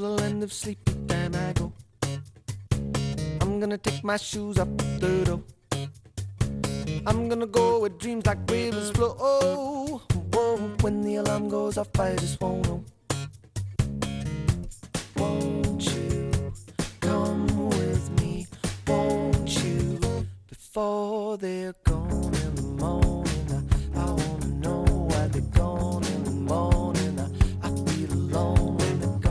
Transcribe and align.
the 0.00 0.08
land 0.08 0.42
of 0.42 0.50
sleep, 0.50 0.78
then 1.06 1.34
I 1.34 1.52
go. 1.52 1.72
I'm 3.42 3.60
gonna 3.60 3.76
take 3.76 4.02
my 4.02 4.16
shoes 4.16 4.58
up 4.58 4.68
the 4.98 5.24
door. 5.26 5.42
I'm 7.06 7.28
gonna 7.28 7.46
go 7.46 7.80
where 7.80 7.90
dreams 7.90 8.24
like 8.24 8.38
rivers 8.50 8.90
flow. 8.92 9.14
Oh, 9.20 10.02
whoa, 10.32 10.56
when 10.80 11.02
the 11.02 11.16
alarm 11.16 11.50
goes 11.50 11.76
off, 11.76 11.88
I 11.98 12.16
just 12.16 12.40
won't 12.40 12.66
know. 12.66 12.82
Won't 15.16 15.84
you 15.94 16.30
come 17.00 17.68
with 17.68 18.10
me? 18.22 18.46
Won't 18.86 19.64
you 19.64 20.26
before 20.48 21.36
they're 21.36 21.74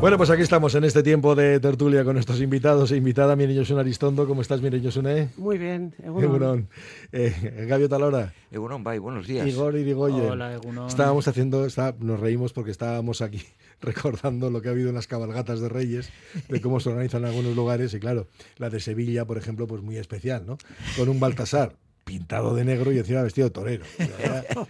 Bueno, 0.02 0.16
pues 0.18 0.30
aquí 0.30 0.42
estamos 0.42 0.74
en 0.76 0.86
este 0.86 1.04
tiempo 1.04 1.36
de 1.36 1.60
tertulia 1.60 2.06
con 2.06 2.14
nuestros 2.14 2.40
invitados 2.40 2.90
e 2.94 2.96
invitada, 2.96 3.36
Miren 3.36 3.58
Josune 3.58 3.82
Aristondo. 3.82 4.26
¿Cómo 4.26 4.42
estás, 4.42 4.62
Miren 4.62 4.82
Josune? 4.82 5.30
Muy 5.36 5.58
bien, 5.58 5.94
Egunon. 6.02 6.24
Egunon. 6.24 6.70
Eh, 7.12 7.66
Gabio 7.68 7.90
Talora. 7.90 8.34
Egunon, 8.50 8.82
bye, 8.82 8.98
buenos 9.00 9.28
días. 9.28 9.46
Igor 9.46 9.76
Irigoyen. 9.76 10.30
Hola, 10.32 10.54
Egunon. 10.54 10.88
Estábamos 10.88 11.28
haciendo, 11.28 11.66
está- 11.66 11.94
nos 12.00 12.18
reímos 12.18 12.54
porque 12.54 12.72
estábamos 12.72 13.22
aquí 13.22 13.42
recordando 13.82 14.50
lo 14.50 14.62
que 14.62 14.70
ha 14.70 14.72
habido 14.72 14.88
en 14.88 14.96
las 14.96 15.08
cabalgatas 15.08 15.60
de 15.60 15.68
Reyes, 15.68 16.10
de 16.48 16.62
cómo 16.62 16.80
se 16.80 16.90
organizan 16.90 17.24
en 17.24 17.28
algunos 17.30 17.54
lugares. 17.54 17.94
Y 17.94 18.00
claro, 18.00 18.28
la 18.58 18.70
de 18.70 18.80
Sevilla, 18.80 19.26
por 19.26 19.38
ejemplo, 19.38 19.68
pues 19.68 19.82
muy 19.84 19.98
especial, 19.98 20.46
¿no? 20.48 20.58
Con 20.98 21.10
un 21.10 21.20
Baltasar 21.20 21.76
pintado 22.10 22.56
de 22.56 22.66
negro 22.66 22.92
y 22.92 22.98
encima 22.98 23.22
vestido 23.22 23.50
de 23.50 23.52
torero. 23.54 23.86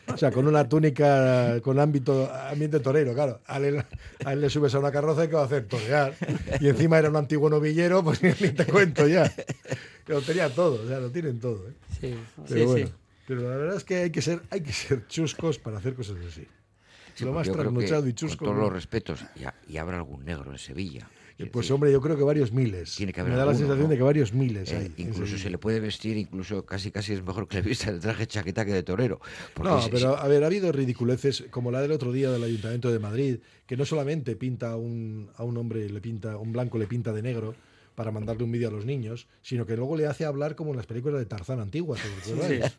O 0.07 0.17
sea, 0.17 0.30
con 0.30 0.45
una 0.45 0.67
túnica 0.67 1.61
con 1.61 1.80
ámbito, 1.80 2.30
ambiente 2.52 2.81
torero, 2.81 3.13
claro. 3.13 3.39
A 3.47 3.59
él, 3.59 3.81
a 4.25 4.33
él 4.33 4.41
le 4.41 4.50
subes 4.50 4.75
a 4.75 4.80
una 4.80 4.91
carroza 4.91 5.23
y 5.23 5.30
¿qué 5.30 5.36
va 5.36 5.44
a 5.44 5.45
hacer? 5.45 5.66
Torear. 5.66 6.14
Y 6.59 6.67
encima 6.67 6.99
era 6.99 7.09
un 7.09 7.16
antiguo 7.16 7.49
novillero, 7.49 8.03
pues 8.03 8.22
ni 8.41 8.49
te 8.49 8.66
cuento 8.66 9.08
ya. 9.08 9.31
Que 10.05 10.11
lo 10.14 10.22
tenía 10.22 10.53
todo, 10.53 10.83
o 10.83 10.88
sea, 10.88 10.99
lo 10.99 11.09
tienen 11.11 11.39
todo. 11.39 11.69
¿eh? 11.69 11.73
Sí, 12.02 12.16
Pero 12.49 12.59
sí, 12.59 12.66
bueno, 12.66 12.88
sí. 12.88 12.94
pero 13.25 13.42
la 13.49 13.55
verdad 13.55 13.77
es 13.77 13.83
que 13.86 13.95
hay 13.95 14.09
que 14.09 14.21
ser, 14.21 14.42
hay 14.49 14.59
que 14.59 14.73
ser 14.73 15.08
chuscos 15.08 15.59
para 15.59 15.77
hacer 15.77 15.94
cosas 15.94 16.17
así. 16.27 16.45
Sí, 17.16 17.23
lo 17.23 17.31
porque 17.31 17.49
más 17.52 17.58
trasnochado 17.58 18.02
y 18.05 18.11
Con 18.11 18.16
chusco. 18.16 18.44
todos 18.44 18.58
¿no? 18.58 18.64
los 18.64 18.73
respetos, 18.73 19.23
y 19.66 19.77
habrá 19.77 19.95
algún 19.95 20.25
negro 20.25 20.52
en 20.52 20.58
Sevilla. 20.58 21.08
Eh, 21.45 21.50
Pues 21.52 21.66
decir, 21.66 21.73
hombre, 21.73 21.92
yo 21.92 22.02
creo 22.02 22.18
que 22.18 22.23
varios 22.23 22.52
miles. 22.52 22.95
Tiene 22.95 23.14
que 23.14 23.22
haber 23.22 23.32
Me 23.34 23.38
da 23.40 23.45
la 23.45 23.54
sensación 23.54 23.84
¿no? 23.84 23.88
de 23.90 23.98
que 23.98 24.04
varios 24.04 24.34
miles 24.34 24.72
eh, 24.72 24.76
hay. 24.78 24.94
incluso 25.06 25.38
se 25.38 25.50
le 25.50 25.58
puede 25.58 25.80
vestir, 25.80 26.18
incluso 26.18 26.66
casi 26.66 26.92
casi 26.92 27.14
es 27.14 27.23
mejor 27.23 27.48
que 27.48 27.58
le 27.58 27.62
vista 27.70 27.90
el 27.90 28.00
traje 28.00 28.28
chaqueta 28.28 28.66
que 28.66 28.73
de 28.73 28.84
torero. 28.84 29.22
No, 29.64 29.80
pero 29.90 30.17
a 30.17 30.28
ver, 30.28 30.44
ha 30.44 30.48
habido 30.48 30.72
ridiculeces 30.72 31.45
como 31.50 31.72
la 31.72 31.82
del 31.82 31.92
otro 31.94 32.12
día 32.12 32.30
del 32.30 32.44
Ayuntamiento 32.44 32.92
de 32.92 33.00
Madrid, 33.00 33.40
que 33.66 33.78
no 33.78 33.86
solamente 33.86 34.36
pinta 34.36 34.72
a 34.72 34.76
un, 34.76 35.30
a 35.36 35.44
un 35.44 35.56
hombre, 35.58 35.90
le 35.90 36.02
pinta, 36.02 36.38
un 36.38 36.52
blanco 36.52 36.78
le 36.78 36.88
pinta 36.88 37.14
de 37.14 37.22
negro 37.22 37.56
para 37.95 38.12
mandarle 38.12 38.44
un 38.44 38.52
vídeo 38.52 38.67
a 38.70 38.72
los 38.72 38.86
niños, 38.86 39.28
sino 39.42 39.66
que 39.66 39.76
luego 39.76 39.98
le 39.98 40.08
hace 40.08 40.26
hablar 40.26 40.56
como 40.56 40.72
en 40.72 40.78
las 40.78 40.86
películas 40.86 41.20
de 41.20 41.26
Tarzán 41.26 41.60
antiguas. 41.60 42.02
¿te 42.26 42.34
acuerdas? 42.34 42.78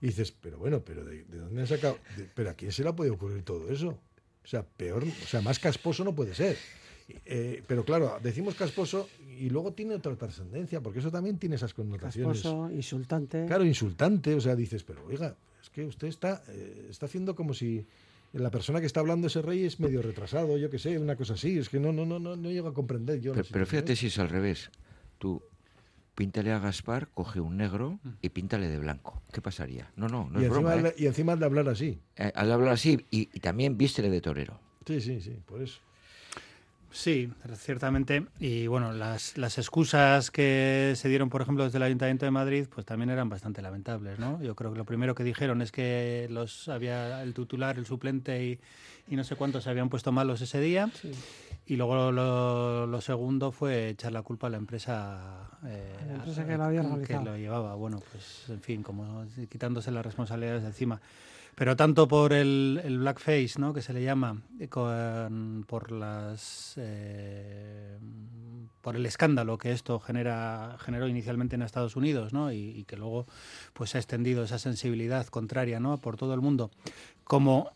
Y 0.00 0.06
dices, 0.06 0.32
pero 0.32 0.58
bueno, 0.58 0.82
pero 0.84 1.04
¿de, 1.04 1.24
de 1.24 1.38
dónde 1.38 1.60
han 1.60 1.66
sacado? 1.68 1.98
de- 2.16 2.28
¿Pero 2.34 2.50
a 2.50 2.54
quién 2.54 2.72
se 2.72 2.82
le 2.82 2.88
ha 2.88 2.96
podido 2.96 3.14
ocurrir 3.14 3.42
todo 3.44 3.70
eso? 3.70 3.98
O 4.44 4.46
sea, 4.48 4.64
peor, 4.64 5.04
o 5.04 5.26
sea, 5.28 5.40
más 5.40 5.60
casposo 5.60 6.02
no 6.02 6.14
puede 6.14 6.34
ser. 6.34 6.56
Eh, 7.24 7.62
pero 7.66 7.84
claro, 7.84 8.18
decimos 8.22 8.54
casposo 8.54 9.08
y 9.38 9.50
luego 9.50 9.72
tiene 9.72 9.94
otra 9.94 10.14
trascendencia, 10.16 10.80
porque 10.80 11.00
eso 11.00 11.10
también 11.10 11.38
tiene 11.38 11.56
esas 11.56 11.74
connotaciones. 11.74 12.42
Casposo, 12.42 12.70
insultante. 12.70 13.46
Claro, 13.46 13.64
insultante, 13.64 14.34
o 14.34 14.40
sea, 14.40 14.54
dices, 14.54 14.84
pero 14.84 15.04
oiga, 15.06 15.36
es 15.62 15.70
que 15.70 15.84
usted 15.84 16.08
está, 16.08 16.42
eh, 16.48 16.88
está 16.90 17.06
haciendo 17.06 17.34
como 17.34 17.54
si 17.54 17.86
la 18.32 18.50
persona 18.50 18.80
que 18.80 18.86
está 18.86 19.00
hablando 19.00 19.26
ese 19.26 19.42
rey 19.42 19.64
es 19.64 19.78
medio 19.80 20.02
retrasado, 20.02 20.56
yo 20.56 20.70
qué 20.70 20.78
sé, 20.78 20.98
una 20.98 21.16
cosa 21.16 21.34
así, 21.34 21.58
es 21.58 21.68
que 21.68 21.78
no, 21.78 21.92
no, 21.92 22.06
no, 22.06 22.18
no, 22.18 22.36
no 22.36 22.50
llego 22.50 22.68
a 22.68 22.74
comprender 22.74 23.20
yo. 23.20 23.32
pero, 23.32 23.46
pero 23.50 23.66
fíjate 23.66 23.96
si 23.96 24.06
es 24.06 24.18
al 24.18 24.28
revés. 24.28 24.70
Tú 25.18 25.42
píntale 26.14 26.52
a 26.52 26.58
Gaspar, 26.58 27.08
coge 27.08 27.40
un 27.40 27.56
negro 27.56 27.98
y 28.20 28.28
píntale 28.30 28.68
de 28.68 28.78
blanco. 28.78 29.22
¿Qué 29.32 29.40
pasaría? 29.40 29.90
No, 29.96 30.08
no, 30.08 30.28
no 30.30 30.40
y, 30.40 30.44
es 30.44 30.50
broma. 30.50 30.76
¿eh? 30.76 30.94
y 30.98 31.06
encima 31.06 31.36
de 31.36 31.44
hablar 31.44 31.68
así. 31.68 31.98
Eh, 32.16 32.32
Al 32.34 32.52
hablar 32.52 32.74
así, 32.74 33.04
y, 33.10 33.28
y 33.32 33.40
también 33.40 33.76
vístele 33.76 34.10
de 34.10 34.20
torero. 34.20 34.58
Sí, 34.86 35.00
sí, 35.00 35.20
sí, 35.20 35.36
por 35.46 35.62
eso. 35.62 35.80
Sí, 36.92 37.30
ciertamente. 37.56 38.26
Y 38.38 38.66
bueno, 38.66 38.92
las, 38.92 39.36
las 39.38 39.56
excusas 39.58 40.30
que 40.30 40.92
se 40.94 41.08
dieron, 41.08 41.30
por 41.30 41.40
ejemplo, 41.42 41.64
desde 41.64 41.78
el 41.78 41.84
Ayuntamiento 41.84 42.26
de 42.26 42.30
Madrid, 42.30 42.66
pues 42.72 42.84
también 42.86 43.10
eran 43.10 43.28
bastante 43.28 43.62
lamentables, 43.62 44.18
¿no? 44.18 44.40
Yo 44.42 44.54
creo 44.54 44.72
que 44.72 44.78
lo 44.78 44.84
primero 44.84 45.14
que 45.14 45.24
dijeron 45.24 45.62
es 45.62 45.72
que 45.72 46.28
los 46.30 46.68
había 46.68 47.22
el 47.22 47.32
titular, 47.34 47.78
el 47.78 47.86
suplente 47.86 48.44
y, 48.44 48.60
y 49.08 49.16
no 49.16 49.24
sé 49.24 49.36
cuántos 49.36 49.64
se 49.64 49.70
habían 49.70 49.88
puesto 49.88 50.12
malos 50.12 50.40
ese 50.42 50.60
día. 50.60 50.90
Y 51.64 51.76
luego 51.76 52.10
lo, 52.12 52.86
lo 52.86 53.00
segundo 53.00 53.52
fue 53.52 53.90
echar 53.90 54.12
la 54.12 54.22
culpa 54.22 54.48
a 54.48 54.50
la 54.50 54.56
empresa, 54.56 55.48
eh, 55.64 55.94
la 56.08 56.14
empresa 56.14 56.44
que 56.44 56.56
lo 56.56 56.64
había 56.64 56.82
realizado. 56.82 57.24
lo 57.24 57.36
llevaba. 57.36 57.74
Bueno, 57.76 58.02
pues 58.10 58.44
en 58.48 58.60
fin, 58.60 58.82
como 58.82 59.24
quitándose 59.48 59.90
las 59.92 60.04
responsabilidades 60.04 60.62
de 60.62 60.68
encima. 60.68 61.00
Pero 61.54 61.76
tanto 61.76 62.08
por 62.08 62.32
el, 62.32 62.80
el 62.82 62.98
blackface, 62.98 63.52
¿no? 63.58 63.74
que 63.74 63.82
se 63.82 63.92
le 63.92 64.02
llama, 64.02 64.40
eh, 64.58 64.68
con- 64.68 65.64
por 65.68 65.92
las 65.92 66.74
eh, 66.78 67.98
por 68.80 68.96
el 68.96 69.06
escándalo 69.06 69.58
que 69.58 69.70
esto 69.70 70.00
genera 70.00 70.76
generó 70.80 71.06
inicialmente 71.06 71.54
en 71.54 71.62
Estados 71.62 71.94
Unidos, 71.94 72.32
¿no? 72.32 72.50
y, 72.52 72.56
y 72.70 72.84
que 72.84 72.96
luego 72.96 73.26
pues 73.74 73.90
se 73.90 73.98
ha 73.98 74.00
extendido 74.00 74.42
esa 74.42 74.58
sensibilidad 74.58 75.26
contraria, 75.26 75.78
¿no? 75.78 75.98
por 75.98 76.16
todo 76.16 76.34
el 76.34 76.40
mundo. 76.40 76.70
Como 77.22 77.70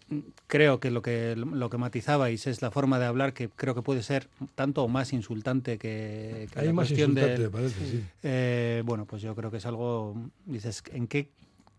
creo 0.49 0.81
que 0.81 0.91
lo 0.91 1.03
que 1.03 1.37
lo 1.37 1.71
que 1.71 1.79
matizabais 1.79 2.47
es 2.49 2.63
la 2.63 2.71
forma 2.73 2.99
de 2.99 3.05
hablar 3.07 3.33
que 3.35 3.49
creo 3.49 3.75
que 3.75 3.83
puede 3.83 4.03
ser 4.03 4.29
tanto 4.57 4.83
o 4.83 4.89
más 4.89 5.13
insultante 5.13 5.79
que, 5.79 6.49
que 6.53 6.61
Hay 6.61 6.67
la 6.67 6.73
más 6.73 6.89
cuestión 6.89 7.15
parece, 7.51 7.87
sí. 7.91 8.03
eh, 8.25 8.83
bueno, 8.85 9.05
pues 9.07 9.23
yo 9.23 9.35
creo 9.37 9.51
que 9.53 9.59
es 9.59 9.67
algo, 9.67 10.17
dices, 10.47 10.83
¿en 10.93 11.07
qué, 11.07 11.31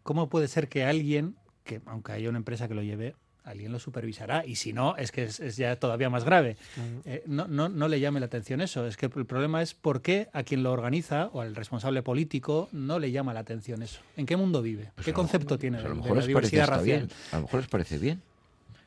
¿cómo 0.03 0.29
puede 0.29 0.47
ser 0.47 0.69
que 0.69 0.85
alguien, 0.85 1.35
que 1.67 1.81
aunque 1.85 2.13
haya 2.13 2.29
una 2.29 2.39
empresa 2.39 2.67
que 2.67 2.73
lo 2.73 2.81
lleve, 2.81 3.13
alguien 3.43 3.71
lo 3.71 3.79
supervisará? 3.79 4.45
Y 4.45 4.55
si 4.55 4.73
no, 4.73 4.97
es 4.97 5.11
que 5.11 5.23
es, 5.23 5.39
es 5.39 5.55
ya 5.55 5.75
todavía 5.75 6.09
más 6.09 6.23
grave. 6.25 6.57
Eh, 7.05 7.23
no, 7.27 7.47
no, 7.47 7.69
no 7.69 7.87
le 7.87 7.99
llame 7.99 8.19
la 8.19 8.25
atención 8.25 8.59
eso. 8.61 8.87
Es 8.87 8.97
que 8.97 9.05
el 9.05 9.25
problema 9.25 9.61
es 9.61 9.73
por 9.73 10.01
qué 10.01 10.29
a 10.33 10.43
quien 10.43 10.63
lo 10.63 10.71
organiza 10.71 11.27
o 11.27 11.41
al 11.41 11.55
responsable 11.55 12.01
político 12.01 12.67
no 12.71 12.97
le 12.97 13.11
llama 13.11 13.33
la 13.33 13.41
atención 13.41 13.83
eso. 13.83 14.01
¿En 14.15 14.25
qué 14.25 14.35
mundo 14.35 14.61
vive? 14.61 14.91
Pues 14.95 15.05
¿Qué 15.05 15.13
concepto 15.13 15.57
tiene 15.59 15.77
pues 15.77 15.83
de, 15.83 15.87
a 15.87 15.89
lo 15.89 15.95
de 15.95 16.01
mejor 16.01 16.17
la 16.17 16.21
les 16.21 16.27
diversidad 16.27 16.67
racial? 16.67 16.99
bien. 17.07 17.09
A 17.31 17.35
lo 17.35 17.41
mejor 17.43 17.59
les 17.59 17.69
parece 17.69 17.97
bien. 17.99 18.21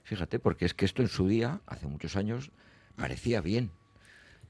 Fíjate, 0.02 0.40
porque 0.40 0.64
es 0.64 0.74
que 0.74 0.84
esto 0.84 1.02
en 1.02 1.08
su 1.08 1.28
día, 1.28 1.60
hace 1.66 1.86
muchos 1.86 2.16
años, 2.16 2.50
parecía 2.96 3.40
bien. 3.40 3.70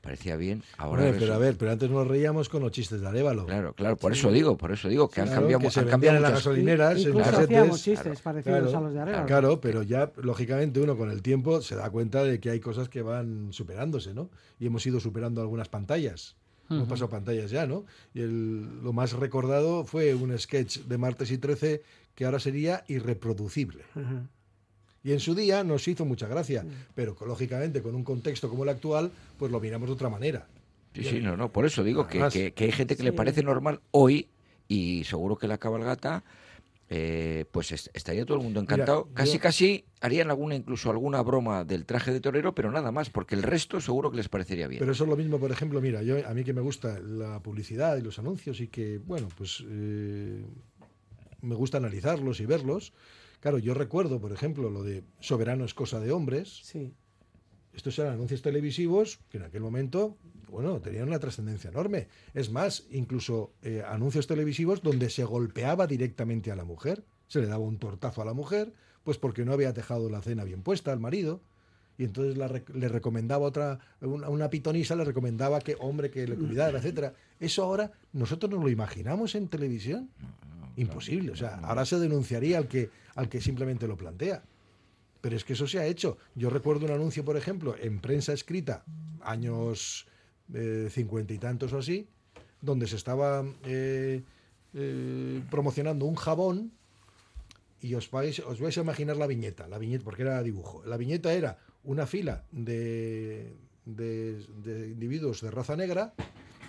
Parecía 0.01 0.37
bien. 0.37 0.63
Ahora 0.79 1.03
Hombre, 1.05 1.19
pero 1.21 1.35
a 1.35 1.39
ver, 1.39 1.57
pero 1.59 1.73
antes 1.73 1.91
nos 1.91 2.07
reíamos 2.07 2.49
con 2.49 2.63
los 2.63 2.73
chistes 2.73 3.03
de 3.03 3.07
Arevalo. 3.09 3.45
Claro, 3.45 3.75
claro, 3.75 3.97
por 3.97 4.13
eso 4.13 4.33
digo, 4.33 4.57
por 4.57 4.73
eso 4.73 4.89
digo 4.89 5.11
que 5.11 5.21
han 5.21 5.27
Claro, 5.27 5.43
cambiado, 5.43 5.61
que 5.61 5.71
se 5.71 5.81
han 5.81 5.89
cambiado 5.89 6.17
en 6.17 6.23
las 6.23 6.33
gasolineras, 6.33 6.93
en 6.93 6.99
Incluso 7.09 7.19
casetes. 7.31 7.45
hacíamos 7.45 7.83
chistes 7.83 8.03
Claro, 8.03 8.21
parecidos 8.23 8.61
Claro, 8.63 8.79
a 8.79 8.81
los 8.81 8.95
de 8.95 9.01
Arevalo. 9.01 9.27
Claro, 9.27 9.61
pero 9.61 9.83
ya, 9.83 10.11
lógicamente, 10.23 10.81
uno 10.81 10.97
con 10.97 11.11
el 11.11 11.21
tiempo 11.21 11.61
se 11.61 11.77
da 11.77 11.91
cuenta 11.91 12.25
de 12.25 12.41
que 12.41 12.49
hay 12.49 12.61
cosas 12.61 12.89
que 12.89 13.03
van 13.03 13.53
superándose, 13.53 14.15
¿no? 14.15 14.31
Y 14.59 14.67
hemos 14.67 14.87
ido 14.87 15.01
superando 15.01 15.43
algunas 15.43 15.69
pantallas. 15.69 16.37
Hemos 16.71 16.87
pasado 16.87 17.11
pantallas 17.11 17.51
ya, 17.51 17.67
¿no? 17.67 17.85
Y 18.15 18.21
el- 18.21 18.81
lo 18.83 18.93
más 18.93 19.13
recordado 19.15 19.85
fue 19.85 20.15
un 20.15 20.39
sketch 20.39 20.79
de 20.85 20.99
martes 20.99 21.31
y 21.33 21.37
13 21.39 21.83
que 22.15 22.25
ahora 22.25 22.39
sería 22.39 22.85
irreproducible. 22.87 23.83
Ajá. 23.97 24.29
Y 25.03 25.13
en 25.13 25.21
su 25.21 25.35
día 25.35 25.65
nos 25.65 25.87
hizo 25.89 26.05
mucha 26.05 26.29
gracia, 26.29 26.65
pero 26.95 27.17
lógicamente 27.27 27.81
con 27.83 27.95
un 27.95 28.05
contexto 28.05 28.49
como 28.51 28.65
el 28.65 28.69
actual, 28.69 29.11
pues 29.39 29.51
lo 29.51 29.59
miramos 29.61 29.89
de 29.89 29.95
otra 29.95 30.09
manera. 30.11 30.47
Sí, 30.95 31.05
sí, 31.05 31.21
no, 31.21 31.37
no, 31.37 31.51
por 31.51 31.65
eso 31.67 31.83
digo 31.85 32.07
que, 32.07 32.27
que- 32.31 32.53
que 32.53 32.65
hay 32.65 32.73
gente 32.73 32.97
que 32.97 33.03
le 33.05 33.13
parece 33.13 33.43
normal 33.43 33.81
hoy 33.93 34.29
y 34.69 35.05
seguro 35.05 35.37
que 35.37 35.47
la 35.49 35.57
cabalgata, 35.57 36.23
eh, 36.91 37.45
pues 37.53 37.71
est- 37.73 37.89
estaría 37.95 38.27
todo 38.27 38.39
el 38.39 38.43
mundo 38.43 38.61
Mira, 38.61 38.75
encantado. 38.75 39.07
yo- 39.09 39.15
casi, 39.15 39.39
casi 39.39 39.85
harían 40.01 40.29
alguna, 40.29 40.57
incluso 40.57 40.91
alguna 40.91 41.23
broma 41.23 41.65
del 41.65 41.87
traje 41.87 42.13
de 42.13 42.21
torero, 42.21 42.55
pero 42.55 42.71
nada 42.73 42.91
más, 42.91 43.09
porque 43.09 43.37
el 43.37 43.43
resto 43.45 43.81
seguro 43.81 44.11
que 44.11 44.17
les 44.17 44.29
parecería 44.29 44.67
bien. 44.67 44.81
Pero 44.81 44.93
eso 44.93 45.05
es 45.05 45.11
lo 45.11 45.17
mismo, 45.17 45.39
por 45.39 45.53
ejemplo, 45.53 45.81
mira, 45.81 46.03
yo 46.03 46.17
a 46.29 46.35
mí 46.35 46.43
que 46.45 46.53
me 46.53 46.61
gusta 46.61 46.99
la 46.99 47.41
publicidad 47.41 47.97
y 47.97 48.03
los 48.03 48.19
anuncios 48.19 48.61
y 48.61 48.67
que, 48.67 48.99
bueno, 48.99 49.29
pues 49.39 49.65
eh, 49.69 50.45
me 51.43 51.55
gusta 51.55 51.79
analizarlos 51.79 52.41
y 52.41 52.47
verlos. 52.47 52.93
Claro, 53.41 53.59
yo 53.59 53.75
recuerdo, 53.75 54.21
por 54.21 54.33
ejemplo, 54.33 54.71
lo 54.71 54.83
de 54.83 55.03
soberano 55.19 55.65
es 55.65 55.75
cosa 55.75 55.99
de 55.99 56.13
hombres. 56.13 56.61
Sí. 56.63 56.95
Estos 57.73 57.99
eran 57.99 58.15
anuncios 58.15 58.43
televisivos 58.43 59.21
que 59.31 59.39
en 59.39 59.45
aquel 59.45 59.63
momento, 59.63 60.19
bueno, 60.49 60.81
tenían 60.81 61.09
una 61.09 61.19
trascendencia 61.19 61.71
enorme. 61.71 62.09
Es 62.35 62.51
más, 62.51 62.87
incluso 62.91 63.53
eh, 63.63 63.83
anuncios 63.87 64.27
televisivos 64.27 64.83
donde 64.83 65.09
se 65.09 65.25
golpeaba 65.25 65.87
directamente 65.87 66.51
a 66.51 66.57
la 66.57 66.65
mujer, 66.65 67.05
se 67.29 67.41
le 67.41 67.47
daba 67.47 67.65
un 67.65 67.79
tortazo 67.79 68.23
a 68.23 68.25
la 68.25 68.35
mujer, 68.35 68.73
pues 69.05 69.17
porque 69.17 69.45
no 69.45 69.53
había 69.53 69.73
dejado 69.73 70.11
la 70.11 70.21
cena 70.21 70.45
bien 70.45 70.63
puesta 70.63 70.93
al 70.93 71.01
marido. 71.01 71.41
Y 71.97 72.05
entonces 72.05 72.37
la 72.37 72.49
le 72.75 72.89
recomendaba 72.89 73.47
otra, 73.47 73.79
una, 74.01 74.29
una 74.31 74.51
pitonisa 74.51 74.97
le 74.97 75.05
recomendaba 75.05 75.61
que, 75.61 75.77
hombre, 75.81 76.11
que 76.11 76.27
le 76.27 76.35
cuidara, 76.35 76.79
etcétera. 76.79 77.15
Eso 77.39 77.63
ahora, 77.63 77.93
¿nosotros 78.13 78.51
nos 78.51 78.63
lo 78.63 78.71
imaginamos 78.71 79.35
en 79.35 79.49
televisión? 79.49 80.11
Imposible. 80.77 81.33
O 81.33 81.37
sea, 81.37 81.57
ahora 81.63 81.85
se 81.85 81.99
denunciaría 81.99 82.57
al 82.59 82.69
que, 82.69 82.91
al 83.21 83.29
que 83.29 83.41
simplemente 83.41 83.87
lo 83.87 83.97
plantea. 83.97 84.43
Pero 85.21 85.37
es 85.37 85.45
que 85.45 85.53
eso 85.53 85.67
se 85.67 85.79
ha 85.79 85.85
hecho. 85.87 86.17
Yo 86.35 86.49
recuerdo 86.49 86.87
un 86.87 86.93
anuncio, 86.93 87.25
por 87.25 87.37
ejemplo, 87.37 87.75
en 87.79 88.01
prensa 88.01 88.33
escrita, 88.33 88.85
años 89.21 90.07
eh, 90.55 90.89
cincuenta 90.91 91.35
y 91.35 91.39
tantos 91.39 91.73
o 91.75 91.79
así, 91.79 92.09
donde 92.63 92.87
se 92.87 92.97
estaba 92.97 93.45
eh, 93.65 94.23
eh, 94.75 95.43
promocionando 95.51 96.07
un 96.07 96.15
jabón 96.15 96.73
y 97.83 97.95
os 97.95 98.11
vais, 98.11 98.39
os 98.41 98.61
vais 98.61 98.77
a 98.79 98.81
imaginar 98.81 99.17
la 99.19 99.27
viñeta, 99.27 99.69
la 99.69 99.77
viñeta, 99.79 100.05
porque 100.05 100.23
era 100.23 100.43
dibujo. 100.43 100.83
La 100.87 100.97
viñeta 100.97 101.33
era 101.35 101.59
una 101.85 102.07
fila 102.07 102.45
de, 102.53 103.55
de- 103.85 104.45
de 104.65 104.89
individuos 104.89 105.43
de 105.43 105.51
raza 105.51 105.77
negra 105.77 106.15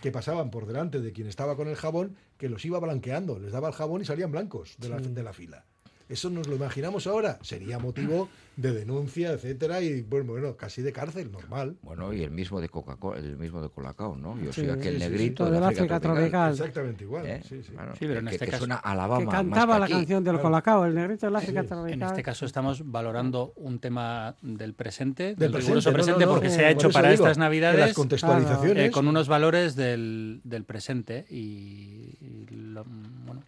que 0.01 0.11
pasaban 0.11 0.51
por 0.51 0.65
delante 0.65 0.99
de 0.99 1.11
quien 1.13 1.27
estaba 1.27 1.55
con 1.55 1.67
el 1.69 1.75
jabón, 1.75 2.15
que 2.37 2.49
los 2.49 2.65
iba 2.65 2.79
blanqueando, 2.79 3.39
les 3.39 3.51
daba 3.53 3.67
el 3.69 3.73
jabón 3.75 4.01
y 4.01 4.05
salían 4.05 4.31
blancos 4.31 4.75
de 4.77 4.89
la, 4.89 4.97
de 4.99 5.23
la 5.23 5.31
fila. 5.31 5.65
Eso 6.11 6.29
nos 6.29 6.47
lo 6.47 6.55
imaginamos 6.55 7.07
ahora, 7.07 7.39
sería 7.41 7.79
motivo 7.79 8.29
de 8.57 8.73
denuncia, 8.73 9.31
etcétera, 9.31 9.81
y 9.81 10.01
bueno, 10.01 10.33
bueno, 10.33 10.55
casi 10.57 10.81
de 10.81 10.91
cárcel, 10.91 11.31
normal. 11.31 11.77
Bueno, 11.81 12.11
y 12.13 12.21
el 12.21 12.31
mismo 12.31 12.59
de 12.59 12.67
Coca-Cola, 12.67 13.17
el 13.19 13.37
mismo 13.37 13.61
de 13.61 13.69
Colacao, 13.69 14.17
¿no? 14.17 14.37
Yo 14.43 14.51
soy 14.51 14.69
aquel 14.69 14.95
sí, 14.95 14.99
negrito 14.99 15.45
sí. 15.45 15.49
de 15.51 15.55
Del 15.55 15.63
África 15.63 15.95
África 15.95 15.99
tropical. 16.01 16.29
tropical. 16.29 16.51
Exactamente 16.51 17.03
igual. 17.05 17.25
¿eh? 17.25 17.41
sí, 17.47 17.63
sí. 17.63 17.71
Pero 17.99 18.19
en 18.19 18.25
que, 18.27 18.31
este 18.33 18.45
que 18.45 18.51
caso- 18.51 18.59
suena 18.65 18.75
a 18.75 18.91
Alabama. 18.91 19.19
que 19.19 19.25
más 19.25 19.35
cantaba 19.35 19.79
la 19.79 19.85
aquí. 19.85 19.93
canción 19.93 20.23
del 20.25 20.33
claro. 20.33 20.49
Colacao, 20.49 20.85
el 20.85 20.93
negrito 20.95 21.25
del 21.27 21.35
África 21.37 21.61
En 21.61 21.67
tropical. 21.67 22.09
este 22.09 22.23
caso 22.23 22.45
estamos 22.45 22.91
valorando 22.91 23.53
un 23.55 23.79
tema 23.79 24.35
del 24.41 24.73
presente, 24.73 25.23
del, 25.35 25.37
Del 25.37 25.53
riguroso 25.53 25.93
presente, 25.93 25.93
no, 25.93 25.93
presente, 25.93 26.25
no, 26.25 26.31
no. 26.31 26.33
porque 26.35 26.49
se 26.49 26.65
ha 26.65 26.69
hecho 26.71 26.89
para 26.91 27.07
digo 27.09 27.23
estas 27.23 27.25
que 27.25 27.29
Las 27.29 27.37
navidades 27.37 27.93
contextualizaciones. 27.95 28.89
eh, 28.89 28.91
con 28.91 29.07
unos 29.07 29.29
valores 29.29 29.75
del, 29.77 30.41
del 30.43 30.65
presente 30.65 31.25
y, 31.29 32.17
y 32.19 32.47
lo, 32.51 32.85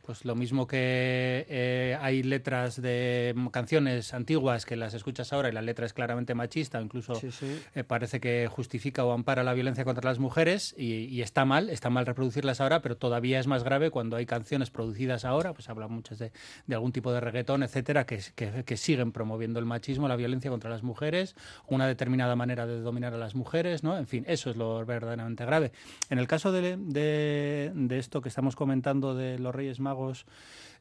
pues 0.05 0.25
lo 0.25 0.35
mismo 0.35 0.67
que 0.67 1.45
eh, 1.49 1.97
hay 2.01 2.23
letras 2.23 2.81
de 2.81 3.33
canciones 3.51 4.13
antiguas 4.13 4.65
que 4.65 4.75
las 4.75 4.93
escuchas 4.93 5.31
ahora 5.31 5.47
y 5.47 5.53
la 5.53 5.61
letra 5.61 5.85
es 5.85 5.93
claramente 5.93 6.35
machista, 6.35 6.79
o 6.79 6.81
incluso 6.81 7.15
Sí, 7.15 7.31
sí. 7.31 7.59
eh, 7.73 7.83
parece 7.85 8.19
que 8.19 8.47
justifica 8.51 9.05
o 9.05 9.13
ampara 9.13 9.43
la 9.43 9.53
violencia 9.53 9.85
contra 9.85 10.09
las 10.09 10.19
mujeres 10.19 10.75
y, 10.77 11.05
y 11.05 11.21
está 11.21 11.45
mal, 11.45 11.69
está 11.69 11.89
mal 11.89 12.05
reproducirlas 12.05 12.59
ahora, 12.59 12.81
pero 12.81 12.97
todavía 12.97 13.39
es 13.39 13.47
más 13.47 13.63
grave 13.63 13.91
cuando 13.91 14.17
hay 14.17 14.25
canciones 14.25 14.69
producidas 14.71 15.23
ahora, 15.23 15.53
pues 15.53 15.69
hablan 15.69 15.91
muchas 15.93 16.19
de, 16.19 16.33
de 16.67 16.75
algún 16.75 16.91
tipo 16.91 17.13
de 17.13 17.21
reggaetón, 17.21 17.63
etcétera, 17.63 18.05
que, 18.05 18.19
que- 18.35 18.63
que 18.65 18.77
siguen 18.77 19.13
promoviendo 19.13 19.59
el 19.59 19.65
machismo, 19.65 20.09
la 20.09 20.17
violencia 20.17 20.51
contra 20.51 20.69
las 20.69 20.83
mujeres, 20.83 21.35
una 21.67 21.87
determinada 21.87 22.35
manera 22.35 22.65
de 22.67 22.81
dominar 22.81 23.13
a 23.13 23.17
las 23.17 23.35
mujeres, 23.35 23.83
¿no? 23.83 23.97
En 23.97 24.07
fin, 24.07 24.25
eso 24.27 24.49
es 24.49 24.57
lo 24.57 24.85
verdaderamente 24.85 25.45
grave. 25.45 25.71
En 26.09 26.19
el 26.19 26.27
caso 26.27 26.51
de, 26.51 26.75
de- 26.77 27.71
de 27.73 27.97
esto 27.99 28.19
que 28.21 28.27
estamos 28.27 28.57
comentando 28.57 29.15
de 29.15 29.39
los 29.39 29.55
Reyes 29.55 29.79
Magos, 29.79 29.92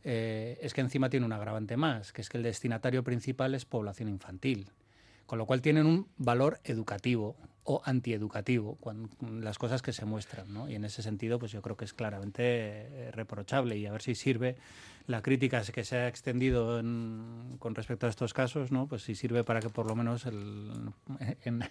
eh, 0.04 0.58
es 0.62 0.74
que 0.74 0.80
encima 0.80 1.08
tiene 1.10 1.26
un 1.26 1.32
agravante 1.32 1.76
más, 1.76 2.12
que 2.12 2.20
es 2.22 2.28
que 2.28 2.36
el 2.38 2.42
destinatario 2.42 3.02
principal 3.04 3.54
es 3.54 3.64
población 3.64 4.08
infantil 4.08 4.68
con 5.26 5.38
lo 5.38 5.46
cual 5.46 5.62
tienen 5.62 5.86
un 5.86 6.08
valor 6.18 6.58
educativo 6.64 7.36
o 7.64 7.80
antieducativo, 7.86 8.76
cuan- 8.80 9.08
las 9.40 9.56
cosas 9.56 9.80
que 9.80 9.92
se 9.92 10.04
muestran, 10.04 10.52
¿no? 10.52 10.68
Y 10.68 10.74
en 10.74 10.84
ese 10.84 11.00
sentido, 11.00 11.38
pues 11.38 11.52
yo 11.52 11.62
creo 11.62 11.76
que 11.76 11.84
es 11.86 11.94
claramente 11.94 12.42
eh, 12.44 13.10
reprochable 13.12 13.76
y 13.78 13.86
a 13.86 13.92
ver 13.92 14.02
si 14.02 14.14
sirve 14.14 14.56
la 15.06 15.22
crítica 15.22 15.62
que 15.62 15.84
se 15.84 15.96
ha 15.96 16.08
extendido 16.08 16.78
en- 16.78 17.56
con 17.58 17.74
respecto 17.74 18.06
a 18.06 18.10
estos 18.10 18.32
casos, 18.34 18.70
¿no? 18.70 18.86
Pues 18.86 19.02
si 19.02 19.14
sirve 19.14 19.44
para 19.44 19.60
que 19.60 19.68
por 19.68 19.86
lo 19.86 19.94
menos 19.96 20.26
el- 20.26 20.90
en, 21.44 21.62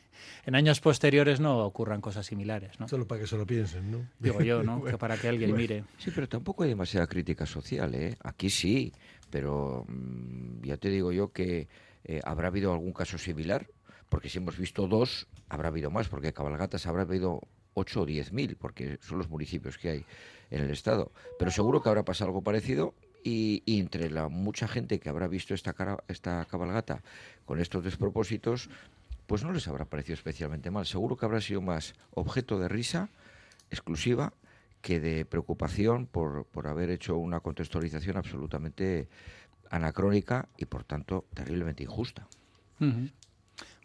en 0.46 0.56
años 0.56 0.80
posteriores 0.82 1.40
no 1.40 1.60
ocurran 1.66 2.02
cosas 2.02 2.26
similares, 2.26 2.80
¿no? 2.80 2.88
Solo 2.88 3.08
para 3.08 3.22
que 3.22 3.28
se 3.28 3.38
lo 3.38 3.46
piensen, 3.46 3.92
¿no? 3.92 4.06
Digo 4.20 4.42
yo, 4.42 4.64
¿no? 4.64 4.84
Que 4.84 4.98
para 4.98 5.18
que 5.18 5.28
alguien 5.30 5.56
mire. 5.56 5.84
Sí, 5.98 6.12
pero 6.14 6.28
tampoco 6.28 6.64
hay 6.64 6.70
demasiada 6.70 7.08
crítica 7.08 7.46
social, 7.46 7.94
¿eh? 7.96 8.16
Aquí 8.24 8.50
sí, 8.50 8.92
pero 9.30 9.86
mm, 9.88 10.62
ya 10.64 10.78
te 10.78 10.90
digo 10.90 11.12
yo 11.12 11.32
que 11.32 11.68
eh, 12.04 12.20
habrá 12.24 12.48
habido 12.50 12.74
algún 12.74 12.94
caso 12.94 13.18
similar, 13.18 13.68
porque 14.10 14.28
si 14.28 14.40
hemos 14.40 14.58
visto 14.58 14.88
dos, 14.88 15.28
habrá 15.48 15.70
habido 15.70 15.90
más, 15.90 16.10
porque 16.10 16.34
cabalgatas 16.34 16.86
habrá 16.86 17.04
habido 17.04 17.42
8 17.76 18.02
o 18.02 18.06
10 18.06 18.34
mil, 18.34 18.58
porque 18.58 18.98
son 19.02 19.18
los 19.20 19.30
municipios 19.30 19.78
que 19.78 19.90
hay 19.90 20.06
en 20.50 20.64
el 20.64 20.72
estado. 20.72 21.14
Pero 21.40 21.50
seguro 21.52 21.82
que 21.82 21.88
habrá 21.88 22.04
pasado 22.04 22.28
algo 22.30 22.42
parecido 22.42 22.94
y, 23.24 23.64
entre 23.80 24.10
la 24.10 24.28
mucha 24.30 24.68
gente 24.68 25.00
que 25.00 25.10
habrá 25.10 25.28
visto 25.28 25.54
esta, 25.54 25.74
cara- 25.74 26.04
esta 26.08 26.46
cabalgata 26.46 27.04
con 27.46 27.60
estos 27.60 27.84
despropósitos, 27.84 28.70
pues 29.28 29.44
no 29.44 29.54
les 29.54 29.68
habrá 29.68 29.86
parecido 29.86 30.16
especialmente 30.16 30.72
mal. 30.72 30.86
Seguro 30.86 31.16
que 31.18 31.26
habrá 31.26 31.42
sido 31.42 31.62
más 31.62 31.94
objeto 32.14 32.60
de 32.60 32.68
risa 32.68 33.10
exclusiva 33.70 34.34
que 34.82 35.00
de 35.00 35.26
preocupación 35.26 36.08
por, 36.08 36.46
por 36.46 36.68
haber 36.68 36.90
hecho 36.90 37.18
una 37.18 37.40
contextualización 37.40 38.18
absolutamente 38.18 39.08
anacrónica 39.70 40.50
y 40.58 40.66
por 40.66 40.84
tanto 40.84 41.26
terriblemente 41.34 41.84
injusta. 41.84 42.28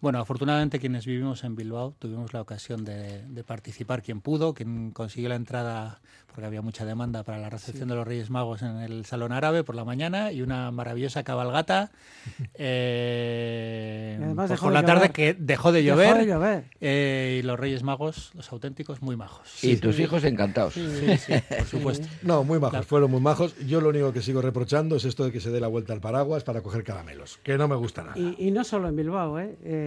Bueno, 0.03 0.19
afortunadamente 0.21 0.79
quienes 0.79 1.07
vivimos 1.07 1.43
en 1.45 1.57
Bilbao 1.57 1.95
tuvimos 1.99 2.33
la 2.35 2.43
ocasión 2.43 2.85
de, 2.85 3.23
de 3.27 3.45
participar, 3.45 4.03
quien 4.03 4.21
pudo, 4.21 4.53
quien 4.53 4.91
consiguió 4.91 5.31
la 5.31 5.37
entrada, 5.37 6.01
porque 6.27 6.45
había 6.45 6.61
mucha 6.61 6.85
demanda 6.85 7.23
para 7.23 7.39
la 7.39 7.49
recepción 7.49 7.89
de 7.89 7.95
los 7.95 8.07
Reyes 8.07 8.29
Magos 8.29 8.61
en 8.61 8.77
el 8.79 9.07
Salón 9.07 9.33
Árabe 9.33 9.65
por 9.65 9.75
la 9.75 9.85
mañana 9.87 10.33
y 10.33 10.43
una 10.43 10.71
maravillosa 10.71 11.25
cabalgata 11.25 11.91
eh, 12.55 14.33
por, 14.37 14.49
dejó 14.49 14.71
la 14.71 14.83
tarde 14.85 15.01
llover. 15.09 15.13
que 15.13 15.35
dejó 15.39 15.73
de 15.73 15.83
Dejó 15.83 15.97
llover, 15.97 16.17
de 16.19 16.27
llover. 16.27 16.65
eh, 16.81 17.41
y 17.41 17.47
los 17.47 17.59
Reyes 17.59 17.83
Magos, 17.83 18.33
los 18.35 18.51
auténticos, 18.53 19.03
muy 19.03 19.17
majos. 19.17 19.63
y 19.65 19.77
tus 19.77 19.99
hijos 19.99 20.25
encantados. 20.25 20.75
Sí, 20.75 20.87
sí, 21.19 21.33
por 21.59 21.67
supuesto. 21.67 22.07
No, 22.23 22.45
muy 22.45 22.59
majos, 22.59 22.75
La- 22.81 22.83
fueron 22.83 23.11
muy 23.11 23.21
majos. 23.21 23.57
Yo 23.67 23.81
lo 23.81 23.89
único 23.89 24.13
que 24.13 24.23
sigo 24.23 24.43
reprochando 24.43 24.97
es 24.97 25.05
esto 25.05 25.25
de 25.25 25.33
que 25.33 25.41
se 25.41 25.51
dé 25.51 25.61
la 25.61 25.69
vuelta 25.69 25.93
al 25.93 26.01
paraguas 26.01 26.45
para 26.45 26.61
coger 26.63 26.85
caramelos, 26.85 27.39
que 27.43 27.57
no 27.57 27.69
me 27.69 27.77
gusta 27.77 28.03
nada. 28.05 28.19
Y, 28.19 28.37
y 28.39 28.51
no 28.51 28.65
solo 28.65 28.89
en 28.89 28.97
Bilbao, 28.97 29.39
¿eh? 29.39 29.57
Eh, 29.65 29.85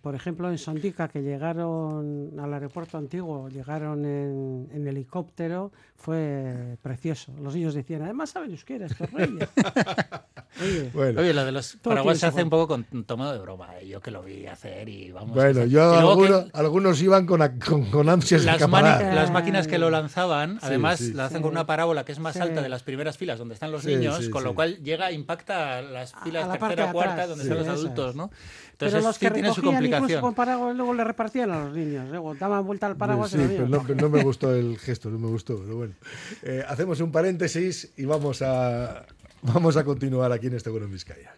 por 0.00 0.14
ejemplo 0.14 0.50
en 0.50 0.58
Sondica, 0.58 1.08
que 1.08 1.22
llegaron 1.22 2.38
al 2.38 2.54
aeropuerto 2.54 2.98
antiguo, 2.98 3.48
llegaron 3.48 4.04
en, 4.04 4.68
en 4.72 4.86
helicóptero, 4.86 5.72
fue 5.96 6.76
precioso. 6.82 7.32
Los 7.40 7.54
niños 7.54 7.74
decían, 7.74 8.02
además 8.02 8.30
saben 8.30 8.50
euskera 8.50 8.86
estos 8.86 9.10
reyes. 9.12 9.48
Oye, 10.60 10.90
Bueno, 10.92 11.20
Oye, 11.20 11.32
lo 11.32 11.44
de 11.46 11.52
los 11.52 11.76
paraguas 11.76 12.18
se 12.18 12.26
hace 12.26 12.42
un 12.42 12.50
poco 12.50 12.68
con 12.68 12.84
tono 13.04 13.32
de 13.32 13.38
broma. 13.38 13.68
eh, 13.80 13.88
Yo 13.88 14.00
que 14.00 14.10
lo 14.10 14.22
vi 14.22 14.46
hacer 14.46 14.88
y 14.88 15.10
vamos. 15.10 15.34
bueno, 15.34 15.64
yo 15.64 16.00
luego 16.00 16.20
que 16.22 16.26
algunos, 16.28 16.50
algunos 16.54 17.02
iban 17.02 17.24
con, 17.26 17.40
a- 17.40 17.58
con, 17.58 17.86
con 17.86 18.08
ansias 18.08 18.42
de 18.42 18.46
las, 18.46 18.56
escapar. 18.56 18.84
mani- 18.84 19.14
las 19.14 19.30
máquinas 19.30 19.66
que 19.66 19.78
lo 19.78 19.88
lanzaban, 19.90 20.54
Sí, 20.60 20.66
además 20.66 20.98
sí. 20.98 21.12
lo 21.14 21.22
hacen 21.22 21.38
Sí. 21.38 21.42
con 21.42 21.52
una 21.52 21.64
parábola 21.66 22.04
que 22.04 22.12
es 22.12 22.18
más 22.18 22.34
Sí. 22.34 22.40
alta 22.40 22.60
de 22.60 22.68
las 22.68 22.82
primeras 22.82 23.16
filas 23.16 23.38
donde 23.38 23.54
están 23.54 23.72
los 23.72 23.82
Sí, 23.82 23.96
niños, 23.96 24.18
sí, 24.24 24.30
con 24.30 24.42
sí. 24.42 24.48
lo 24.48 24.54
cual 24.54 24.76
llega, 24.82 25.10
impacta 25.10 25.78
a 25.78 25.82
las 25.82 26.12
filas 26.22 26.44
a 26.44 26.48
la 26.48 26.58
tercera, 26.58 26.86
de 26.86 26.92
cuarta, 26.92 27.12
atrás, 27.14 27.28
donde 27.30 27.44
sí, 27.44 27.50
están 27.50 27.66
los 27.66 27.74
adultos, 27.78 28.14
¿no? 28.16 28.28
pero 28.28 28.88
Entonces 28.90 29.04
los 29.04 29.16
sí 29.16 29.26
que 29.26 29.30
tiene 29.30 29.54
su 29.54 29.62
complicación. 29.62 30.20
con 30.20 30.34
paraguas 30.34 30.74
luego 30.76 30.92
le 30.92 31.04
repartían 31.04 31.50
a 31.52 31.64
los 31.64 31.74
niños. 31.74 32.08
Luego 32.10 32.34
daban 32.34 32.66
vuelta 32.66 32.88
al 32.88 32.96
paraguas 32.96 33.30
Sí, 33.30 33.36
y 33.38 33.40
los 33.40 33.48
pero 33.50 33.68
no, 33.68 33.84
no 33.94 34.08
me 34.10 34.22
gustó 34.24 34.52
el 34.54 34.76
gesto, 34.78 35.08
no 35.08 35.18
me 35.18 35.28
gustó, 35.28 35.56
pero 35.58 35.76
bueno. 35.76 35.94
Eh, 36.42 36.64
hacemos 36.68 37.00
un 37.00 37.12
paréntesis 37.12 37.92
y 37.96 38.04
vamos 38.06 38.42
a, 38.42 39.04
vamos 39.42 39.76
a 39.76 39.84
continuar 39.84 40.32
aquí 40.32 40.46
en 40.46 40.54
este 40.54 40.70
bueno 40.70 40.86
en 40.86 40.92
Vizcaya. 40.92 41.34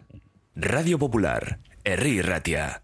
Radio 0.55 0.97
Popular, 0.97 1.59
Herri 1.83 2.21
Ratia. 2.21 2.81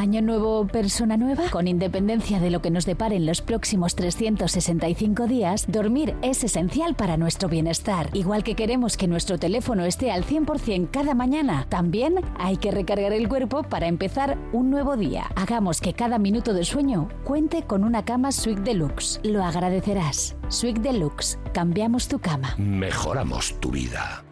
Año 0.00 0.22
nuevo, 0.22 0.66
persona 0.66 1.18
nueva. 1.18 1.50
Con 1.50 1.68
independencia 1.68 2.40
de 2.40 2.48
lo 2.48 2.62
que 2.62 2.70
nos 2.70 2.86
deparen 2.86 3.26
los 3.26 3.42
próximos 3.42 3.94
365 3.96 5.26
días, 5.26 5.66
dormir 5.68 6.16
es 6.22 6.42
esencial 6.42 6.94
para 6.94 7.18
nuestro 7.18 7.50
bienestar. 7.50 8.08
Igual 8.14 8.42
que 8.42 8.54
queremos 8.54 8.96
que 8.96 9.06
nuestro 9.06 9.38
teléfono 9.38 9.84
esté 9.84 10.10
al 10.10 10.24
100% 10.24 10.88
cada 10.90 11.12
mañana, 11.12 11.66
también 11.68 12.14
hay 12.38 12.56
que 12.56 12.70
recargar 12.70 13.12
el 13.12 13.28
cuerpo 13.28 13.62
para 13.62 13.88
empezar 13.88 14.38
un 14.54 14.70
nuevo 14.70 14.96
día. 14.96 15.30
Hagamos 15.36 15.82
que 15.82 15.92
cada 15.92 16.18
minuto 16.18 16.54
de 16.54 16.64
sueño 16.64 17.10
cuente 17.22 17.64
con 17.64 17.84
una 17.84 18.02
cama 18.06 18.32
Sweet 18.32 18.60
Deluxe. 18.60 19.20
Lo 19.22 19.44
agradecerás. 19.44 20.34
Sweet 20.48 20.78
Deluxe. 20.78 21.38
Cambiamos 21.52 22.08
tu 22.08 22.20
cama. 22.20 22.54
Mejoramos 22.56 23.60
tu 23.60 23.70
vida. 23.70 24.24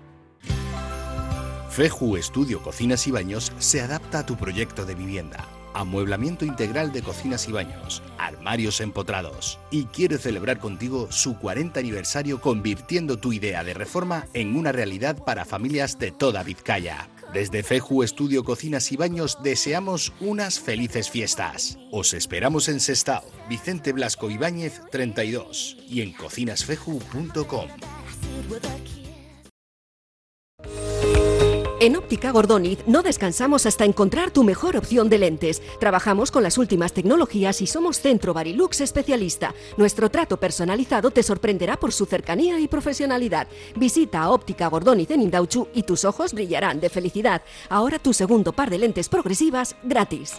Feju 1.69 2.17
Estudio 2.17 2.63
Cocinas 2.63 3.07
y 3.07 3.11
Baños 3.11 3.53
se 3.59 3.83
adapta 3.83 4.21
a 4.21 4.27
tu 4.27 4.37
proyecto 4.37 4.87
de 4.87 4.95
vivienda. 4.95 5.58
Amueblamiento 5.75 6.45
integral 6.45 6.93
de 6.93 7.03
cocinas 7.03 7.49
y 7.49 7.53
baños, 7.53 8.03
armarios 8.19 8.81
empotrados. 8.81 9.59
Y 9.71 9.85
quiere 9.85 10.19
celebrar 10.19 10.59
contigo 10.59 11.09
su 11.11 11.39
40 11.39 11.81
aniversario 11.81 12.41
convirtiendo 12.41 13.19
tu 13.19 13.33
idea 13.33 13.65
de 13.65 13.75
reforma 13.75 14.27
en 14.35 14.57
una 14.57 14.73
realidad 14.73 15.23
para 15.25 15.45
familias 15.45 15.99
de 15.99 16.11
toda 16.11 16.43
Vizcaya. 16.43 17.09
Desde 17.33 17.63
Feju 17.63 18.03
Estudio 18.03 18.43
Cocinas 18.43 18.91
y 18.91 18.97
Baños 18.97 19.39
deseamos 19.43 20.13
unas 20.21 20.61
felices 20.61 21.11
fiestas. 21.11 21.79
Os 21.91 22.15
esperamos 22.15 22.69
en 22.69 22.81
Sestao, 22.81 23.25
Vicente 23.49 23.93
Blasco 23.93 24.31
Ibáñez 24.31 24.81
32 24.91 25.77
y 25.89 26.01
en 26.01 26.13
cocinasfeju.com. 26.13 27.69
En 31.81 31.95
Óptica 31.95 32.33
Gordoniz 32.33 32.81
no 32.89 33.05
descansamos 33.05 33.65
hasta 33.65 33.85
encontrar 33.85 34.33
tu 34.33 34.43
mejor 34.43 34.77
opción 34.77 35.09
de 35.09 35.19
lentes. 35.19 35.63
Trabajamos 35.79 36.33
con 36.33 36.43
las 36.43 36.59
últimas 36.59 36.93
tecnologías 36.93 37.63
y 37.63 37.69
somos 37.69 38.01
Centro 38.01 38.35
Barilux 38.35 38.81
especialista. 38.81 39.55
Nuestro 39.77 40.11
trato 40.11 40.39
personalizado 40.39 41.13
te 41.13 41.23
sorprenderá 41.23 41.77
por 41.77 41.93
su 41.93 42.05
cercanía 42.05 42.59
y 42.59 42.67
profesionalidad. 42.67 43.47
Visita 43.77 44.23
a 44.23 44.31
Óptica 44.31 44.67
Gordoniz 44.67 45.13
en 45.13 45.23
Indauchu 45.23 45.69
y 45.73 45.85
tus 45.85 46.05
ojos 46.05 46.33
brillarán 46.33 46.81
de 46.81 46.91
felicidad. 46.91 47.43
Ahora 47.69 48.01
tu 48.01 48.13
segundo 48.13 48.53
par 48.53 48.71
de 48.71 48.79
lentes 48.79 49.09
progresivas 49.09 49.77
gratis. 49.85 50.35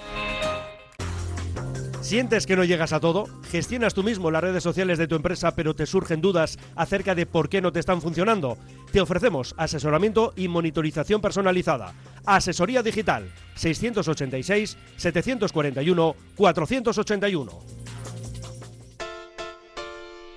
¿Sientes 2.02 2.48
que 2.48 2.56
no 2.56 2.64
llegas 2.64 2.92
a 2.92 3.00
todo? 3.00 3.26
¿Gestionas 3.52 3.94
tú 3.94 4.04
mismo 4.04 4.32
las 4.32 4.42
redes 4.42 4.64
sociales 4.64 4.98
de 4.98 5.08
tu 5.08 5.16
empresa 5.16 5.54
pero 5.54 5.76
te 5.76 5.86
surgen 5.86 6.22
dudas 6.22 6.58
acerca 6.76 7.14
de 7.14 7.26
por 7.26 7.50
qué 7.50 7.62
no 7.62 7.72
te 7.72 7.80
están 7.80 8.02
funcionando? 8.02 8.58
Te 8.92 9.02
ofrecemos 9.02 9.54
asesoramiento 9.58 10.34
y 10.36 10.48
monitorización 10.48 11.22
personalizada. 11.22 11.94
Asesoría 12.26 12.82
digital 12.82 13.32
686 13.56 14.78
741 14.98 16.16
481. 16.36 17.79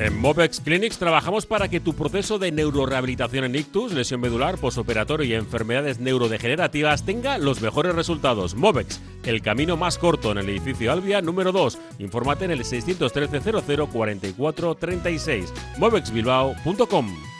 En 0.00 0.18
Movex 0.18 0.60
Clinics 0.60 0.96
trabajamos 0.96 1.44
para 1.44 1.68
que 1.68 1.78
tu 1.78 1.92
proceso 1.92 2.38
de 2.38 2.50
neurorehabilitación 2.50 3.44
en 3.44 3.54
ictus, 3.54 3.92
lesión 3.92 4.22
medular, 4.22 4.56
posoperatorio 4.56 5.26
y 5.26 5.34
enfermedades 5.34 6.00
neurodegenerativas 6.00 7.04
tenga 7.04 7.36
los 7.36 7.60
mejores 7.60 7.94
resultados. 7.94 8.54
Movex, 8.54 8.98
el 9.24 9.42
camino 9.42 9.76
más 9.76 9.98
corto 9.98 10.32
en 10.32 10.38
el 10.38 10.48
edificio 10.48 10.90
Albia 10.90 11.20
número 11.20 11.52
2. 11.52 11.78
Infórmate 11.98 12.46
en 12.46 12.52
el 12.52 12.64
613 12.64 13.40
00 13.62 13.86
44 13.88 14.74
36. 14.74 15.52
movexbilbao.com. 15.76 17.39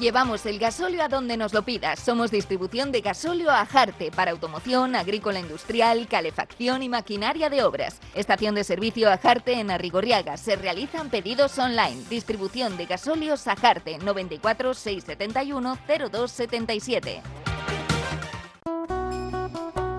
Llevamos 0.00 0.44
el 0.44 0.58
gasóleo 0.58 1.04
a 1.04 1.08
donde 1.08 1.36
nos 1.36 1.52
lo 1.52 1.62
pidas. 1.62 2.00
Somos 2.00 2.32
distribución 2.32 2.90
de 2.90 3.00
gasóleo 3.00 3.50
a 3.50 3.64
Jarte 3.64 4.10
para 4.10 4.32
automoción, 4.32 4.96
agrícola 4.96 5.38
industrial, 5.38 6.08
calefacción 6.08 6.82
y 6.82 6.88
maquinaria 6.88 7.48
de 7.48 7.62
obras. 7.62 8.00
Estación 8.14 8.56
de 8.56 8.64
servicio 8.64 9.08
a 9.10 9.18
Jarte 9.18 9.52
en 9.52 9.70
Arrigorriaga. 9.70 10.36
Se 10.36 10.56
realizan 10.56 11.10
pedidos 11.10 11.58
online. 11.58 12.02
Distribución 12.10 12.76
de 12.76 12.86
gasóleos 12.86 13.46
a 13.46 13.54
Jarte 13.54 13.98
94 13.98 14.74
671 14.74 15.78
0277. 15.86 17.53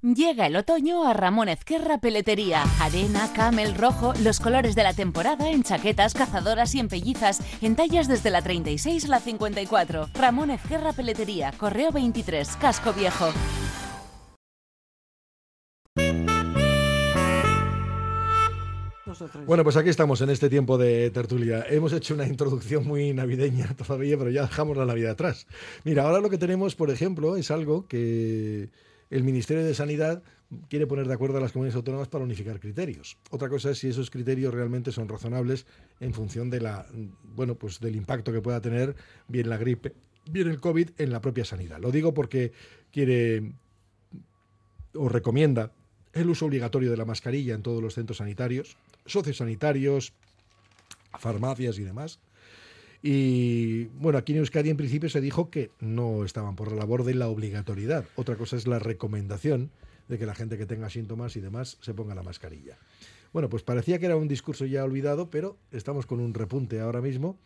Llega 0.00 0.46
el 0.46 0.54
otoño 0.54 1.04
a 1.08 1.12
Ramón 1.12 1.48
Ezquerra 1.48 1.98
Peletería. 1.98 2.62
Arena, 2.80 3.32
camel, 3.34 3.74
rojo, 3.74 4.12
los 4.22 4.38
colores 4.38 4.76
de 4.76 4.84
la 4.84 4.94
temporada 4.94 5.50
en 5.50 5.64
chaquetas, 5.64 6.14
cazadoras 6.14 6.72
y 6.76 6.78
en 6.78 6.86
pellizas, 6.86 7.40
en 7.60 7.74
tallas 7.74 8.06
desde 8.06 8.30
la 8.30 8.40
36 8.40 9.06
a 9.06 9.08
la 9.08 9.18
54. 9.18 10.10
Ramón 10.14 10.52
Ezquerra 10.52 10.92
Peletería, 10.92 11.50
Correo 11.58 11.90
23, 11.90 12.48
Casco 12.60 12.92
Viejo. 12.92 13.32
Bueno, 19.46 19.64
pues 19.64 19.76
aquí 19.76 19.88
estamos 19.88 20.20
en 20.20 20.30
este 20.30 20.48
tiempo 20.48 20.78
de 20.78 21.10
tertulia. 21.10 21.66
Hemos 21.68 21.92
hecho 21.92 22.14
una 22.14 22.28
introducción 22.28 22.86
muy 22.86 23.12
navideña 23.14 23.74
todavía, 23.76 24.16
pero 24.16 24.30
ya 24.30 24.42
dejamos 24.42 24.76
la 24.76 24.86
Navidad 24.86 25.10
atrás. 25.10 25.48
Mira, 25.82 26.04
ahora 26.04 26.20
lo 26.20 26.30
que 26.30 26.38
tenemos, 26.38 26.76
por 26.76 26.90
ejemplo, 26.90 27.34
es 27.34 27.50
algo 27.50 27.88
que 27.88 28.68
el 29.10 29.24
Ministerio 29.24 29.64
de 29.64 29.74
Sanidad 29.74 30.22
quiere 30.68 30.86
poner 30.86 31.06
de 31.06 31.14
acuerdo 31.14 31.38
a 31.38 31.40
las 31.40 31.52
comunidades 31.52 31.76
autónomas 31.76 32.08
para 32.08 32.24
unificar 32.24 32.58
criterios. 32.60 33.18
Otra 33.30 33.48
cosa 33.48 33.70
es 33.70 33.78
si 33.78 33.88
esos 33.88 34.10
criterios 34.10 34.54
realmente 34.54 34.92
son 34.92 35.08
razonables 35.08 35.66
en 36.00 36.14
función 36.14 36.50
de 36.50 36.60
la, 36.60 36.86
bueno, 37.22 37.54
pues 37.54 37.80
del 37.80 37.96
impacto 37.96 38.32
que 38.32 38.40
pueda 38.40 38.60
tener 38.60 38.96
bien 39.28 39.48
la 39.48 39.56
gripe, 39.56 39.94
bien 40.30 40.48
el 40.48 40.60
COVID 40.60 40.90
en 40.98 41.12
la 41.12 41.20
propia 41.20 41.44
sanidad. 41.44 41.78
Lo 41.80 41.90
digo 41.90 42.14
porque 42.14 42.52
quiere 42.90 43.52
o 44.94 45.08
recomienda 45.08 45.72
el 46.12 46.30
uso 46.30 46.46
obligatorio 46.46 46.90
de 46.90 46.96
la 46.96 47.04
mascarilla 47.04 47.54
en 47.54 47.62
todos 47.62 47.82
los 47.82 47.94
centros 47.94 48.18
sanitarios, 48.18 48.76
sociosanitarios, 49.06 50.14
farmacias 51.18 51.78
y 51.78 51.84
demás. 51.84 52.20
Y 53.02 53.84
bueno, 54.00 54.18
aquí 54.18 54.32
en 54.32 54.38
Euskadi 54.38 54.70
en 54.70 54.76
principio 54.76 55.08
se 55.08 55.20
dijo 55.20 55.50
que 55.50 55.70
no 55.80 56.24
estaban 56.24 56.56
por 56.56 56.70
la 56.70 56.78
labor 56.78 57.04
de 57.04 57.14
la 57.14 57.28
obligatoriedad. 57.28 58.04
Otra 58.16 58.36
cosa 58.36 58.56
es 58.56 58.66
la 58.66 58.78
recomendación 58.78 59.70
de 60.08 60.18
que 60.18 60.26
la 60.26 60.34
gente 60.34 60.58
que 60.58 60.66
tenga 60.66 60.90
síntomas 60.90 61.36
y 61.36 61.40
demás 61.40 61.78
se 61.80 61.94
ponga 61.94 62.14
la 62.14 62.22
mascarilla. 62.22 62.76
Bueno, 63.32 63.48
pues 63.48 63.62
parecía 63.62 63.98
que 63.98 64.06
era 64.06 64.16
un 64.16 64.26
discurso 64.26 64.64
ya 64.64 64.82
olvidado, 64.84 65.30
pero 65.30 65.56
estamos 65.70 66.06
con 66.06 66.18
un 66.20 66.34
repunte 66.34 66.80
ahora 66.80 67.00
mismo, 67.02 67.36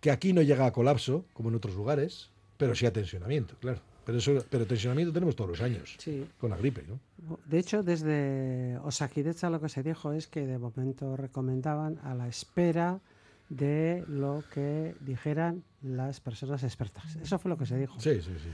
que 0.00 0.10
aquí 0.10 0.32
no 0.32 0.42
llega 0.42 0.66
a 0.66 0.72
colapso, 0.72 1.24
como 1.34 1.50
en 1.50 1.54
otros 1.56 1.74
lugares, 1.74 2.30
pero 2.56 2.74
sí 2.74 2.86
a 2.86 2.92
tensionamiento, 2.92 3.54
claro. 3.60 3.80
Pero, 4.06 4.18
eso, 4.18 4.42
pero 4.48 4.66
tensionamiento 4.66 5.12
tenemos 5.12 5.36
todos 5.36 5.50
los 5.50 5.60
años, 5.60 5.96
Sí. 5.98 6.26
con 6.38 6.48
la 6.48 6.56
gripe, 6.56 6.82
¿no? 6.88 6.98
De 7.44 7.58
hecho, 7.58 7.82
desde 7.82 8.78
Osakidecha 8.82 9.50
lo 9.50 9.60
que 9.60 9.68
se 9.68 9.82
dijo 9.82 10.12
es 10.14 10.26
que 10.28 10.46
de 10.46 10.56
momento 10.58 11.14
recomendaban 11.14 11.98
a 12.02 12.14
la 12.14 12.26
espera 12.26 13.00
de 13.48 14.04
lo 14.08 14.44
que 14.52 14.94
dijeran 15.00 15.64
las 15.82 16.20
personas 16.20 16.62
expertas. 16.64 17.16
Eso 17.16 17.38
fue 17.38 17.48
lo 17.48 17.56
que 17.56 17.66
se 17.66 17.78
dijo. 17.78 17.98
Sí, 18.00 18.20
sí, 18.20 18.32
sí. 18.38 18.50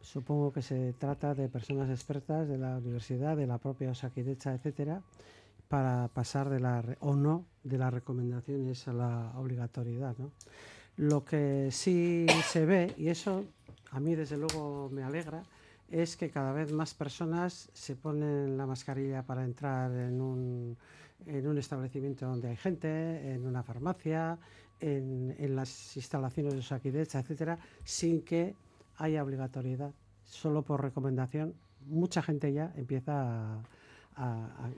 Supongo 0.00 0.52
que 0.52 0.62
se 0.62 0.94
trata 0.94 1.34
de 1.34 1.48
personas 1.48 1.90
expertas 1.90 2.48
de 2.48 2.56
la 2.56 2.78
universidad, 2.78 3.36
de 3.36 3.46
la 3.46 3.58
propia 3.58 3.90
Osakidecha, 3.90 4.54
etcétera, 4.54 5.02
para 5.68 6.08
pasar 6.08 6.48
de 6.48 6.60
la 6.60 6.82
o 7.00 7.14
no 7.14 7.44
de 7.62 7.78
las 7.78 7.92
recomendaciones 7.92 8.88
a 8.88 8.92
la 8.92 9.32
obligatoriedad. 9.36 10.16
¿no? 10.18 10.30
Lo 10.96 11.24
que 11.24 11.68
sí 11.70 12.26
se 12.46 12.64
ve, 12.64 12.94
y 12.96 13.08
eso 13.08 13.44
a 13.90 14.00
mí 14.00 14.14
desde 14.14 14.38
luego 14.38 14.88
me 14.90 15.02
alegra, 15.02 15.42
es 15.90 16.16
que 16.16 16.30
cada 16.30 16.52
vez 16.52 16.72
más 16.72 16.94
personas 16.94 17.70
se 17.72 17.96
ponen 17.96 18.56
la 18.56 18.66
mascarilla 18.66 19.22
para 19.22 19.44
entrar 19.44 19.90
en 19.92 20.20
un, 20.20 20.76
en 21.26 21.46
un 21.46 21.58
establecimiento 21.58 22.26
donde 22.26 22.48
hay 22.48 22.56
gente, 22.56 23.32
en 23.32 23.46
una 23.46 23.62
farmacia, 23.62 24.38
en, 24.80 25.34
las 25.54 25.96
instalaciones 25.96 26.54
de 26.54 26.60
Osakidecha, 26.60 27.20
etcétera, 27.20 27.58
sin 27.84 28.22
que 28.22 28.54
haya 28.96 29.22
obligatoriedad, 29.22 29.92
solo 30.24 30.62
por 30.62 30.82
recomendación. 30.82 31.54
Mucha 31.86 32.22
gente 32.22 32.52
ya 32.52 32.72
empieza 32.76 33.62
a 34.16 34.70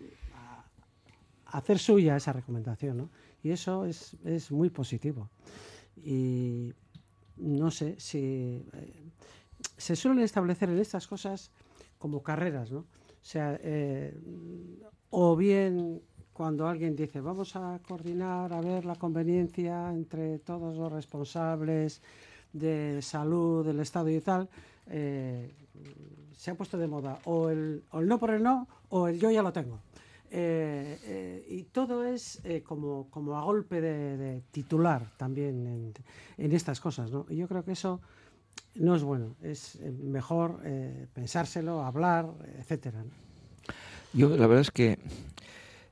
hacer 1.46 1.78
suya 1.78 2.16
esa 2.16 2.32
recomendación, 2.32 2.96
¿no? 2.96 3.10
Y 3.42 3.50
eso 3.50 3.84
es, 3.86 4.16
es 4.24 4.50
muy 4.50 4.70
positivo. 4.70 5.30
Y 5.96 6.72
no 7.36 7.70
sé 7.70 7.98
si 7.98 8.64
eh, 8.72 9.10
se 9.76 9.96
suelen 9.96 10.22
establecer 10.22 10.68
en 10.70 10.78
estas 10.78 11.06
cosas 11.06 11.50
como 11.98 12.22
carreras, 12.22 12.70
¿no? 12.70 12.80
O 12.80 13.22
sea, 13.22 13.58
eh, 13.62 14.18
o 15.10 15.36
bien 15.36 16.02
cuando 16.40 16.66
alguien 16.66 16.96
dice 16.96 17.20
vamos 17.20 17.54
a 17.54 17.78
coordinar, 17.86 18.50
a 18.50 18.62
ver 18.62 18.86
la 18.86 18.94
conveniencia 18.94 19.90
entre 19.92 20.38
todos 20.38 20.74
los 20.74 20.90
responsables 20.90 22.00
de 22.54 23.02
salud 23.02 23.62
del 23.66 23.80
Estado 23.80 24.08
y 24.08 24.22
tal, 24.22 24.48
eh, 24.86 25.52
se 26.34 26.50
ha 26.50 26.54
puesto 26.54 26.78
de 26.78 26.86
moda 26.86 27.18
o 27.26 27.50
el, 27.50 27.82
o 27.90 28.00
el 28.00 28.08
no 28.08 28.18
por 28.18 28.30
el 28.30 28.42
no 28.42 28.66
o 28.88 29.08
el 29.08 29.20
yo 29.20 29.30
ya 29.30 29.42
lo 29.42 29.52
tengo. 29.52 29.80
Eh, 30.30 30.98
eh, 31.04 31.46
y 31.46 31.64
todo 31.64 32.06
es 32.06 32.40
como, 32.64 33.10
como 33.10 33.36
a 33.36 33.42
golpe 33.42 33.82
de, 33.82 34.42
titular 34.50 35.10
también 35.18 35.92
en, 36.38 36.52
estas 36.52 36.80
cosas. 36.80 37.10
¿no? 37.10 37.26
Y 37.28 37.36
yo 37.36 37.48
creo 37.48 37.66
que 37.66 37.72
eso 37.72 38.00
no 38.76 38.96
es 38.96 39.02
bueno. 39.02 39.36
Es 39.42 39.78
mejor 39.78 40.62
pensárselo, 41.12 41.82
hablar, 41.82 42.30
etcétera. 42.58 43.04
¿no? 43.04 43.10
Yo, 44.14 44.30
la 44.30 44.46
verdad 44.46 44.62
es 44.62 44.70
que 44.70 44.98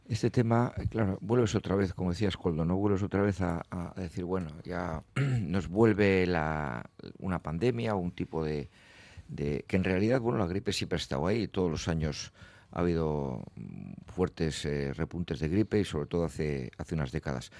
este 0.09 0.31
tema, 0.31 0.73
eh, 0.77 0.87
claro, 0.89 1.19
vuelves 1.21 1.55
otra 1.55 1.77
vez, 1.77 1.93
como 1.93 2.11
decías, 2.11 2.37
Coldo, 2.37 2.65
¿no? 2.65 2.77
Vuelves 2.77 3.03
otra 3.03 3.23
vez 3.23 3.41
a, 3.43 3.63
decir, 3.97 4.25
bueno, 4.25 4.51
ya 4.65 5.03
nos 5.41 5.69
vuelve 5.69 6.27
la, 6.27 6.91
una 7.19 7.43
pandemia 7.43 7.95
o 7.95 7.99
un 7.99 8.13
tipo 8.13 8.43
de, 8.45 8.71
de 9.29 9.65
que 9.69 9.77
en 9.77 9.85
realidad, 9.85 10.21
bueno, 10.21 10.39
la 10.39 10.47
gripe 10.47 10.73
siempre 10.73 10.97
ha 10.97 11.01
estado 11.01 11.27
ahí, 11.27 11.47
todos 11.47 11.71
los 11.71 11.89
años 11.89 12.33
ha 12.73 12.81
habido 12.81 13.45
fuertes 14.07 14.65
eh, 14.65 14.93
repuntes 14.95 15.41
de 15.41 15.49
gripe 15.49 15.81
y 15.81 15.85
sobre 15.85 16.07
todo 16.07 16.25
hace, 16.25 16.71
hace 16.79 16.95
unas 16.95 17.13
décadas. 17.13 17.51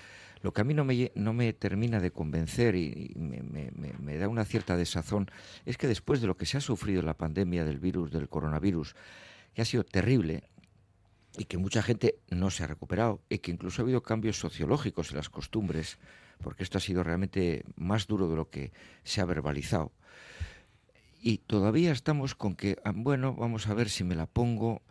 Lo 0.41 0.53
que 0.53 0.61
a 0.61 0.65
mí 0.65 0.73
no 0.73 0.85
me, 0.85 1.11
no 1.15 1.33
me 1.33 1.53
termina 1.53 2.01
de 2.01 2.13
convencer 2.13 2.77
y, 2.77 3.13
me, 3.17 3.43
me, 3.43 3.71
me, 3.99 4.19
da 4.19 4.29
una 4.29 4.45
cierta 4.45 4.77
desazón 4.77 5.29
es 5.67 5.77
que 5.77 5.89
después 5.89 6.21
de 6.21 6.29
lo 6.29 6.37
que 6.37 6.47
se 6.47 6.59
ha 6.59 6.61
sufrido 6.61 7.03
la 7.03 7.15
pandemia 7.15 7.65
del 7.65 7.79
virus, 7.79 8.13
del 8.13 8.29
coronavirus, 8.29 8.95
que 9.55 9.63
ha 9.63 9.65
sido 9.65 9.85
terrible 9.85 10.45
y 11.39 11.45
que 11.45 11.57
mucha 11.57 11.83
gente 11.83 12.19
no 12.31 12.51
se 12.51 12.65
ha 12.65 12.67
recuperado 12.67 13.23
y 13.31 13.39
que 13.39 13.53
incluso 13.53 13.81
ha 13.81 13.85
habido 13.85 14.03
cambios 14.03 14.39
sociológicos 14.39 15.11
en 15.11 15.17
las 15.17 15.31
costumbres, 15.31 15.99
porque 16.43 16.65
esto 16.65 16.79
ha 16.79 16.81
sido 16.81 17.03
realmente 17.03 17.65
más 17.77 18.07
duro 18.07 18.29
de 18.29 18.37
lo 18.37 18.51
que 18.51 18.73
se 19.05 19.21
ha 19.21 19.25
verbalizado. 19.25 19.93
Y 21.21 21.39
todavía 21.39 21.93
estamos 21.93 22.35
con 22.35 22.55
que, 22.55 22.77
ah, 22.85 22.93
bueno, 22.95 23.35
vamos 23.35 23.69
a 23.69 23.75
ver 23.75 23.89
si 23.89 24.05
me 24.05 24.15
la 24.15 24.27
pongo. 24.27 24.83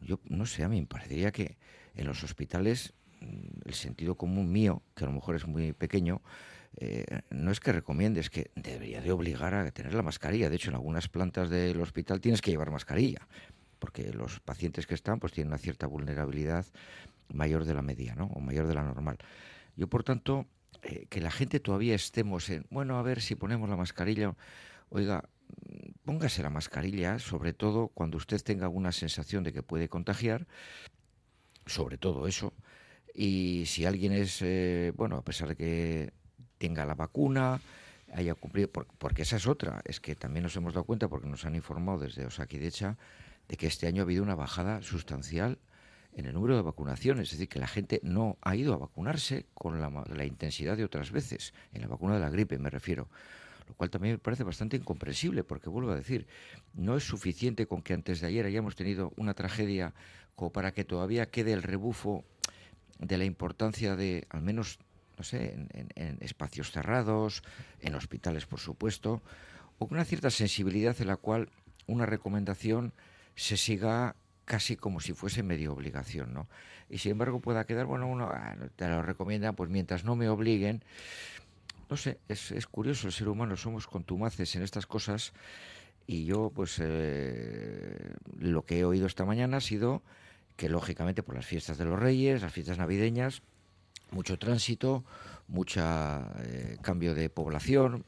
Yo 0.00 0.20
no 0.28 0.46
sé, 0.46 0.64
a 0.64 0.68
mí 0.68 0.80
me 0.80 0.86
parecería 0.86 1.32
que 1.32 1.56
en 1.94 2.06
los 2.06 2.22
hospitales 2.22 2.92
mm, 3.20 3.68
el 3.68 3.74
sentido 3.74 4.16
común 4.16 4.52
mío, 4.52 4.82
que 4.94 5.04
a 5.04 5.06
lo 5.06 5.12
mejor 5.12 5.36
es 5.36 5.46
muy 5.46 5.72
pequeño, 5.72 6.22
eh, 6.78 7.20
no 7.30 7.50
es 7.50 7.60
que 7.60 7.72
recomiende, 7.72 8.20
es 8.20 8.28
que 8.28 8.50
debería 8.54 9.00
de 9.00 9.10
obligar 9.10 9.54
a 9.54 9.70
tener 9.70 9.94
la 9.94 10.02
mascarilla. 10.02 10.50
De 10.50 10.56
hecho, 10.56 10.70
en 10.70 10.76
algunas 10.76 11.08
plantas 11.08 11.48
del 11.48 11.80
hospital 11.80 12.20
tienes 12.20 12.42
que 12.42 12.50
llevar 12.50 12.70
mascarilla, 12.70 13.26
porque 13.78 14.12
los 14.12 14.40
pacientes 14.40 14.86
que 14.86 14.94
están 14.94 15.20
pues 15.20 15.32
tienen 15.32 15.48
una 15.48 15.58
cierta 15.58 15.86
vulnerabilidad 15.86 16.66
mayor 17.32 17.64
de 17.64 17.74
la 17.74 17.82
media, 17.82 18.14
¿no? 18.14 18.26
O 18.26 18.40
mayor 18.40 18.66
de 18.66 18.74
la 18.74 18.82
normal. 18.82 19.18
Yo, 19.76 19.88
por 19.88 20.04
tanto, 20.04 20.46
eh, 20.82 21.06
que 21.08 21.20
la 21.20 21.30
gente 21.30 21.60
todavía 21.60 21.94
estemos 21.94 22.48
en, 22.50 22.66
bueno, 22.70 22.98
a 22.98 23.02
ver 23.02 23.20
si 23.20 23.34
ponemos 23.34 23.68
la 23.68 23.76
mascarilla. 23.76 24.34
Oiga, 24.88 25.28
póngase 26.04 26.42
la 26.42 26.50
mascarilla, 26.50 27.18
sobre 27.18 27.52
todo 27.52 27.88
cuando 27.88 28.16
usted 28.16 28.40
tenga 28.42 28.66
alguna 28.66 28.92
sensación 28.92 29.44
de 29.44 29.52
que 29.52 29.62
puede 29.62 29.88
contagiar, 29.88 30.46
sobre 31.66 31.98
todo 31.98 32.26
eso. 32.26 32.52
Y 33.14 33.64
si 33.66 33.84
alguien 33.84 34.12
es, 34.12 34.40
eh, 34.42 34.92
bueno, 34.96 35.16
a 35.16 35.22
pesar 35.22 35.48
de 35.48 35.56
que 35.56 36.12
tenga 36.58 36.84
la 36.84 36.94
vacuna, 36.94 37.60
haya 38.12 38.34
cumplido, 38.34 38.70
porque 38.70 39.22
esa 39.22 39.36
es 39.36 39.46
otra, 39.46 39.82
es 39.84 40.00
que 40.00 40.14
también 40.14 40.44
nos 40.44 40.56
hemos 40.56 40.74
dado 40.74 40.84
cuenta, 40.84 41.08
porque 41.08 41.26
nos 41.26 41.44
han 41.44 41.54
informado 41.54 41.98
desde 41.98 42.26
Osakidecha, 42.26 42.96
de 43.48 43.56
que 43.56 43.66
este 43.66 43.86
año 43.86 44.02
ha 44.02 44.04
habido 44.04 44.22
una 44.22 44.34
bajada 44.34 44.82
sustancial 44.82 45.58
en 46.16 46.24
el 46.24 46.32
número 46.32 46.56
de 46.56 46.62
vacunaciones, 46.62 47.24
es 47.24 47.32
decir, 47.32 47.48
que 47.48 47.58
la 47.58 47.66
gente 47.66 48.00
no 48.02 48.38
ha 48.40 48.56
ido 48.56 48.72
a 48.72 48.78
vacunarse 48.78 49.46
con 49.52 49.80
la, 49.80 50.24
intensidad 50.24 50.76
de 50.76 50.84
otras 50.84 51.10
veces, 51.10 51.52
en 51.72 51.82
la 51.82 51.88
vacuna 51.88 52.14
de 52.14 52.20
la 52.20 52.30
gripe 52.30 52.58
me 52.58 52.70
refiero. 52.70 53.08
Lo 53.68 53.74
cual 53.74 53.90
también 53.90 54.14
me 54.14 54.18
parece 54.18 54.44
bastante 54.44 54.76
incomprensible, 54.76 55.44
porque 55.44 55.68
vuelvo 55.68 55.90
a 55.90 55.96
decir, 55.96 56.26
no 56.72 56.96
es 56.96 57.04
suficiente 57.04 57.66
con 57.66 57.82
que 57.82 57.92
antes 57.92 58.20
de 58.20 58.28
ayer 58.28 58.46
hayamos 58.46 58.76
tenido 58.76 59.12
una 59.16 59.34
tragedia 59.34 59.92
como 60.36 60.52
para 60.52 60.72
que 60.72 60.84
todavía 60.84 61.30
quede 61.30 61.52
el 61.52 61.62
rebufo 61.62 62.24
de 62.98 63.18
la 63.18 63.24
importancia 63.24 63.96
de, 63.96 64.26
al 64.30 64.42
menos, 64.42 64.78
no 65.18 65.24
sé, 65.24 65.68
en, 65.74 66.18
espacios 66.20 66.70
cerrados, 66.70 67.42
en 67.80 67.94
hospitales, 67.94 68.46
por 68.46 68.60
supuesto, 68.60 69.22
o 69.78 69.88
con 69.88 69.96
una 69.96 70.04
cierta 70.04 70.30
sensibilidad 70.30 70.96
en 71.00 71.08
la 71.08 71.16
cual 71.16 71.50
una 71.86 72.06
recomendación 72.06 72.94
se 73.36 73.56
siga 73.56 74.16
casi 74.44 74.76
como 74.76 75.00
si 75.00 75.12
fuese 75.12 75.42
medio 75.42 75.72
obligación, 75.72 76.32
¿no? 76.32 76.48
Y 76.88 76.98
sin 76.98 77.12
embargo 77.12 77.40
pueda 77.40 77.64
quedar, 77.64 77.86
bueno, 77.86 78.06
uno 78.06 78.28
ah, 78.32 78.56
te 78.76 78.88
lo 78.88 79.02
recomienda, 79.02 79.52
pues 79.52 79.70
mientras 79.70 80.04
no 80.04 80.16
me 80.16 80.28
obliguen, 80.28 80.82
no 81.90 81.96
sé, 81.96 82.18
es, 82.28 82.50
es, 82.50 82.66
curioso 82.66 83.06
el 83.06 83.12
ser 83.12 83.28
humano, 83.28 83.56
somos 83.56 83.86
contumaces 83.86 84.54
en 84.56 84.62
estas 84.62 84.86
cosas 84.86 85.32
y 86.06 86.24
yo 86.24 86.50
pues 86.54 86.78
eh, 86.80 88.14
lo 88.38 88.64
que 88.64 88.80
he 88.80 88.84
oído 88.84 89.06
esta 89.06 89.24
mañana 89.24 89.58
ha 89.58 89.60
sido 89.60 90.02
que 90.56 90.68
lógicamente 90.68 91.22
por 91.22 91.34
las 91.34 91.46
fiestas 91.46 91.78
de 91.78 91.84
los 91.84 91.98
reyes, 91.98 92.42
las 92.42 92.52
fiestas 92.52 92.78
navideñas, 92.78 93.42
mucho 94.10 94.38
tránsito, 94.38 95.04
mucho 95.48 95.80
eh, 96.38 96.78
cambio 96.82 97.14
de 97.14 97.28
población, 97.28 98.04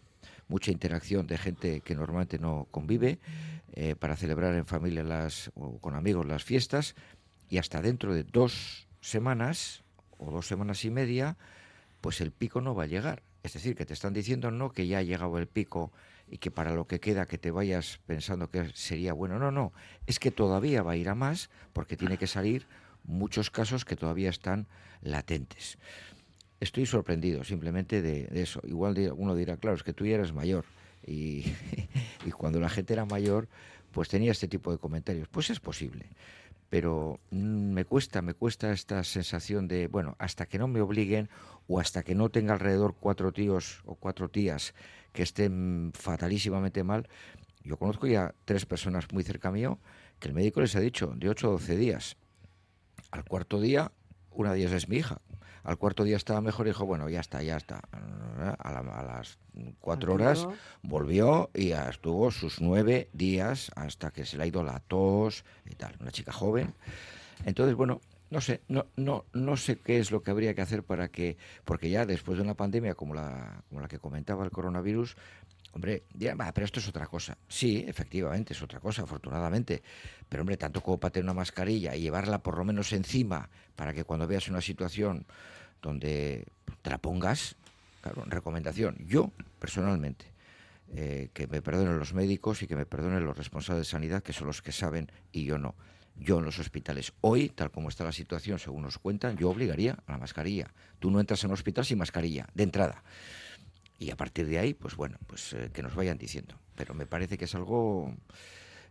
mucha 0.48 0.70
interacción 0.70 1.26
de 1.26 1.38
gente 1.38 1.80
que 1.80 1.94
normalmente 1.94 2.38
no 2.38 2.66
convive 2.70 3.18
eh, 3.72 3.94
para 3.96 4.16
celebrar 4.16 4.54
en 4.54 4.66
familia 4.66 5.04
las, 5.04 5.50
o 5.54 5.78
con 5.78 5.94
amigos 5.94 6.26
las 6.26 6.44
fiestas 6.44 6.94
y 7.48 7.58
hasta 7.58 7.82
dentro 7.82 8.14
de 8.14 8.24
dos 8.24 8.88
semanas 9.00 9.84
o 10.18 10.30
dos 10.30 10.46
semanas 10.46 10.84
y 10.84 10.90
media 10.90 11.36
pues 12.00 12.20
el 12.20 12.32
pico 12.32 12.60
no 12.60 12.74
va 12.74 12.84
a 12.84 12.86
llegar 12.86 13.22
es 13.42 13.52
decir, 13.52 13.76
que 13.76 13.86
te 13.86 13.94
están 13.94 14.12
diciendo 14.12 14.50
no 14.50 14.70
que 14.70 14.86
ya 14.86 14.98
ha 14.98 15.02
llegado 15.02 15.38
el 15.38 15.46
pico 15.46 15.92
y 16.30 16.38
que 16.38 16.50
para 16.50 16.74
lo 16.74 16.86
que 16.86 17.00
queda 17.00 17.26
que 17.26 17.38
te 17.38 17.50
vayas 17.50 18.00
pensando 18.06 18.50
que 18.50 18.70
sería 18.74 19.12
bueno. 19.12 19.38
No, 19.38 19.50
no, 19.50 19.72
es 20.06 20.18
que 20.18 20.30
todavía 20.30 20.82
va 20.82 20.92
a 20.92 20.96
ir 20.96 21.08
a 21.08 21.14
más 21.14 21.50
porque 21.72 21.96
tiene 21.96 22.18
que 22.18 22.26
salir 22.26 22.66
muchos 23.04 23.50
casos 23.50 23.84
que 23.84 23.96
todavía 23.96 24.28
están 24.28 24.66
latentes. 25.00 25.78
Estoy 26.60 26.86
sorprendido 26.86 27.44
simplemente 27.44 28.02
de, 28.02 28.28
eso. 28.40 28.60
Igual 28.64 29.12
uno 29.16 29.34
dirá, 29.34 29.56
claro, 29.56 29.76
es 29.76 29.82
que 29.82 29.92
tú 29.92 30.06
ya 30.06 30.16
eres 30.16 30.32
mayor 30.32 30.64
y, 31.06 31.44
y 32.26 32.30
cuando 32.30 32.60
la 32.60 32.68
gente 32.68 32.92
era 32.92 33.04
mayor 33.04 33.48
pues 33.92 34.08
tenía 34.08 34.32
este 34.32 34.48
tipo 34.48 34.70
de 34.70 34.78
comentarios. 34.78 35.28
Pues 35.28 35.50
es 35.50 35.60
posible 35.60 36.06
pero 36.70 37.20
mm, 37.30 37.72
me 37.72 37.84
cuesta, 37.84 38.22
me 38.22 38.34
cuesta 38.34 38.72
esta 38.72 39.02
sensación 39.04 39.68
de, 39.68 39.86
bueno, 39.86 40.16
hasta 40.18 40.46
que 40.46 40.58
no 40.58 40.68
me 40.68 40.80
obliguen 40.80 41.28
o 41.66 41.80
hasta 41.80 42.02
que 42.02 42.14
no 42.14 42.28
tenga 42.28 42.54
alrededor 42.54 42.94
cuatro 42.98 43.32
tíos 43.32 43.82
o 43.86 43.94
cuatro 43.94 44.28
tías 44.28 44.74
que 45.12 45.22
estén 45.22 45.92
fatalísimamente 45.94 46.84
mal. 46.84 47.08
Yo 47.64 47.76
conozco 47.76 48.06
ya 48.06 48.34
tres 48.44 48.66
personas 48.66 49.06
muy 49.12 49.24
cerca 49.24 49.50
mío 49.50 49.78
que 50.18 50.28
el 50.28 50.34
médico 50.34 50.60
les 50.60 50.74
ha 50.76 50.80
dicho 50.80 51.12
de 51.16 51.28
8 51.28 51.48
a 51.48 51.50
12 51.52 51.76
días. 51.76 52.16
Al 53.10 53.24
cuarto 53.24 53.60
día, 53.60 53.92
una 54.30 54.52
de 54.52 54.60
ellas 54.60 54.72
es 54.72 54.88
mi 54.88 54.96
hija. 54.96 55.20
Al 55.64 55.76
cuarto 55.76 56.04
día 56.04 56.16
estaba 56.16 56.40
mejor 56.40 56.66
y 56.66 56.70
dijo, 56.70 56.86
bueno, 56.86 57.08
ya 57.08 57.20
está, 57.20 57.42
ya 57.42 57.56
está. 57.56 57.80
A, 57.92 58.50
a 58.70 59.02
las 59.04 59.38
cuatro 59.80 60.14
horas 60.14 60.46
volvió 60.82 61.50
y 61.54 61.72
estuvo 61.72 62.30
sus 62.30 62.60
nueve 62.60 63.08
días 63.12 63.70
hasta 63.76 64.10
que 64.10 64.24
se 64.24 64.36
le 64.36 64.44
ha 64.44 64.46
ido 64.46 64.62
la 64.62 64.80
tos 64.80 65.44
y 65.66 65.74
tal. 65.74 65.96
Una 66.00 66.10
chica 66.10 66.32
joven. 66.32 66.74
Entonces, 67.44 67.74
bueno, 67.74 68.00
no 68.30 68.40
sé, 68.40 68.60
no, 68.68 68.86
no, 68.96 69.24
no 69.32 69.56
sé 69.56 69.76
qué 69.76 69.98
es 69.98 70.10
lo 70.10 70.22
que 70.22 70.30
habría 70.30 70.54
que 70.54 70.60
hacer 70.60 70.82
para 70.82 71.08
que, 71.08 71.36
porque 71.64 71.88
ya 71.88 72.04
después 72.04 72.36
de 72.36 72.44
una 72.44 72.54
pandemia 72.54 72.94
como 72.94 73.14
la, 73.14 73.62
como 73.68 73.80
la 73.80 73.88
que 73.88 73.98
comentaba 73.98 74.44
el 74.44 74.50
coronavirus, 74.50 75.16
hombre, 75.72 76.04
dirán, 76.12 76.38
pero 76.54 76.64
esto 76.64 76.80
es 76.80 76.88
otra 76.88 77.06
cosa. 77.06 77.36
Sí, 77.48 77.84
efectivamente, 77.86 78.52
es 78.52 78.62
otra 78.62 78.80
cosa, 78.80 79.02
afortunadamente. 79.02 79.82
Pero 80.28 80.42
hombre, 80.42 80.56
tanto 80.56 80.80
como 80.80 80.98
para 80.98 81.12
tener 81.12 81.24
una 81.24 81.34
mascarilla 81.34 81.94
y 81.94 82.00
llevarla 82.00 82.42
por 82.42 82.56
lo 82.58 82.64
menos 82.64 82.92
encima 82.92 83.48
para 83.76 83.92
que 83.92 84.04
cuando 84.04 84.26
veas 84.26 84.48
una 84.48 84.60
situación 84.60 85.26
donde 85.80 86.46
te 86.82 86.90
la 86.90 86.98
pongas, 86.98 87.56
claro, 88.00 88.24
recomendación. 88.26 88.96
Yo, 89.06 89.30
personalmente, 89.58 90.26
eh, 90.94 91.30
que 91.32 91.46
me 91.46 91.62
perdonen 91.62 91.98
los 91.98 92.14
médicos 92.14 92.62
y 92.62 92.66
que 92.66 92.76
me 92.76 92.86
perdonen 92.86 93.24
los 93.24 93.36
responsables 93.36 93.86
de 93.86 93.90
sanidad, 93.90 94.22
que 94.22 94.32
son 94.32 94.46
los 94.46 94.62
que 94.62 94.72
saben 94.72 95.10
y 95.32 95.44
yo 95.44 95.58
no 95.58 95.74
yo 96.20 96.38
en 96.38 96.44
los 96.44 96.58
hospitales. 96.58 97.12
Hoy, 97.20 97.48
tal 97.48 97.70
como 97.70 97.88
está 97.88 98.04
la 98.04 98.12
situación, 98.12 98.58
según 98.58 98.82
nos 98.82 98.98
cuentan, 98.98 99.36
yo 99.36 99.50
obligaría 99.50 99.96
a 100.06 100.12
la 100.12 100.18
mascarilla. 100.18 100.68
Tú 100.98 101.10
no 101.10 101.20
entras 101.20 101.42
en 101.44 101.50
un 101.50 101.54
hospital 101.54 101.84
sin 101.84 101.98
mascarilla, 101.98 102.46
de 102.54 102.64
entrada. 102.64 103.02
Y 103.98 104.10
a 104.10 104.16
partir 104.16 104.46
de 104.46 104.58
ahí, 104.58 104.74
pues 104.74 104.96
bueno, 104.96 105.18
pues 105.26 105.52
eh, 105.52 105.70
que 105.72 105.82
nos 105.82 105.94
vayan 105.94 106.18
diciendo. 106.18 106.54
Pero 106.76 106.94
me 106.94 107.06
parece 107.06 107.36
que 107.36 107.46
es 107.46 107.54
algo, 107.56 108.14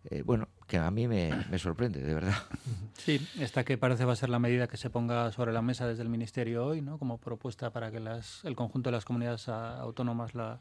eh, 0.09 0.21
bueno, 0.21 0.49
que 0.67 0.77
a 0.77 0.91
mí 0.91 1.07
me, 1.07 1.31
sorprende, 1.57 2.01
de 2.01 2.13
verdad. 2.13 2.35
Sí, 2.97 3.25
esta 3.39 3.63
que 3.63 3.77
parece 3.77 4.03
va 4.03 4.13
a 4.13 4.17
ser 4.17 4.27
la 4.27 4.39
medida 4.39 4.67
que 4.67 4.75
se 4.75 4.89
ponga 4.89 5.31
sobre 5.31 5.53
la 5.53 5.61
mesa 5.61 5.87
desde 5.87 6.03
el 6.03 6.09
Ministerio 6.09 6.65
hoy, 6.65 6.81
¿no? 6.81 6.97
Como 6.97 7.19
propuesta 7.19 7.71
para 7.71 7.89
que 7.89 8.01
las, 8.01 8.43
el 8.43 8.55
conjunto 8.55 8.89
de 8.89 8.97
las 8.97 9.05
comunidades 9.05 9.47
autónomas 9.47 10.33
la, 10.35 10.59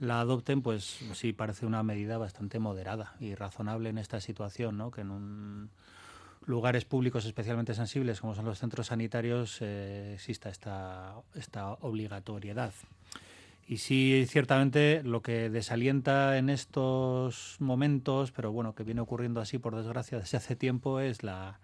adopten, 0.00 0.60
pues 0.60 0.98
sí 1.14 1.32
parece 1.32 1.64
una 1.64 1.82
medida 1.82 2.18
bastante 2.18 2.58
moderada 2.58 3.14
y 3.18 3.34
razonable 3.34 3.88
en 3.88 3.98
esta 3.98 4.20
situación, 4.20 4.76
¿no? 4.76 4.90
Que 4.90 5.02
en 5.02 5.10
un 5.10 5.70
lugares 6.44 6.84
públicos 6.84 7.24
especialmente 7.24 7.74
sensibles 7.74 8.20
como 8.20 8.34
son 8.34 8.46
los 8.46 8.58
centros 8.58 8.88
sanitarios 8.88 9.58
eh, 9.60 10.14
exista 10.14 10.50
esta 10.50 11.72
obligatoriedad. 11.80 12.72
Y 13.70 13.76
sí, 13.76 14.26
ciertamente 14.26 15.00
lo 15.04 15.22
que 15.22 15.48
desalienta 15.48 16.36
en 16.38 16.50
estos 16.50 17.54
momentos, 17.60 18.32
pero 18.32 18.50
bueno, 18.50 18.74
que 18.74 18.82
viene 18.82 19.00
ocurriendo 19.00 19.40
así 19.40 19.58
por 19.58 19.76
desgracia 19.76 20.18
desde 20.18 20.38
hace 20.38 20.56
tiempo, 20.56 20.98
es 20.98 21.22
la, 21.22 21.60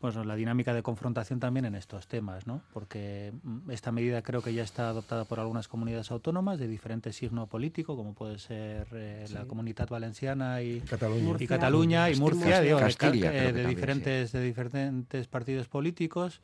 pues, 0.00 0.16
la 0.16 0.36
dinámica 0.36 0.72
de 0.72 0.82
confrontación 0.82 1.40
también 1.40 1.66
en 1.66 1.74
estos 1.74 2.08
temas, 2.08 2.46
¿no? 2.46 2.62
porque 2.72 3.34
mm, 3.42 3.70
esta 3.72 3.92
medida 3.92 4.22
creo 4.22 4.40
que 4.40 4.54
ya 4.54 4.62
está 4.62 4.88
adoptada 4.88 5.26
por 5.26 5.38
algunas 5.38 5.68
comunidades 5.68 6.10
autónomas 6.10 6.58
de 6.58 6.66
diferente 6.66 7.12
signo 7.12 7.46
político, 7.46 7.94
como 7.94 8.14
puede 8.14 8.38
ser 8.38 8.86
eh, 8.92 9.26
la 9.30 9.44
Comunidad 9.44 9.90
Valenciana 9.90 10.62
y 10.62 10.80
Cataluña 10.80 11.36
y, 11.38 11.46
Cataluña, 11.46 12.10
y 12.10 12.16
Murcia, 12.16 12.62
de, 12.62 13.52
de 13.52 13.66
diferentes, 13.66 14.32
de 14.32 14.40
diferentes 14.40 15.26
partidos 15.26 15.68
políticos. 15.68 16.40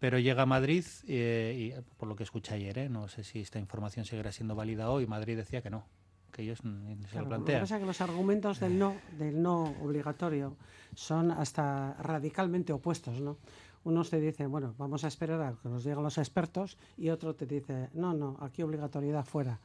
Pero 0.00 0.18
llega 0.18 0.42
a 0.42 0.46
Madrid, 0.46 0.84
eh, 1.06 1.72
y 1.76 1.96
por 1.98 2.08
lo 2.08 2.16
que 2.16 2.22
escuché 2.24 2.54
ayer, 2.54 2.78
¿eh? 2.78 2.88
no 2.88 3.06
sé 3.08 3.22
si 3.22 3.40
esta 3.40 3.58
información 3.58 4.04
seguirá 4.06 4.32
siendo 4.32 4.54
válida 4.54 4.90
hoy, 4.90 5.06
Madrid 5.06 5.36
decía 5.36 5.60
que 5.62 5.68
no, 5.70 5.84
que 6.32 6.42
ellos 6.42 6.64
ni 6.64 6.96
se 7.04 7.10
Claro, 7.10 7.12
lo 7.12 7.20
lo 7.20 7.24
que 7.24 7.28
plantean. 7.28 7.60
pasa 7.60 7.76
es 7.76 7.80
que 7.80 7.86
los 7.86 8.00
argumentos 8.00 8.60
del 8.60 8.78
no, 8.78 8.96
del 9.18 9.40
no 9.42 9.74
obligatorio 9.82 10.56
son 10.94 11.30
hasta 11.30 11.94
radicalmente 12.02 12.72
opuestos, 12.72 13.20
¿no? 13.20 13.36
Unos 13.84 14.10
te 14.10 14.20
dicen, 14.20 14.50
bueno, 14.50 14.74
vamos 14.78 15.04
a 15.04 15.08
esperar 15.08 15.40
a 15.42 15.54
que 15.62 15.68
nos 15.68 15.84
lleguen 15.84 16.02
los 16.02 16.18
expertos 16.18 16.76
y 16.98 17.08
otro 17.10 17.34
te 17.34 17.46
dice, 17.46 17.88
no, 17.94 18.12
no, 18.12 18.36
aquí 18.40 18.62
obligatoriedad 18.62 19.24
fuera. 19.24 19.58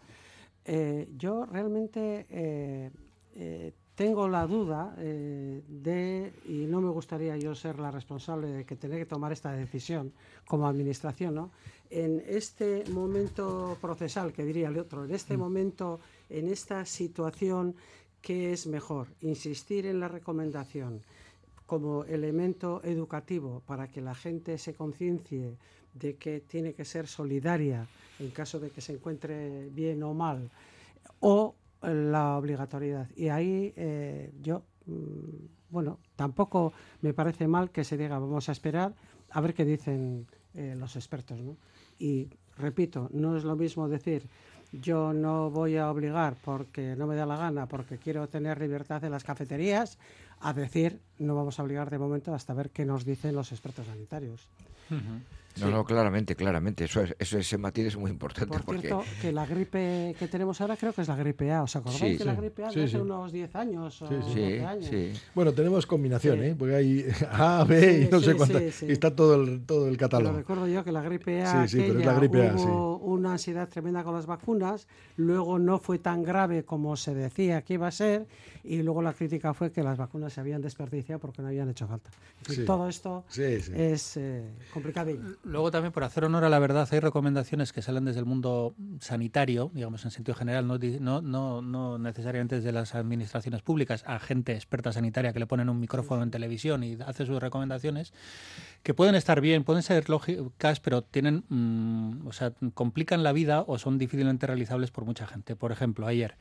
Eh, 0.63 1.09
yo 1.17 1.45
realmente 1.45 2.25
eh, 2.29 2.91
tengo 3.95 4.27
la 4.27 4.45
duda 4.45 4.93
eh, 4.97 5.61
de, 5.67 6.33
y 6.47 6.65
no 6.67 6.81
me 6.81 6.89
gustaría 6.89 7.37
yo 7.37 7.55
ser 7.55 7.79
la 7.79 7.91
responsable 7.91 8.47
de 8.47 8.65
que 8.65 8.75
tener 8.75 8.99
que 8.99 9.05
tomar 9.05 9.31
esta 9.31 9.53
decisión 9.53 10.11
como 10.45 10.67
administración, 10.67 11.35
¿no? 11.35 11.51
En 11.89 12.21
este 12.27 12.83
momento 12.91 13.77
procesal, 13.79 14.33
que 14.33 14.43
diría 14.43 14.67
el 14.67 14.77
otro, 14.77 15.05
en 15.05 15.11
este 15.11 15.37
momento, 15.37 15.99
en 16.29 16.49
esta 16.49 16.85
situación, 16.85 17.75
¿qué 18.21 18.51
es 18.51 18.67
mejor? 18.67 19.07
Insistir 19.21 19.85
en 19.85 20.01
la 20.01 20.09
recomendación 20.09 21.01
como 21.65 22.03
elemento 22.03 22.81
educativo 22.83 23.61
para 23.65 23.87
que 23.87 24.01
la 24.01 24.13
gente 24.13 24.57
se 24.57 24.73
conciencie 24.73 25.55
de 25.93 26.15
que 26.15 26.41
tiene 26.41 26.73
que 26.73 26.85
ser 26.85 27.07
solidaria 27.07 27.87
en 28.19 28.29
caso 28.31 28.59
de 28.59 28.69
que 28.71 28.81
se 28.81 28.93
encuentre 28.93 29.69
bien 29.69 30.03
o 30.03 30.13
mal, 30.13 30.49
o 31.21 31.55
la 31.87 32.37
obligatoriedad. 32.37 33.09
Y 33.15 33.29
ahí 33.29 33.73
eh, 33.75 34.33
yo, 34.41 34.63
mm, 34.85 35.45
bueno, 35.69 35.99
tampoco 36.15 36.73
me 37.01 37.13
parece 37.13 37.47
mal 37.47 37.71
que 37.71 37.83
se 37.83 37.97
diga 37.97 38.19
vamos 38.19 38.49
a 38.49 38.51
esperar 38.51 38.95
a 39.31 39.41
ver 39.41 39.53
qué 39.53 39.65
dicen 39.65 40.27
eh, 40.53 40.75
los 40.77 40.95
expertos. 40.95 41.39
Y 41.99 42.29
repito, 42.57 43.09
no 43.11 43.35
es 43.37 43.43
lo 43.43 43.55
mismo 43.55 43.87
decir 43.87 44.27
yo 44.81 45.13
no 45.13 45.49
voy 45.49 45.77
a 45.77 45.89
obligar 45.89 46.35
porque 46.43 46.95
no 46.95 47.07
me 47.07 47.15
da 47.15 47.25
la 47.25 47.37
gana, 47.37 47.67
porque 47.67 47.97
quiero 47.97 48.27
tener 48.27 48.59
libertad 48.59 49.03
en 49.03 49.11
las 49.11 49.23
cafeterías, 49.23 49.97
a 50.47 50.53
decir 50.53 50.99
no 51.19 51.35
vamos 51.35 51.59
a 51.59 51.63
obligar 51.63 51.89
de 51.89 51.97
momento 51.97 52.33
hasta 52.33 52.53
ver 52.53 52.69
qué 52.71 52.85
nos 52.85 53.05
dicen 53.05 53.35
los 53.35 53.51
expertos 53.51 53.85
sanitarios. 53.87 54.47
No, 55.57 55.71
no, 55.71 55.85
claramente, 55.85 56.35
claramente. 56.35 56.83
Eso, 56.83 56.99
es- 57.01 57.15
eso 57.17 57.37
ese 57.37 57.57
matiz 57.57 57.85
es 57.85 57.95
muy 57.95 58.11
importante. 58.11 58.49
Por 58.51 58.65
porque 58.65 58.81
cierto, 58.81 59.03
que 59.21 59.31
la 59.31 59.45
gripe 59.45 60.13
que 60.19 60.27
tenemos 60.27 60.59
ahora 60.59 60.75
creo 60.75 60.91
que 60.91 61.01
es 61.01 61.07
la 61.07 61.15
gripe 61.15 61.49
A. 61.49 61.63
¿Os 61.63 61.73
acordáis 61.77 62.11
Sí, 62.11 62.17
que 62.17 62.25
la 62.25 62.35
sí. 62.35 62.41
gripe 62.41 62.65
A 62.65 62.69
Sí, 62.71 62.79
de 62.79 62.83
hace 62.83 62.91
sí. 62.95 62.97
unos 63.01 63.31
10 63.31 63.55
años 63.55 64.01
o 64.01 64.07
Sí, 64.09 64.15
sí. 64.33 64.41
12 64.41 64.65
años? 64.65 65.21
Bueno, 65.33 65.53
tenemos 65.53 65.85
combinación, 65.87 66.39
Sí. 66.39 66.45
¿eh? 66.47 66.55
Porque 66.59 66.75
hay 66.75 67.05
A, 67.31 67.63
B 67.63 67.99
y 67.99 68.03
Sí, 68.03 68.09
no 68.11 68.19
sí, 68.19 68.25
sé 68.25 68.35
cuántas. 68.35 68.61
sí, 68.63 68.71
sí. 68.71 68.85
y 68.87 68.91
Está 68.91 69.15
todo 69.15 69.35
el, 69.41 69.61
todo 69.65 69.85
el 69.87 69.95
Pero 69.95 70.09
catálogo. 70.09 70.35
recuerdo 70.37 70.67
yo 70.67 70.83
que 70.83 70.91
la 70.91 71.01
gripe 71.01 71.43
A, 71.43 71.65
Sí, 71.65 71.77
sí, 71.77 71.83
pero 71.87 71.99
es 72.01 72.05
la 72.05 72.13
gripe 72.15 72.49
A, 72.49 72.55
hubo 72.55 72.97
una 72.97 73.31
ansiedad 73.31 73.69
tremenda 73.69 74.03
con 74.03 74.13
las 74.13 74.25
vacunas, 74.25 74.89
luego 75.15 75.57
no 75.57 75.79
fue 75.79 75.99
tan 75.99 76.21
grave 76.23 76.65
como 76.65 76.97
se 76.97 77.15
decía 77.15 77.61
que 77.61 77.75
iba 77.75 77.87
a 77.87 77.91
ser, 77.91 78.27
y 78.65 78.81
luego 78.83 79.01
la 79.01 79.13
crítica 79.13 79.53
fue 79.53 79.71
que 79.71 79.83
las 79.83 79.97
vacunas 79.97 80.34
se 80.35 80.41
habían 80.41 80.61
desperdiciado 80.61 81.19
porque 81.19 81.41
no 81.41 81.47
habían 81.47 81.69
hecho 81.69 81.87
falta. 81.87 82.09
Sí. 82.47 82.65
Todo 82.65 82.89
esto 82.89 83.23
Sí, 83.29 83.61
sí. 83.61 83.71
es 83.73 84.17
eh, 84.17 84.43
complicadillo. 84.73 85.21
Luego 85.43 85.71
también, 85.71 85.93
por 85.93 86.03
hacer 86.03 86.25
honor 86.25 86.43
a 86.43 86.49
la 86.49 86.59
verdad, 86.59 86.87
hay 86.91 86.99
recomendaciones 86.99 87.71
que 87.71 87.81
salen 87.81 88.03
desde 88.03 88.19
el 88.19 88.25
mundo 88.25 88.75
sanitario, 88.99 89.71
digamos 89.73 90.03
en 90.03 90.11
sentido 90.11 90.35
general, 90.35 90.67
no, 90.67 90.77
no, 90.77 91.21
no, 91.21 91.61
no 91.61 91.97
necesariamente 91.97 92.55
desde 92.57 92.73
las 92.73 92.95
administraciones 92.95 93.61
públicas, 93.61 94.03
a 94.05 94.19
gente 94.19 94.53
experta 94.53 94.91
sanitaria 94.91 95.31
que 95.31 95.39
le 95.39 95.47
ponen 95.47 95.69
un 95.69 95.79
micrófono 95.79 96.21
en 96.21 96.31
televisión 96.31 96.83
y 96.83 96.97
hace 97.05 97.25
sus 97.25 97.41
recomendaciones, 97.41 98.13
que 98.83 98.93
pueden 98.93 99.15
estar 99.15 99.39
bien, 99.39 99.63
pueden 99.63 99.83
ser 99.83 100.09
lógicas, 100.09 100.81
pero 100.81 101.01
tienen, 101.01 101.45
mm, 101.47 102.27
o 102.27 102.33
sea, 102.33 102.51
complican 102.73 103.23
la 103.23 103.31
vida 103.31 103.63
o 103.65 103.77
son 103.77 103.97
difícilmente 103.97 104.47
realizables 104.47 104.91
por 104.91 105.05
mucha 105.05 105.25
gente. 105.27 105.55
Por 105.55 105.71
ejemplo, 105.71 106.07
ayer. 106.07 106.35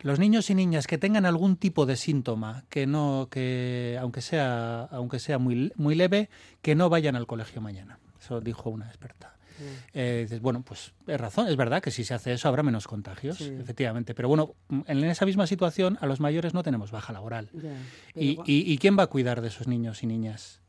Los 0.00 0.18
niños 0.18 0.48
y 0.50 0.54
niñas 0.54 0.86
que 0.86 0.98
tengan 0.98 1.26
algún 1.26 1.56
tipo 1.56 1.84
de 1.86 1.96
síntoma, 1.96 2.64
que 2.68 2.86
no, 2.86 3.28
que 3.30 3.98
aunque 4.00 4.20
sea, 4.20 4.84
aunque 4.84 5.18
sea 5.18 5.38
muy, 5.38 5.72
muy 5.76 5.94
leve, 5.94 6.28
que 6.62 6.74
no 6.74 6.88
vayan 6.88 7.16
al 7.16 7.26
colegio 7.26 7.60
mañana. 7.60 7.98
Eso 8.20 8.40
dijo 8.40 8.70
una 8.70 8.86
experta. 8.88 9.34
Eh, 9.92 10.20
dices, 10.22 10.40
bueno, 10.40 10.62
pues 10.62 10.92
es 11.08 11.20
razón, 11.20 11.48
es 11.48 11.56
verdad 11.56 11.82
que 11.82 11.90
si 11.90 12.04
se 12.04 12.14
hace 12.14 12.32
eso 12.32 12.46
habrá 12.48 12.62
menos 12.62 12.86
contagios, 12.86 13.38
Sí. 13.38 13.52
efectivamente. 13.60 14.14
Pero 14.14 14.28
bueno, 14.28 14.54
en 14.86 15.02
esa 15.02 15.26
misma 15.26 15.48
situación 15.48 15.98
a 16.00 16.06
los 16.06 16.20
mayores 16.20 16.54
no 16.54 16.62
tenemos 16.62 16.92
baja 16.92 17.12
laboral. 17.12 17.50
Ya, 17.52 17.72
¿Y, 18.14 18.38
y, 18.46 18.72
y 18.72 18.78
quién 18.78 18.96
va 18.96 19.02
a 19.02 19.06
cuidar 19.08 19.40
de 19.40 19.48
esos 19.48 19.66
niños 19.66 20.04
y 20.04 20.06
niñas? 20.06 20.60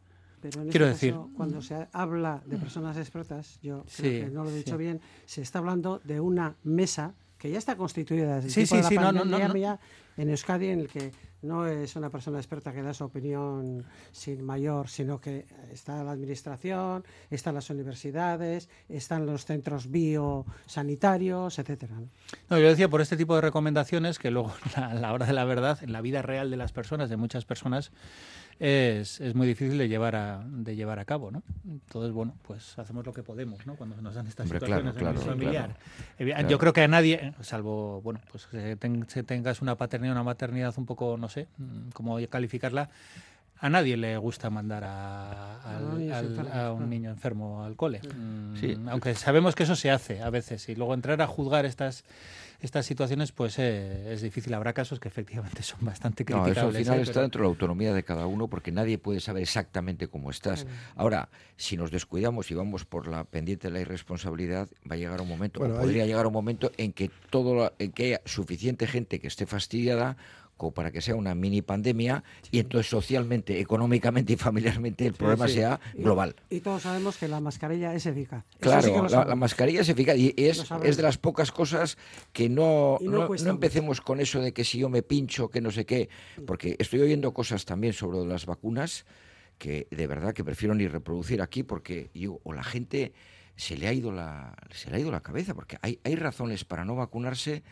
Pero 0.41 0.61
en 0.63 0.69
Quiero 0.69 0.85
este 0.87 0.95
decir, 1.07 1.11
caso, 1.13 1.29
cuando 1.35 1.61
se 1.61 1.87
habla 1.91 2.41
de 2.47 2.57
personas 2.57 2.97
expertas, 2.97 3.59
yo 3.61 3.83
Sí, 3.87 4.01
creo 4.01 4.25
que 4.25 4.31
no 4.31 4.43
lo 4.43 4.49
he 4.49 4.55
dicho 4.55 4.71
sí. 4.71 4.77
bien, 4.83 5.01
se 5.27 5.43
está 5.43 5.59
hablando 5.59 6.01
de 6.03 6.19
una 6.19 6.55
mesa 6.63 7.13
que 7.39 7.49
ya 7.49 7.57
está 7.57 7.75
constituida 7.75 8.35
desde 8.35 8.47
el 8.47 8.53
Sí, 8.53 8.65
tiempo 8.65 8.75
de 8.75 8.83
sí, 8.89 8.95
la 8.95 9.01
sí, 9.01 9.05
no, 9.05 9.11
no, 9.11 9.25
no, 9.25 9.37
pandemia 9.39 9.79
en 10.17 10.29
Euskadi, 10.29 10.67
en 10.67 10.81
el 10.81 10.89
que 10.89 11.11
no 11.41 11.65
es 11.65 11.95
una 11.95 12.09
persona 12.09 12.37
experta 12.37 12.73
que 12.73 12.81
da 12.81 12.93
su 12.93 13.05
opinión 13.05 13.85
sin 14.11 14.43
mayor, 14.43 14.89
sino 14.89 15.21
que 15.21 15.45
está 15.71 16.03
la 16.03 16.11
administración, 16.11 17.05
están 17.29 17.55
las 17.55 17.69
universidades, 17.69 18.67
están 18.89 19.25
los 19.25 19.45
centros 19.45 19.89
biosanitarios, 19.89 21.57
etcétera. 21.57 21.95
¿no? 21.95 22.09
No, 22.49 22.59
yo 22.59 22.67
decía 22.67 22.89
por 22.89 22.99
este 22.99 23.15
tipo 23.15 23.35
de 23.35 23.41
recomendaciones 23.41 24.19
que 24.19 24.31
luego 24.31 24.53
a 24.75 24.93
la 24.93 25.13
hora 25.13 25.25
de 25.25 25.33
la 25.33 25.45
verdad, 25.45 25.79
en 25.81 25.93
la 25.93 26.01
vida 26.01 26.21
real 26.21 26.51
de 26.51 26.57
las 26.57 26.73
personas, 26.73 27.09
de 27.09 27.15
muchas 27.15 27.45
personas, 27.45 27.93
es, 28.59 29.21
es 29.21 29.35
muy 29.35 29.47
difícil 29.47 29.77
de 29.77 29.87
llevar 29.87 30.15
a, 30.15 30.43
de 30.45 30.75
llevar 30.75 30.99
a 30.99 31.05
cabo, 31.05 31.31
¿no? 31.31 31.41
Entonces, 31.65 32.11
bueno, 32.11 32.35
pues 32.45 32.77
hacemos 32.77 33.05
lo 33.05 33.13
que 33.13 33.23
podemos, 33.23 33.65
¿no? 33.65 33.75
Cuando 33.75 33.95
nos 34.01 34.15
dan 34.15 34.27
estas 34.27 34.45
Hombre, 34.45 34.59
situaciones 34.59 34.93
claro, 34.95 35.19
familiar. 35.21 35.77
claro. 36.17 36.49
Yo 36.49 36.59
creo 36.59 36.73
que 36.73 36.81
a 36.81 36.87
nadie, 36.87 37.33
salvo, 37.41 38.01
bueno, 38.01 38.19
pues 38.31 38.47
que 38.47 38.75
tengas 38.75 39.61
una 39.61 39.75
paternidad, 39.75 40.13
una 40.13 40.23
maternidad 40.23 40.73
un 40.77 40.85
poco, 40.85 41.15
no 41.17 41.29
sé, 41.29 41.47
mm, 41.57 41.89
cómo 41.93 42.17
calificarla, 42.29 42.89
a 43.61 43.69
nadie 43.69 43.97
le 43.97 44.17
gusta 44.17 44.49
mandar 44.49 44.83
a, 44.85 45.61
al- 45.77 46.49
a 46.53 46.71
un 46.73 46.89
niño 46.89 47.09
enfermo 47.09 47.63
al 47.63 47.75
cole. 47.75 47.99
Mm. 48.01 48.87
Aunque 48.89 49.15
sabemos 49.15 49.55
que 49.55 49.63
eso 49.63 49.75
se 49.75 49.91
hace 49.91 50.21
a 50.21 50.29
veces 50.29 50.69
y 50.69 50.75
luego 50.75 50.93
entrar 50.93 51.21
a 51.21 51.27
juzgar 51.27 51.65
estas 51.65 52.03
estas 52.61 52.85
situaciones 52.85 53.31
pues 53.31 53.57
eh, 53.57 54.11
es 54.13 54.21
difícil. 54.21 54.53
Habrá 54.53 54.73
casos 54.73 54.99
que 54.99 55.07
efectivamente 55.07 55.63
son 55.63 55.79
bastante 55.81 56.23
No, 56.25 56.43
criticables. 56.43 56.57
eso 56.57 56.67
al 56.67 56.73
final 56.83 56.99
¿eh? 56.99 57.01
está 57.03 57.13
Pero- 57.13 57.21
dentro 57.21 57.39
de 57.39 57.43
la 57.45 57.49
autonomía 57.49 57.93
de 57.93 58.03
cada 58.03 58.25
uno 58.27 58.47
porque 58.49 58.71
nadie 58.73 58.97
puede 58.97 59.21
saber 59.21 59.43
exactamente 59.43 60.09
cómo 60.09 60.29
estás. 60.29 60.67
Ahora, 60.97 61.29
si 61.55 61.77
nos 61.77 61.89
descuidamos 61.89 62.51
y 62.51 62.55
vamos 62.55 62.83
por 62.83 63.07
la 63.07 63.23
pendiente 63.23 63.67
de 63.69 63.73
la 63.73 63.79
irresponsabilidad, 63.79 64.67
va 64.89 64.95
a 64.95 64.97
llegar 64.97 65.21
un 65.21 65.29
momento, 65.29 65.61
Bueno, 65.61 65.75
o 65.75 65.77
hay- 65.77 65.83
podría 65.85 66.05
llegar 66.05 66.27
un 66.27 66.33
momento 66.33 66.69
en 66.77 66.91
que 66.91 67.09
todo, 67.29 67.73
en 67.79 67.93
que 67.93 68.05
haya 68.07 68.21
suficiente 68.25 68.87
gente 68.87 69.19
que 69.21 69.27
esté 69.27 69.45
fastidiada 69.45 70.17
como 70.59 70.73
para 70.73 70.91
que 70.91 70.99
sea 70.99 71.15
una 71.15 71.33
mini 71.35 71.61
pandemia 71.61 72.21
y 72.51 72.59
entonces 72.59 72.89
socialmente, 72.89 73.61
económicamente 73.61 74.33
y 74.33 74.35
familiarmente 74.35 75.05
el 75.05 75.13
problema 75.13 75.47
sí. 75.47 75.53
sea 75.55 75.79
global. 75.93 76.35
Y 76.49 76.59
todos 76.59 76.83
sabemos 76.83 77.15
que 77.15 77.29
la 77.29 77.39
mascarilla 77.39 77.95
es 77.95 78.05
eficaz. 78.05 78.43
Claro, 78.59 79.07
la, 79.07 79.35
mascarilla 79.35 79.79
es 79.79 79.87
eficaz 79.87 80.17
y 80.17 80.33
es, 80.35 80.69
es 80.83 80.97
de 80.97 81.03
las 81.03 81.17
pocas 81.17 81.53
cosas 81.53 81.97
que 82.33 82.49
no, 82.49 82.97
no 83.01 83.33
empecemos 83.49 84.01
con 84.01 84.19
eso 84.19 84.41
de 84.41 84.51
que 84.51 84.65
si 84.65 84.79
yo 84.79 84.89
me 84.89 85.01
pincho, 85.01 85.49
que 85.49 85.61
no 85.61 85.71
sé 85.71 85.85
qué, 85.85 86.09
porque 86.45 86.75
estoy 86.77 86.99
oyendo 86.99 87.33
cosas 87.33 87.63
también 87.63 87.93
sobre 87.93 88.19
las 88.27 88.45
vacunas 88.45 89.05
que 89.57 89.87
de 89.91 90.07
verdad 90.07 90.33
que 90.33 90.43
prefiero 90.43 90.75
ni 90.75 90.87
reproducir 90.87 91.41
aquí 91.41 91.63
porque 91.63 92.11
yo, 92.13 92.41
o 92.43 92.51
la 92.51 92.63
gente 92.63 93.13
se 93.55 93.77
le 93.77 93.87
ha 93.87 93.93
ido 93.93 94.11
la, 94.11 94.57
se 94.71 94.89
le 94.89 94.97
ha 94.97 94.99
ido 94.99 95.11
la 95.11 95.21
cabeza, 95.21 95.53
porque 95.53 95.77
hay, 95.81 95.99
hay 96.03 96.15
razones 96.15 96.65
para 96.65 96.83
no 96.83 96.95
vacunarse 96.95 97.63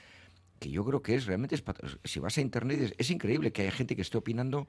que 0.60 0.70
yo 0.70 0.84
creo 0.86 1.02
que 1.02 1.16
es 1.16 1.26
realmente, 1.26 1.56
es 1.56 1.64
si 2.04 2.20
vas 2.20 2.38
a 2.38 2.42
internet, 2.42 2.96
es 2.98 3.12
increíble 3.12 3.52
que 3.52 3.64
haya 3.64 3.72
gente 3.72 3.96
que 3.96 4.02
esté 4.02 4.18
opinando 4.18 4.68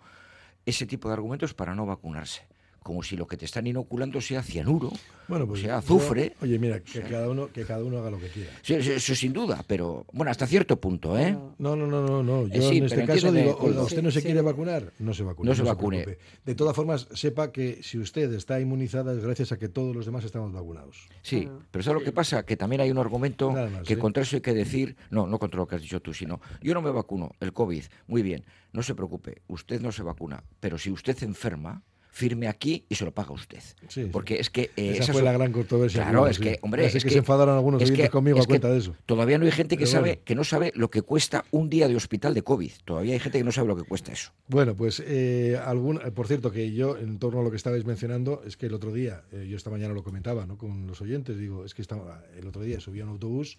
ese 0.66 0.86
tipo 0.86 1.08
de 1.08 1.14
argumentos 1.14 1.54
para 1.54 1.74
no 1.74 1.86
vacunarse. 1.86 2.46
Como 2.82 3.02
si 3.02 3.16
lo 3.16 3.26
que 3.26 3.36
te 3.36 3.44
están 3.44 3.66
inoculando 3.66 4.20
sea 4.20 4.42
cianuro, 4.42 4.90
Bueno, 5.26 5.46
pues 5.46 5.60
o 5.60 5.62
sea, 5.64 5.72
yo- 5.72 5.78
azufre. 5.78 6.34
oye, 6.40 6.58
mira, 6.58 6.80
que 6.80 7.02
cada 7.02 7.28
uno 7.28 7.48
que 7.52 7.64
cada 7.64 7.84
uno 7.84 7.98
haga 7.98 8.10
lo 8.10 8.18
que 8.18 8.28
quiera. 8.28 8.50
Sí, 8.62 8.74
Eso, 8.74 8.92
eso 8.92 9.14
sin 9.14 9.32
duda, 9.34 9.62
pero 9.66 10.06
bueno, 10.12 10.30
hasta 10.30 10.46
cierto 10.46 10.80
punto, 10.80 11.18
¿eh? 11.18 11.32
No, 11.58 11.76
no, 11.76 11.86
no, 11.86 12.06
no, 12.06 12.22
no. 12.22 12.46
Yo 12.46 12.54
Eh, 12.54 12.62
sí, 12.62 12.78
en 12.78 12.84
este 12.84 13.04
caso 13.04 13.30
digo. 13.30 13.58
¿usted 13.82 14.02
no 14.02 14.10
se 14.10 14.20
Sí, 14.20 14.26
quiere 14.26 14.40
vacunar? 14.40 14.92
No 15.00 15.12
se 15.12 15.22
vacune. 15.22 15.50
No 15.50 15.54
se 15.54 15.62
vacune. 15.62 16.02
preocupe. 16.04 16.24
De 16.46 16.54
todas 16.54 16.74
formas, 16.74 17.08
sepa 17.12 17.52
que 17.52 17.82
si 17.82 17.98
usted 17.98 18.32
está 18.32 18.58
inmunizada 18.60 19.12
es 19.12 19.18
gracias 19.22 19.52
a 19.52 19.58
que 19.58 19.68
todos 19.68 19.94
los 19.94 20.06
demás 20.06 20.24
estamos 20.24 20.52
vacunados. 20.52 21.08
Sí, 21.22 21.46
pero 21.70 21.82
¿sabes 21.82 22.00
lo 22.00 22.04
que 22.04 22.12
pasa? 22.12 22.46
Que 22.46 22.56
también 22.56 22.80
hay 22.80 22.90
un 22.90 22.98
argumento 22.98 23.50
más, 23.50 23.82
que 23.86 23.94
¿eh? 23.94 23.98
contra 23.98 24.22
eso 24.22 24.36
hay 24.36 24.42
que 24.42 24.54
decir, 24.54 24.96
no, 25.10 25.26
no 25.26 25.38
contra 25.38 25.58
lo 25.58 25.66
que 25.66 25.74
has 25.76 25.82
dicho 25.82 26.00
tú, 26.00 26.14
sino 26.14 26.40
yo 26.62 26.72
no 26.72 26.80
me 26.80 26.90
vacuno, 26.90 27.32
el 27.40 27.52
COVID, 27.52 27.84
muy 28.06 28.22
bien, 28.22 28.44
no 28.72 28.82
se 28.82 28.94
preocupe, 28.94 29.42
usted 29.48 29.80
no 29.82 29.92
se 29.92 30.02
vacuna, 30.02 30.42
pero 30.60 30.78
si 30.78 30.90
usted 30.90 31.16
se 31.16 31.24
enferma, 31.26 31.82
firme 32.18 32.48
aquí 32.48 32.84
y 32.88 32.96
se 32.96 33.04
lo 33.04 33.12
paga 33.12 33.30
usted. 33.30 33.60
Sí. 33.86 34.08
Porque 34.10 34.40
es 34.40 34.50
que... 34.50 34.72
eh, 34.76 34.96
Esa 34.98 35.12
fue 35.12 35.22
la 35.22 35.32
gran 35.32 35.52
controversia. 35.52 36.02
Claro, 36.02 36.26
es 36.26 36.36
sí. 36.36 36.42
que, 36.42 36.58
hombre, 36.62 36.90
sé 36.90 36.98
es 36.98 37.04
que, 37.04 37.08
que 37.10 37.12
se 37.12 37.18
enfadaron 37.20 37.54
algunos 37.54 37.80
es 37.80 37.92
que- 37.92 38.08
conmigo 38.08 38.38
a 38.38 38.40
es 38.40 38.46
cuenta 38.48 38.68
de 38.68 38.78
eso. 38.78 38.96
Todavía 39.06 39.38
no 39.38 39.44
hay 39.44 39.52
gente 39.52 39.76
que 39.76 39.84
Pero 39.84 39.92
sabe, 39.92 40.08
bueno. 40.10 40.22
que 40.24 40.34
no 40.34 40.42
sabe 40.42 40.72
lo 40.74 40.90
que 40.90 41.02
cuesta 41.02 41.44
un 41.52 41.70
día 41.70 41.86
de 41.86 41.94
hospital 41.94 42.34
de 42.34 42.42
COVID. 42.42 42.72
Todavía 42.84 43.12
hay 43.14 43.20
gente 43.20 43.38
que 43.38 43.44
no 43.44 43.52
sabe 43.52 43.68
lo 43.68 43.76
que 43.76 43.84
cuesta 43.84 44.10
eso. 44.12 44.32
Bueno, 44.48 44.74
pues 44.76 45.00
eh, 45.06 45.56
algún, 45.64 46.00
eh, 46.04 46.10
por 46.10 46.26
cierto, 46.26 46.50
que 46.50 46.72
yo, 46.72 46.96
en 46.98 47.20
torno 47.20 47.38
a 47.40 47.42
lo 47.44 47.50
que 47.50 47.56
estabais 47.56 47.84
mencionando, 47.84 48.42
es 48.44 48.56
que 48.56 48.66
el 48.66 48.74
otro 48.74 48.92
día, 48.92 49.22
eh, 49.30 49.46
yo 49.48 49.56
esta 49.56 49.70
mañana 49.70 49.94
lo 49.94 50.02
comentaba 50.02 50.44
¿no? 50.44 50.58
con 50.58 50.88
los 50.88 51.00
oyentes, 51.00 51.38
digo, 51.38 51.64
es 51.64 51.72
que 51.72 51.82
estaba, 51.82 52.24
el 52.36 52.48
otro 52.48 52.62
día 52.62 52.80
subí 52.80 52.98
a 53.00 53.04
un 53.04 53.10
autobús 53.10 53.58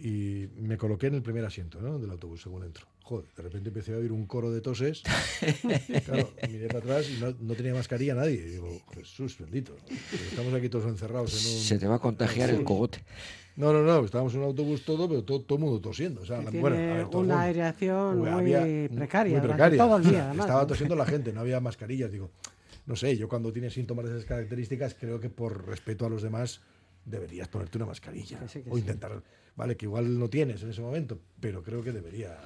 y 0.00 0.48
me 0.56 0.76
coloqué 0.76 1.06
en 1.08 1.14
el 1.14 1.22
primer 1.22 1.44
asiento 1.44 1.80
¿no? 1.80 1.98
del 1.98 2.10
autobús 2.10 2.42
según 2.42 2.64
entro. 2.64 2.86
Joder, 3.08 3.24
de 3.34 3.42
repente 3.42 3.68
empecé 3.70 3.94
a 3.94 3.96
oír 3.96 4.12
un 4.12 4.26
coro 4.26 4.50
de 4.50 4.60
toses. 4.60 5.02
claro, 6.04 6.30
miré 6.50 6.66
para 6.66 6.80
atrás 6.80 7.08
y 7.08 7.18
no, 7.18 7.34
no 7.40 7.54
tenía 7.54 7.72
mascarilla 7.72 8.14
nadie. 8.14 8.34
Y 8.34 8.50
digo, 8.50 8.68
Jesús 8.94 9.38
bendito. 9.38 9.74
Estamos 10.30 10.52
aquí 10.52 10.68
todos 10.68 10.84
encerrados 10.84 11.32
en 11.32 11.54
un. 11.54 11.60
Se 11.62 11.78
te 11.78 11.86
va 11.86 11.94
a 11.94 11.98
contagiar 12.00 12.50
el 12.50 12.64
cogote. 12.64 13.02
No, 13.56 13.72
no, 13.72 13.82
no, 13.82 14.04
estábamos 14.04 14.34
en 14.34 14.40
un 14.40 14.44
autobús 14.46 14.84
todo, 14.84 15.08
pero 15.08 15.24
todo, 15.24 15.40
todo 15.40 15.56
el 15.56 15.64
mundo 15.64 15.80
tosiendo. 15.80 16.20
O 16.20 16.26
sea, 16.26 16.40
Tiene 16.42 16.60
bueno, 16.60 16.76
a 16.76 16.80
ver, 16.80 17.08
todo 17.08 17.22
el 17.22 17.26
una 17.28 17.34
mundo. 17.36 17.48
aireación 17.48 18.18
muy 18.18 18.28
había- 18.28 18.60
precaria, 18.94 19.32
muy 19.38 19.40
durante 19.40 19.46
precaria. 19.46 19.78
todo 19.78 19.96
el 19.96 20.04
día, 20.04 20.24
además, 20.26 20.46
Estaba 20.46 20.66
tosiendo 20.66 20.94
la 20.94 21.06
gente, 21.06 21.32
no 21.32 21.40
había 21.40 21.60
mascarillas. 21.60 22.12
Digo, 22.12 22.30
no 22.84 22.94
sé, 22.94 23.16
yo 23.16 23.26
cuando 23.26 23.50
tienes 23.54 23.72
síntomas 23.72 24.04
de 24.04 24.12
esas 24.12 24.26
características, 24.26 24.94
creo 25.00 25.18
que 25.18 25.30
por 25.30 25.66
respeto 25.66 26.04
a 26.04 26.10
los 26.10 26.20
demás 26.22 26.60
deberías 27.06 27.48
ponerte 27.48 27.78
una 27.78 27.86
mascarilla. 27.86 28.38
Que 28.38 28.48
sí, 28.48 28.60
que 28.62 28.70
o 28.70 28.74
sí. 28.74 28.80
intentar, 28.80 29.22
vale, 29.56 29.78
que 29.78 29.86
igual 29.86 30.18
no 30.18 30.28
tienes 30.28 30.62
en 30.62 30.68
ese 30.70 30.82
momento, 30.82 31.18
pero 31.40 31.62
creo 31.62 31.82
que 31.82 31.90
debería 31.90 32.36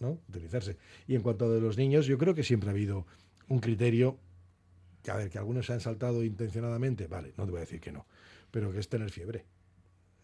¿no? 0.00 0.18
utilizarse. 0.28 0.76
Y 1.06 1.14
en 1.14 1.22
cuanto 1.22 1.44
a 1.44 1.48
los 1.48 1.76
niños, 1.76 2.06
yo 2.06 2.18
creo 2.18 2.34
que 2.34 2.42
siempre 2.42 2.70
ha 2.70 2.72
habido 2.72 3.06
un 3.48 3.60
criterio 3.60 4.18
que, 5.02 5.10
a 5.10 5.16
ver, 5.16 5.30
que 5.30 5.38
algunos 5.38 5.66
se 5.66 5.72
han 5.72 5.80
saltado 5.80 6.24
intencionadamente, 6.24 7.06
vale, 7.06 7.32
no 7.36 7.44
te 7.44 7.50
voy 7.50 7.58
a 7.58 7.60
decir 7.60 7.80
que 7.80 7.92
no, 7.92 8.06
pero 8.50 8.72
que 8.72 8.78
es 8.78 8.88
tener 8.88 9.10
fiebre. 9.10 9.44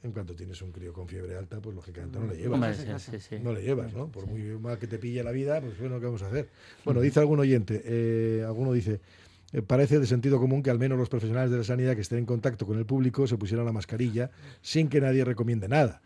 En 0.03 0.13
cuanto 0.13 0.37
tienes 0.37 0.61
un 0.63 0.71
crío 0.73 0.93
con 0.93 1.09
fiebre 1.09 1.37
alta, 1.37 1.61
pues 1.61 1.75
lógicamente 1.75 2.19
no 2.19 2.27
le 2.27 2.37
llevas. 2.37 2.55
Hombre, 2.55 2.99
sí, 2.99 3.11
sí, 3.11 3.21
sí. 3.21 3.39
No 3.43 3.53
le 3.53 3.63
llevas, 3.63 3.93
¿no? 3.95 4.09
Por 4.09 4.27
muy 4.27 4.41
mal 4.59 4.79
que 4.79 4.87
te 4.87 4.99
pille 4.99 5.23
la 5.25 5.33
vida, 5.33 5.61
pues 5.61 5.79
bueno, 5.81 5.99
¿qué 5.99 6.07
vamos 6.07 6.23
a 6.23 6.29
hacer? 6.29 6.49
Bueno, 6.85 7.01
dice 7.01 7.19
algún 7.19 7.41
oyente, 7.41 7.83
eh, 7.85 8.45
alguno 8.47 8.73
dice, 8.73 9.01
eh, 9.53 9.63
parece 9.63 9.99
de 9.99 10.07
sentido 10.07 10.39
común 10.39 10.63
que 10.63 10.71
al 10.71 10.79
menos 10.79 10.99
los 10.99 11.09
profesionales 11.09 11.51
de 11.51 11.59
la 11.59 11.65
sanidad 11.65 11.95
que 11.95 12.03
estén 12.03 12.19
en 12.19 12.27
contacto 12.27 12.67
con 12.67 12.79
el 12.79 12.85
público 12.85 13.27
se 13.27 13.37
pusieran 13.37 13.65
la 13.65 13.73
mascarilla 13.73 14.31
sin 14.61 14.89
que 14.89 15.01
nadie 15.01 15.25
recomiende 15.25 15.67
nada, 15.67 16.03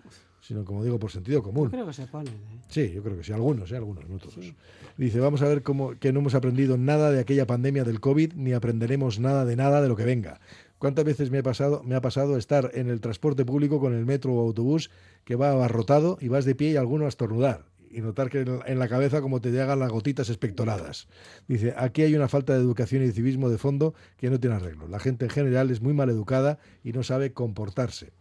sino 0.50 0.64
como 0.64 0.82
digo, 0.82 0.98
por 0.98 1.12
sentido 1.12 1.44
común. 1.44 1.70
Creo 1.70 1.86
que 1.86 1.92
se 1.92 2.08
ponen. 2.08 2.34
¿eh? 2.34 2.58
Sí, 2.68 2.90
yo 2.92 3.04
creo 3.04 3.16
que 3.16 3.22
sí, 3.22 3.32
algunos, 3.32 3.70
¿eh? 3.70 3.76
algunos, 3.76 4.08
no 4.08 4.18
todos. 4.18 4.34
Dice, 4.96 5.20
vamos 5.20 5.42
a 5.42 5.48
ver 5.48 5.62
cómo, 5.62 5.92
que 6.00 6.12
no 6.12 6.18
hemos 6.18 6.34
aprendido 6.34 6.76
nada 6.76 7.12
de 7.12 7.20
aquella 7.20 7.46
pandemia 7.46 7.84
del 7.84 8.00
COVID, 8.00 8.32
ni 8.34 8.52
aprenderemos 8.52 9.20
nada 9.20 9.44
de 9.44 9.54
nada 9.54 9.80
de 9.80 9.86
lo 9.86 9.94
que 9.94 10.02
venga. 10.04 10.40
¿Cuántas 10.78 11.04
veces 11.04 11.30
me, 11.30 11.38
he 11.38 11.42
pasado, 11.44 11.84
me 11.84 11.94
ha 11.94 12.00
pasado 12.00 12.36
estar 12.36 12.72
en 12.74 12.90
el 12.90 13.00
transporte 13.00 13.44
público 13.44 13.78
con 13.78 13.94
el 13.94 14.04
metro 14.06 14.32
o 14.34 14.40
autobús 14.40 14.90
que 15.24 15.36
va 15.36 15.52
abarrotado 15.52 16.18
y 16.20 16.26
vas 16.26 16.44
de 16.44 16.56
pie 16.56 16.72
y 16.72 16.76
alguno 16.76 17.04
a 17.04 17.08
estornudar? 17.08 17.66
Y 17.92 18.00
notar 18.00 18.28
que 18.28 18.40
en 18.40 18.58
la- 18.58 18.64
en 18.66 18.78
la 18.80 18.88
cabeza 18.88 19.20
como 19.20 19.40
te 19.40 19.52
llegan 19.52 19.78
las 19.78 19.92
gotitas 19.92 20.30
espectoradas. 20.30 21.06
Dice, 21.46 21.74
aquí 21.76 22.02
hay 22.02 22.16
una 22.16 22.26
falta 22.28 22.54
de 22.54 22.58
educación 22.60 23.04
y 23.04 23.06
de 23.06 23.12
civismo 23.12 23.50
de 23.50 23.58
fondo 23.58 23.94
que 24.16 24.30
no 24.30 24.40
tiene 24.40 24.56
arreglo. 24.56 24.88
La 24.88 24.98
gente 24.98 25.26
en 25.26 25.30
general 25.30 25.70
es 25.70 25.80
muy 25.80 25.94
mal 25.94 26.10
educada 26.10 26.58
y 26.82 26.92
no 26.92 27.04
sabe 27.04 27.32
comportarse. 27.32 28.12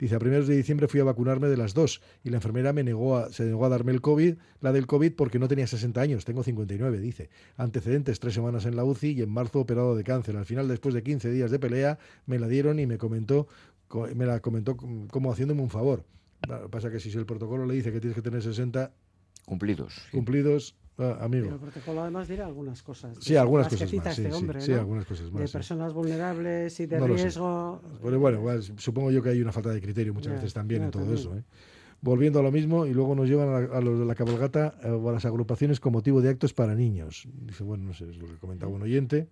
Dice, 0.00 0.14
a 0.14 0.18
primeros 0.18 0.48
de 0.48 0.56
diciembre 0.56 0.88
fui 0.88 0.98
a 0.98 1.04
vacunarme 1.04 1.48
de 1.48 1.56
las 1.58 1.74
dos 1.74 2.00
y 2.24 2.30
la 2.30 2.38
enfermera 2.38 2.72
me 2.72 2.82
negó 2.82 3.18
a- 3.18 3.30
se 3.30 3.44
negó 3.44 3.66
a 3.66 3.68
darme 3.68 3.92
el 3.92 4.00
COVID, 4.00 4.34
la 4.62 4.72
del 4.72 4.86
COVID 4.86 5.12
porque 5.12 5.38
no 5.38 5.46
tenía 5.46 5.66
60 5.66 6.00
años, 6.00 6.24
tengo 6.24 6.42
59, 6.42 6.98
dice. 6.98 7.28
Antecedentes, 7.56 8.18
tres 8.18 8.32
semanas 8.34 8.64
en 8.64 8.76
la 8.76 8.84
UCI 8.84 9.12
y 9.12 9.22
en 9.22 9.30
marzo 9.30 9.60
operado 9.60 9.94
de 9.94 10.02
cáncer. 10.02 10.36
Al 10.38 10.46
final, 10.46 10.66
después 10.68 10.94
de 10.94 11.02
15 11.02 11.30
días 11.30 11.50
de 11.50 11.58
pelea, 11.58 11.98
me 12.26 12.38
la 12.38 12.48
dieron 12.48 12.78
y 12.80 12.86
me 12.86 12.96
comentó, 12.96 13.46
co- 13.88 14.08
me 14.16 14.24
la 14.24 14.40
comentó 14.40 14.76
com- 14.76 15.06
como 15.08 15.30
haciéndome 15.30 15.60
un 15.60 15.70
favor. 15.70 16.04
Pasa 16.70 16.90
que 16.90 16.98
si 16.98 17.10
el 17.10 17.26
protocolo 17.26 17.66
le 17.66 17.74
dice 17.74 17.92
que 17.92 18.00
tienes 18.00 18.16
que 18.16 18.22
tener 18.22 18.42
60 18.42 18.92
Cumplidos. 20.10 20.74
sí. 20.89 20.89
Ah, 20.98 21.16
Pero 21.16 21.22
amigo. 21.24 21.48
el 21.50 21.58
protocolo 21.58 22.02
además 22.02 22.28
dirá 22.28 22.46
algunas 22.46 22.82
cosas. 22.82 23.16
Sí, 23.20 23.36
algunas 23.36 23.68
cosas 23.68 23.92
más, 23.92 24.14
sí, 24.16 24.22
este 24.22 24.30
sí, 24.30 24.36
hombre, 24.36 24.60
sí, 24.60 24.72
¿no? 24.72 24.78
algunas 24.80 25.04
cosas 25.06 25.30
más, 25.32 25.42
De 25.42 25.48
personas 25.48 25.92
vulnerables 25.92 26.78
y 26.80 26.86
de 26.86 26.98
No 26.98 27.06
riesgo. 27.06 27.80
Pero 28.02 28.20
bueno, 28.20 28.38
igual, 28.38 28.62
supongo 28.62 29.10
yo 29.10 29.22
que 29.22 29.30
hay 29.30 29.40
una 29.40 29.52
falta 29.52 29.70
de 29.70 29.80
criterio 29.80 30.12
muchas 30.14 30.32
Ya, 30.32 30.36
veces 30.36 30.52
también 30.54 30.82
en 30.84 30.90
todo 30.90 31.02
también. 31.02 31.18
eso. 31.20 31.36
¿eh? 31.36 31.42
Volviendo 32.02 32.38
a 32.38 32.42
lo 32.42 32.50
mismo, 32.50 32.86
y 32.86 32.94
luego 32.94 33.14
nos 33.14 33.28
llevan 33.28 33.48
a, 33.50 33.76
a 33.76 33.80
los 33.82 33.98
de 33.98 34.06
la 34.06 34.14
cabalgata 34.14 34.74
eh, 34.82 34.88
o 34.88 35.08
a 35.10 35.12
las 35.12 35.24
agrupaciones 35.26 35.80
con 35.80 35.92
motivo 35.92 36.22
de 36.22 36.30
actos 36.30 36.54
para 36.54 36.74
niños. 36.74 37.28
Dice, 37.42 37.62
bueno, 37.62 37.84
no 37.84 37.92
sé, 37.94 38.08
es 38.08 38.16
lo 38.16 38.26
que 38.26 38.36
comentaba 38.38 38.72
un 38.72 38.80
oyente. 38.82 39.28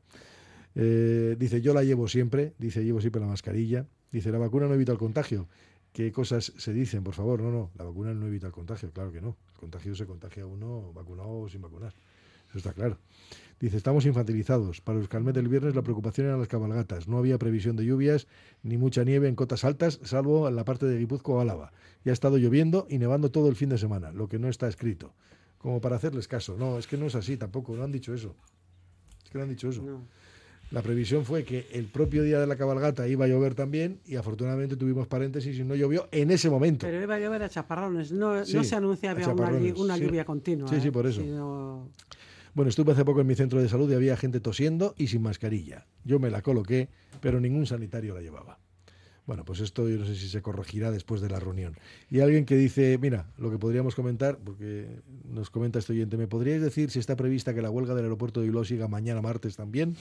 Eh, 0.75 1.37
dice, 1.39 1.61
yo 1.61 1.73
la 1.75 1.83
llevo 1.83 2.09
siempre, 2.09 2.53
dice, 2.59 2.85
llevo 2.85 3.01
siempre 3.01 3.21
la 3.21 3.27
mascarilla. 3.27 3.87
Dice, 4.13 4.31
la 4.31 4.39
vacuna 4.39 4.67
no 4.69 4.75
evita 4.75 4.93
el 4.93 4.99
contagio. 4.99 5.49
¿Qué 5.93 6.13
cosas 6.13 6.53
se 6.57 6.73
dicen? 6.73 7.03
Por 7.03 7.15
favor, 7.15 7.41
no, 7.41 7.51
no, 7.51 7.71
la 7.77 7.85
vacuna 7.85 8.15
no 8.15 8.27
evita 8.27 8.47
el 8.47 8.53
contagio, 8.53 8.91
claro 8.93 9.13
que 9.13 9.21
no. 9.21 9.37
El 9.55 9.61
contagio 9.61 9.95
se 9.95 10.07
contagia 10.07 10.47
uno 10.47 10.93
vacunado 10.93 11.41
o 11.41 11.49
sin 11.49 11.63
vacunar. 11.63 11.95
Eso 12.49 12.59
está 12.59 12.73
claro. 12.73 12.99
Dice, 13.61 13.77
estamos 13.77 14.07
infantilizados. 14.07 14.81
Para 14.81 14.99
los 14.99 15.09
Calmet 15.09 15.35
del 15.35 15.49
viernes 15.49 15.75
la 15.75 15.83
preocupación 15.83 16.29
eran 16.29 16.39
las 16.39 16.49
cabalgatas. 16.49 17.09
No 17.09 17.19
había 17.19 17.39
previsión 17.39 17.77
de 17.77 17.85
lluvias 17.85 18.27
ni 18.63 18.77
mucha 18.79 19.05
nieve 19.05 19.29
en 19.29 19.35
cotas 19.35 19.65
altas, 19.65 20.01
salvo 20.05 20.49
en 20.49 20.57
la 20.57 20.65
parte 20.65 20.87
de 20.87 20.99
Guipúzcoa 20.99 21.37
o 21.37 21.41
Álava. 21.41 21.73
Ya 22.05 22.13
ha 22.13 22.15
estado 22.15 22.39
lloviendo 22.39 22.87
y 22.89 22.99
nevando 22.99 23.31
todo 23.31 23.49
el 23.49 23.57
fin 23.57 23.69
de 23.69 23.79
semana, 23.79 24.13
lo 24.13 24.29
que 24.29 24.39
no 24.39 24.49
está 24.49 24.69
escrito. 24.69 25.13
Como 25.59 25.81
para 25.81 25.97
hacerles 25.97 26.29
caso. 26.29 26.57
No, 26.57 26.79
es 26.79 26.87
que 26.87 26.97
no 26.97 27.07
es 27.07 27.17
así 27.17 27.37
tampoco, 27.37 27.77
no 27.77 27.83
han 27.83 27.93
dicho 27.93 28.15
eso. 28.15 28.37
Es 29.25 29.31
que 29.31 29.39
no 29.39 29.45
han 29.45 29.51
dicho 29.51 29.69
eso. 29.69 29.83
La 30.71 30.83
previsión 30.83 31.25
fue 31.25 31.45
que 31.45 31.67
el 31.73 31.87
propio 31.87 32.23
día 32.23 32.39
de 32.39 32.47
la 32.47 32.57
cabalgata 32.57 33.09
iba 33.09 33.25
a 33.25 33.29
llover 33.29 33.55
también 33.55 34.01
y 34.05 34.17
afortunadamente 34.17 34.77
tuvimos 34.77 35.07
paréntesis 35.07 35.59
y 35.59 35.65
no 35.65 35.75
llovió 35.75 36.09
en 36.13 36.31
ese 36.31 36.51
momento. 36.51 36.87
Pero 36.87 37.03
iba 37.03 37.15
a 37.15 37.19
llover 37.19 37.43
a 37.43 37.49
chaparrones. 37.49 38.13
No, 38.13 38.45
Sí, 38.45 38.55
no 38.55 38.65
se 38.65 38.77
anunciaba 38.77 39.19
una, 39.33 39.97
sí. 39.97 40.03
lluvia 40.05 40.25
continua. 40.27 40.69
Sí, 40.69 40.81
sí, 40.81 40.89
¿eh? 40.89 40.93
por 40.93 41.07
eso. 41.07 41.23
Sino- 41.23 41.89
Bueno, 42.53 42.69
estuve 42.69 42.93
hace 42.93 43.05
poco 43.05 43.21
en 43.23 43.27
mi 43.27 43.35
centro 43.35 43.63
de 43.63 43.69
salud 43.69 43.91
y 43.91 43.95
había 43.95 44.17
gente 44.19 44.41
tosiendo 44.41 44.95
y 44.99 45.07
sin 45.07 45.23
mascarilla. 45.23 45.87
Yo 46.05 46.19
me 46.19 46.29
la 46.31 46.43
coloqué, 46.43 46.89
pero 47.23 47.41
ningún 47.41 47.67
sanitario 47.67 48.15
la 48.15 48.21
llevaba. 48.21 48.59
Bueno, 49.27 49.45
pues 49.45 49.61
esto 49.61 49.89
yo 49.89 49.97
no 49.99 50.07
sé 50.07 50.17
si 50.17 50.29
se 50.29 50.41
corregirá 50.43 50.91
después 50.91 51.21
de 51.21 51.29
la 51.29 51.39
reunión. 51.39 51.77
Y 52.11 52.21
alguien 52.21 52.47
que 52.47 52.57
dice, 52.57 52.99
mira, 53.01 53.27
lo 53.37 53.51
que 53.51 53.59
podríamos 53.59 53.95
comentar, 53.95 54.39
porque 54.39 54.87
nos 55.31 55.51
comenta 55.51 55.79
este 55.79 55.93
oyente, 55.93 56.17
¿me 56.17 56.27
podríais 56.27 56.63
decir 56.63 56.91
si 56.91 56.99
está 56.99 57.15
prevista 57.15 57.55
que 57.55 57.61
la 57.63 57.71
huelga 57.71 57.95
del 57.95 58.05
aeropuerto 58.05 58.41
de 58.41 58.47
Bilbao 58.47 58.65
siga 58.65 58.89
mañana 58.89 59.21
martes 59.23 59.55
también? 59.57 59.97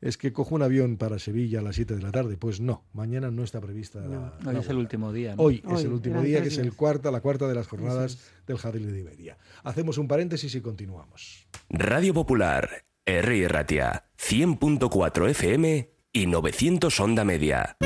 Es 0.00 0.16
que 0.16 0.32
cojo 0.32 0.54
un 0.54 0.62
avión 0.62 0.96
para 0.96 1.18
Sevilla 1.18 1.60
a 1.60 1.62
las 1.62 1.76
7 1.76 1.96
de 1.96 2.02
la 2.02 2.12
tarde. 2.12 2.36
Pues 2.36 2.60
no, 2.60 2.84
mañana 2.92 3.30
no 3.30 3.42
está 3.42 3.60
prevista 3.60 4.00
la, 4.00 4.34
Hoy 4.44 4.54
la 4.54 4.60
es 4.60 4.68
el 4.68 4.76
último 4.76 5.12
día. 5.12 5.34
¿no? 5.34 5.42
Hoy, 5.42 5.62
es 5.72 5.84
el 5.84 5.92
último 5.92 6.22
día, 6.22 6.42
que 6.42 6.48
es 6.48 6.58
el 6.58 6.74
cuarta, 6.74 7.10
la 7.10 7.20
cuarta 7.20 7.48
de 7.48 7.54
las 7.54 7.66
jornadas 7.66 8.18
del 8.46 8.58
Jadil 8.58 8.92
de 8.92 9.00
Iberia. 9.00 9.38
Hacemos 9.64 9.98
un 9.98 10.08
paréntesis 10.08 10.54
y 10.54 10.60
continuamos. 10.60 11.46
Radio 11.68 12.14
Popular, 12.14 12.84
R. 13.04 13.48
Ratia, 13.48 14.04
100.4 14.18 15.30
FM 15.30 15.90
y 16.12 16.26
900 16.26 17.00
Onda 17.00 17.24
Media. 17.24 17.76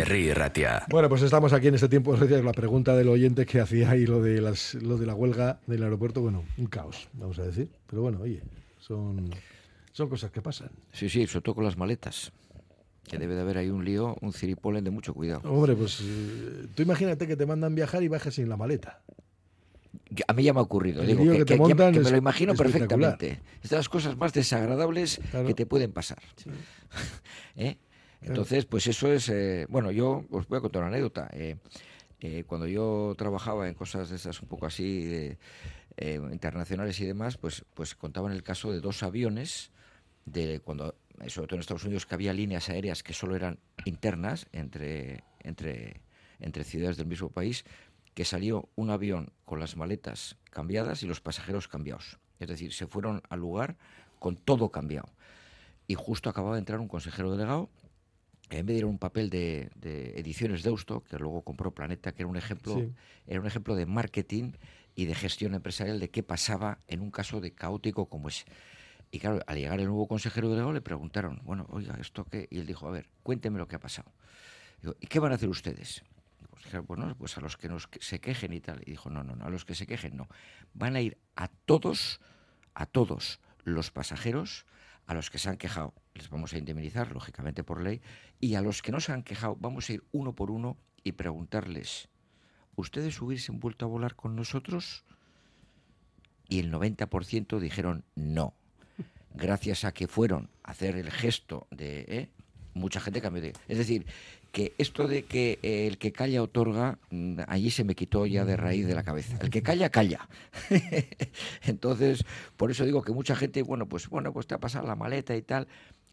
Herri 0.00 0.32
Ratia. 0.32 0.84
Bueno, 0.88 1.08
pues 1.08 1.22
estamos 1.22 1.52
aquí 1.52 1.68
en 1.68 1.74
este 1.74 1.88
tiempo 1.88 2.16
la 2.16 2.52
pregunta 2.52 2.96
del 2.96 3.08
oyente 3.08 3.44
que 3.44 3.60
hacía 3.60 3.90
ahí 3.90 4.06
lo 4.06 4.22
de, 4.22 4.40
las, 4.40 4.74
lo 4.74 4.96
de 4.96 5.06
la 5.06 5.14
huelga 5.14 5.60
del 5.66 5.82
aeropuerto. 5.82 6.20
Bueno, 6.22 6.44
un 6.56 6.66
caos, 6.66 7.08
vamos 7.12 7.38
a 7.38 7.42
decir. 7.42 7.68
Pero 7.86 8.02
bueno, 8.02 8.20
oye, 8.20 8.42
son, 8.78 9.28
son 9.92 10.08
cosas 10.08 10.30
que 10.30 10.40
pasan. 10.40 10.70
Sí, 10.92 11.08
sí, 11.08 11.26
sobre 11.26 11.42
todo 11.42 11.54
con 11.56 11.64
las 11.64 11.76
maletas. 11.76 12.32
Que 13.08 13.18
debe 13.18 13.34
de 13.34 13.40
haber 13.40 13.58
ahí 13.58 13.68
un 13.70 13.84
lío, 13.84 14.16
un 14.20 14.32
ciripolen 14.32 14.84
de 14.84 14.90
mucho 14.90 15.12
cuidado. 15.12 15.40
Hombre, 15.50 15.74
pues 15.74 16.00
eh, 16.02 16.66
tú 16.74 16.82
imagínate 16.82 17.26
que 17.26 17.36
te 17.36 17.44
mandan 17.44 17.74
viajar 17.74 18.02
y 18.02 18.08
bajes 18.08 18.34
sin 18.34 18.48
la 18.48 18.56
maleta. 18.56 19.02
A 20.28 20.32
mí 20.32 20.44
ya 20.44 20.52
me 20.52 20.60
ha 20.60 20.62
ocurrido, 20.62 21.02
digo, 21.02 21.24
que, 21.24 21.30
que 21.30 21.38
te 21.38 21.44
que- 21.44 21.52
que- 21.54 21.58
montan 21.58 21.92
que 21.92 22.00
me 22.00 22.10
lo 22.10 22.16
imagino 22.16 22.54
perfectamente. 22.54 23.40
Es 23.62 23.70
de 23.70 23.76
las 23.76 23.88
cosas 23.88 24.16
más 24.16 24.32
desagradables 24.32 25.20
que 25.46 25.54
te 25.54 25.66
pueden 25.66 25.92
pasar. 25.92 26.18
¿Eh? 27.56 27.76
Entonces, 28.22 28.66
pues 28.66 28.86
eso 28.86 29.10
es, 29.12 29.28
eh, 29.28 29.66
bueno, 29.68 29.90
yo 29.90 30.24
os 30.30 30.46
voy 30.48 30.58
a 30.58 30.60
contar 30.60 30.82
una 30.82 30.90
anécdota. 30.90 31.28
Eh, 31.32 31.56
eh, 32.20 32.44
cuando 32.46 32.66
yo 32.66 33.14
trabajaba 33.16 33.68
en 33.68 33.74
cosas 33.74 34.10
de 34.10 34.16
esas 34.16 34.42
un 34.42 34.48
poco 34.48 34.66
así, 34.66 35.36
eh, 35.96 36.20
internacionales 36.32 37.00
y 37.00 37.06
demás, 37.06 37.38
pues, 37.38 37.64
pues 37.74 37.94
contaban 37.94 38.32
el 38.32 38.42
caso 38.42 38.72
de 38.72 38.80
dos 38.80 39.02
aviones, 39.02 39.70
de 40.26 40.60
cuando, 40.60 40.94
sobre 41.28 41.48
todo 41.48 41.56
en 41.56 41.60
Estados 41.60 41.84
Unidos, 41.84 42.06
que 42.06 42.14
había 42.14 42.34
líneas 42.34 42.68
aéreas 42.68 43.02
que 43.02 43.14
solo 43.14 43.36
eran 43.36 43.58
internas 43.86 44.46
entre, 44.52 45.24
entre, 45.40 46.02
entre 46.40 46.64
ciudades 46.64 46.98
del 46.98 47.06
mismo 47.06 47.30
país, 47.30 47.64
que 48.14 48.24
salió 48.24 48.68
un 48.76 48.90
avión 48.90 49.32
con 49.46 49.60
las 49.60 49.76
maletas 49.76 50.36
cambiadas 50.50 51.02
y 51.02 51.06
los 51.06 51.20
pasajeros 51.20 51.68
cambiados. 51.68 52.18
Es 52.38 52.48
decir, 52.48 52.72
se 52.72 52.86
fueron 52.86 53.22
al 53.30 53.40
lugar 53.40 53.76
con 54.18 54.36
todo 54.36 54.70
cambiado. 54.70 55.08
Y 55.86 55.94
justo 55.94 56.28
acababa 56.28 56.56
de 56.56 56.60
entrar 56.60 56.80
un 56.80 56.88
consejero 56.88 57.30
delegado 57.30 57.70
a 58.56 58.60
mí 58.60 58.64
me 58.66 58.72
dieron 58.72 58.90
un 58.90 58.98
papel 58.98 59.30
de, 59.30 59.70
de 59.76 60.18
ediciones 60.18 60.62
Deusto, 60.62 61.02
que 61.04 61.18
luego 61.18 61.42
compró 61.42 61.72
Planeta, 61.72 62.12
que 62.12 62.22
era 62.22 62.28
un 62.28 62.36
ejemplo, 62.36 62.74
Sí. 62.74 62.92
era 63.26 63.40
un 63.40 63.46
ejemplo 63.46 63.74
de 63.76 63.86
marketing 63.86 64.52
y 64.94 65.04
de 65.06 65.14
gestión 65.14 65.54
empresarial 65.54 66.00
de 66.00 66.10
qué 66.10 66.22
pasaba 66.22 66.78
en 66.88 67.00
un 67.00 67.10
caso 67.10 67.40
de 67.40 67.52
caótico 67.52 68.06
como 68.06 68.28
ese. 68.28 68.44
Y 69.12 69.18
claro, 69.18 69.40
al 69.46 69.56
llegar 69.58 69.80
el 69.80 69.86
nuevo 69.86 70.06
consejero 70.06 70.48
delegado 70.48 70.72
le 70.72 70.80
preguntaron, 70.80 71.40
bueno, 71.44 71.66
oiga, 71.70 71.96
¿esto 72.00 72.24
qué? 72.24 72.46
Y 72.50 72.58
él 72.60 72.66
dijo, 72.66 72.86
a 72.86 72.90
ver, 72.90 73.08
cuénteme 73.22 73.58
lo 73.58 73.66
que 73.66 73.76
ha 73.76 73.80
pasado. 73.80 74.12
Digo, 74.82 74.94
¿y 75.00 75.06
qué 75.06 75.18
van 75.18 75.32
a 75.32 75.34
hacer 75.34 75.48
ustedes? 75.48 76.02
Pues 76.50 76.64
dijeron, 76.64 76.86
bueno, 76.86 77.14
pues 77.18 77.36
a 77.36 77.40
los 77.40 77.56
que 77.56 77.68
nos 77.68 77.88
se 78.00 78.20
quejen 78.20 78.52
y 78.52 78.60
tal. 78.60 78.82
Y 78.86 78.90
dijo, 78.92 79.10
no, 79.10 79.24
no, 79.24 79.34
no, 79.36 79.44
a 79.46 79.50
los 79.50 79.64
que 79.64 79.74
se 79.74 79.86
quejen 79.86 80.16
no. 80.16 80.28
Van 80.74 80.94
a 80.96 81.00
ir 81.00 81.18
a 81.36 81.48
todos, 81.48 82.20
a 82.74 82.86
todos 82.86 83.40
los 83.64 83.90
pasajeros 83.90 84.64
a 85.06 85.14
los 85.14 85.28
que 85.30 85.38
se 85.38 85.48
han 85.48 85.56
quejado 85.56 85.92
les 86.14 86.28
vamos 86.28 86.52
a 86.52 86.58
indemnizar, 86.58 87.12
lógicamente 87.12 87.64
por 87.64 87.80
ley, 87.80 88.00
y 88.40 88.54
a 88.54 88.62
los 88.62 88.82
que 88.82 88.92
no 88.92 89.00
se 89.00 89.12
han 89.12 89.22
quejado 89.22 89.56
vamos 89.60 89.88
a 89.88 89.94
ir 89.94 90.04
uno 90.12 90.34
por 90.34 90.50
uno 90.50 90.76
y 91.02 91.12
preguntarles, 91.12 92.08
¿ustedes 92.76 93.20
hubiesen 93.20 93.60
vuelto 93.60 93.84
a 93.86 93.88
volar 93.88 94.16
con 94.16 94.36
nosotros? 94.36 95.04
Y 96.48 96.58
el 96.58 96.72
90% 96.72 97.58
dijeron 97.58 98.04
no. 98.14 98.54
Gracias 99.34 99.84
a 99.84 99.92
que 99.92 100.08
fueron 100.08 100.50
a 100.64 100.72
hacer 100.72 100.96
el 100.96 101.10
gesto 101.10 101.68
de... 101.70 102.04
¿eh? 102.08 102.28
Mucha 102.74 103.00
gente 103.00 103.20
cambió 103.20 103.42
de... 103.42 103.52
Es 103.68 103.78
decir, 103.78 104.04
que 104.52 104.74
esto 104.78 105.06
de 105.06 105.24
que 105.24 105.58
eh, 105.62 105.86
el 105.86 105.98
que 105.98 106.12
calla 106.12 106.42
otorga, 106.42 106.98
mm, 107.10 107.40
allí 107.46 107.70
se 107.70 107.84
me 107.84 107.94
quitó 107.94 108.26
ya 108.26 108.44
de 108.44 108.56
raíz 108.56 108.86
de 108.86 108.94
la 108.94 109.04
cabeza. 109.04 109.38
El 109.40 109.50
que 109.50 109.62
calla, 109.62 109.90
calla. 109.90 110.28
Entonces, 111.62 112.24
por 112.56 112.70
eso 112.70 112.84
digo 112.84 113.02
que 113.02 113.12
mucha 113.12 113.36
gente, 113.36 113.62
bueno, 113.62 113.88
pues 113.88 114.08
bueno, 114.08 114.32
pues 114.32 114.46
te 114.46 114.54
ha 114.54 114.58
pasado 114.58 114.86
la 114.86 114.96
maleta 114.96 115.36
y 115.36 115.42
tal, 115.42 115.68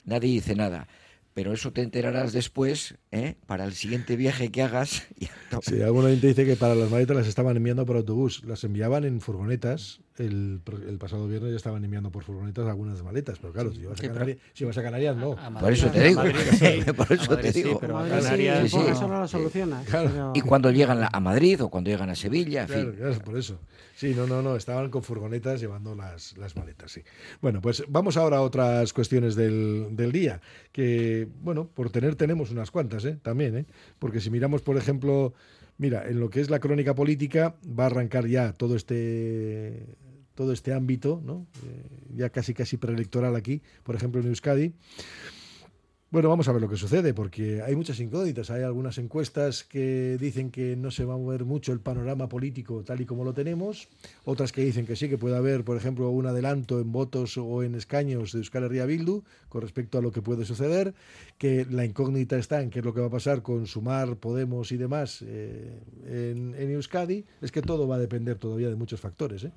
nadie 0.08 0.32
dice 0.32 0.56
nada. 0.56 0.88
Pero 1.36 1.54
eso 1.54 1.72
te 1.72 1.84
enterarás 1.84 2.34
después, 2.34 2.96
¿eh? 3.12 3.36
para 3.46 3.66
el 3.66 3.74
siguiente 3.74 4.16
viaje 4.16 4.50
que 4.50 4.64
hagas. 4.64 5.04
y- 5.20 5.28
Sí, 5.62 5.80
alguna 5.84 6.10
gente 6.10 6.26
dice 6.26 6.46
que 6.46 6.56
para 6.56 6.74
las 6.74 6.90
maletas 6.90 7.16
las 7.16 7.28
estaban 7.28 7.56
enviando 7.56 7.86
por 7.86 7.96
autobús, 7.96 8.44
las 8.44 8.64
enviaban 8.64 9.04
en 9.06 9.22
furgonetas. 9.22 10.02
El, 10.18 10.62
el 10.88 10.98
pasado 10.98 11.28
viernes 11.28 11.52
ya 11.52 11.58
estaban 11.58 11.84
enviando 11.86 12.10
por 12.12 12.24
furgonetas 12.24 12.68
algunas 12.68 13.04
maletas, 13.04 13.38
pero 13.40 13.54
claro, 13.54 13.72
si 13.74 13.86
vas 13.86 14.00
a, 14.00 14.08
Canarias, 14.08 14.38
si 14.54 14.66
vas 14.66 14.78
a 14.78 14.82
Canarias, 14.84 15.16
no. 15.16 15.36
Por 15.60 15.72
eso 15.72 15.90
te 15.92 16.04
digo. 16.08 16.24
Madrid 16.24 16.36
sí, 16.86 16.92
por 16.94 17.12
eso 17.12 17.32
Madrid 17.32 17.52
te 17.52 17.64
digo. 17.64 17.80
pero 17.80 17.98
a 17.98 18.02
Madrid 18.02 18.16
sí, 18.18 18.24
Canarias 18.24 18.72
sí. 18.72 18.78
eso 18.90 19.08
no 19.08 19.20
lo 19.22 19.28
solucionas. 19.28 19.86
pero- 19.92 20.32
Y 20.36 20.42
cuando 20.42 20.72
llegan 20.72 21.08
a 21.12 21.20
Madrid 21.20 21.64
o 21.64 21.70
cuando 21.70 21.90
llegan 21.92 22.10
a 22.10 22.16
Sevilla, 22.16 22.62
en 22.62 22.68
Claro, 22.68 22.82
fin. 22.92 23.00
claro, 23.00 23.20
por 23.20 23.38
eso. 23.38 23.60
Sí, 23.96 24.14
no, 24.16 24.28
no, 24.28 24.42
no, 24.44 24.56
estaban 24.56 24.90
con 24.92 25.02
furgonetas 25.02 25.60
llevando 25.60 25.96
las, 25.96 26.38
las 26.38 26.56
maletas, 26.56 26.92
sí. 26.92 27.02
Bueno, 27.42 27.62
pues 27.62 27.84
vamos 27.88 28.16
ahora 28.16 28.38
a 28.38 28.42
otras 28.42 28.94
cuestiones 28.94 29.36
del, 29.36 29.88
del 29.92 30.12
día, 30.12 30.40
que, 30.72 31.28
bueno, 31.42 31.68
por 31.68 31.90
tener 31.90 32.16
tenemos 32.16 32.52
unas 32.52 32.70
cuantas, 32.70 33.06
¿eh? 33.06 33.18
También, 33.24 33.58
¿eh? 33.58 33.66
Porque 33.98 34.20
si 34.22 34.30
miramos, 34.30 34.62
por 34.62 34.78
ejemplo, 34.78 35.34
mira, 35.78 36.08
en 36.08 36.20
lo 36.20 36.30
que 36.30 36.42
es 36.42 36.50
la 36.50 36.60
crónica 36.60 36.96
política, 36.96 37.56
va 37.68 37.86
a 37.86 37.88
arrancar 37.88 38.28
ya 38.28 38.54
todo 38.54 38.76
este 38.76 39.98
todo 40.36 40.54
este 40.54 40.72
ámbito, 40.72 41.20
¿no? 41.26 41.48
Eh, 41.66 42.14
ya 42.16 42.30
casi 42.30 42.54
casi 42.54 42.78
preelectoral 42.78 43.36
aquí, 43.36 43.64
por 43.84 43.96
ejemplo 43.96 44.22
en 44.22 44.28
Euskadi. 44.28 44.74
Bueno, 46.10 46.30
vamos 46.30 46.48
a 46.48 46.54
ver 46.54 46.62
lo 46.62 46.70
que 46.70 46.78
sucede, 46.78 47.14
porque 47.14 47.62
hay 47.62 47.76
muchas 47.76 48.00
incógnitas. 48.00 48.50
Hay 48.50 48.64
algunas 48.64 48.98
encuestas 48.98 49.66
que 49.66 50.18
dicen 50.18 50.52
que 50.52 50.78
no 50.78 50.90
se 50.90 51.04
va 51.04 51.16
a 51.16 51.18
mover 51.18 51.44
mucho 51.44 51.74
el 51.74 51.82
panorama 51.82 52.30
político 52.30 52.82
tal 52.86 53.02
y 53.02 53.06
como 53.06 53.26
lo 53.26 53.34
tenemos. 53.34 53.90
Otras 54.24 54.54
que 54.54 54.64
dicen 54.64 54.86
que 54.86 54.96
sí, 54.96 55.10
que 55.10 55.18
puede 55.18 55.36
haber, 55.36 55.66
por 55.66 55.76
ejemplo, 55.76 56.10
un 56.10 56.26
adelanto 56.26 56.80
en 56.80 56.94
votos 56.94 57.38
o 57.38 57.62
en 57.62 57.76
escaños 57.76 58.32
de 58.32 58.38
Euskal 58.38 58.64
Herria 58.64 58.86
Bildu 58.86 59.24
con 59.50 59.62
respecto 59.62 59.98
a 59.98 60.02
lo 60.02 60.14
que 60.14 60.22
puede 60.22 60.46
suceder. 60.46 60.94
Que 61.38 61.66
la 61.70 61.84
incógnita 61.84 62.38
está 62.38 62.62
en 62.62 62.70
qué 62.70 62.80
es 62.80 62.86
lo 62.86 62.94
que 62.94 63.02
va 63.02 63.08
a 63.08 63.12
pasar 63.12 63.42
con 63.42 63.68
Sumar, 63.68 64.16
Podemos 64.16 64.72
y 64.72 64.78
demás 64.78 65.26
eh, 65.28 65.78
en, 66.06 66.56
en 66.56 66.72
Euskadi. 66.72 67.26
Es 67.42 67.52
que 67.52 67.62
todo 67.62 67.86
va 67.86 67.98
a 67.98 68.00
depender 68.00 68.38
todavía 68.38 68.70
de 68.70 68.78
muchos 68.78 69.02
factores. 69.02 69.44
¿eh? 69.44 69.52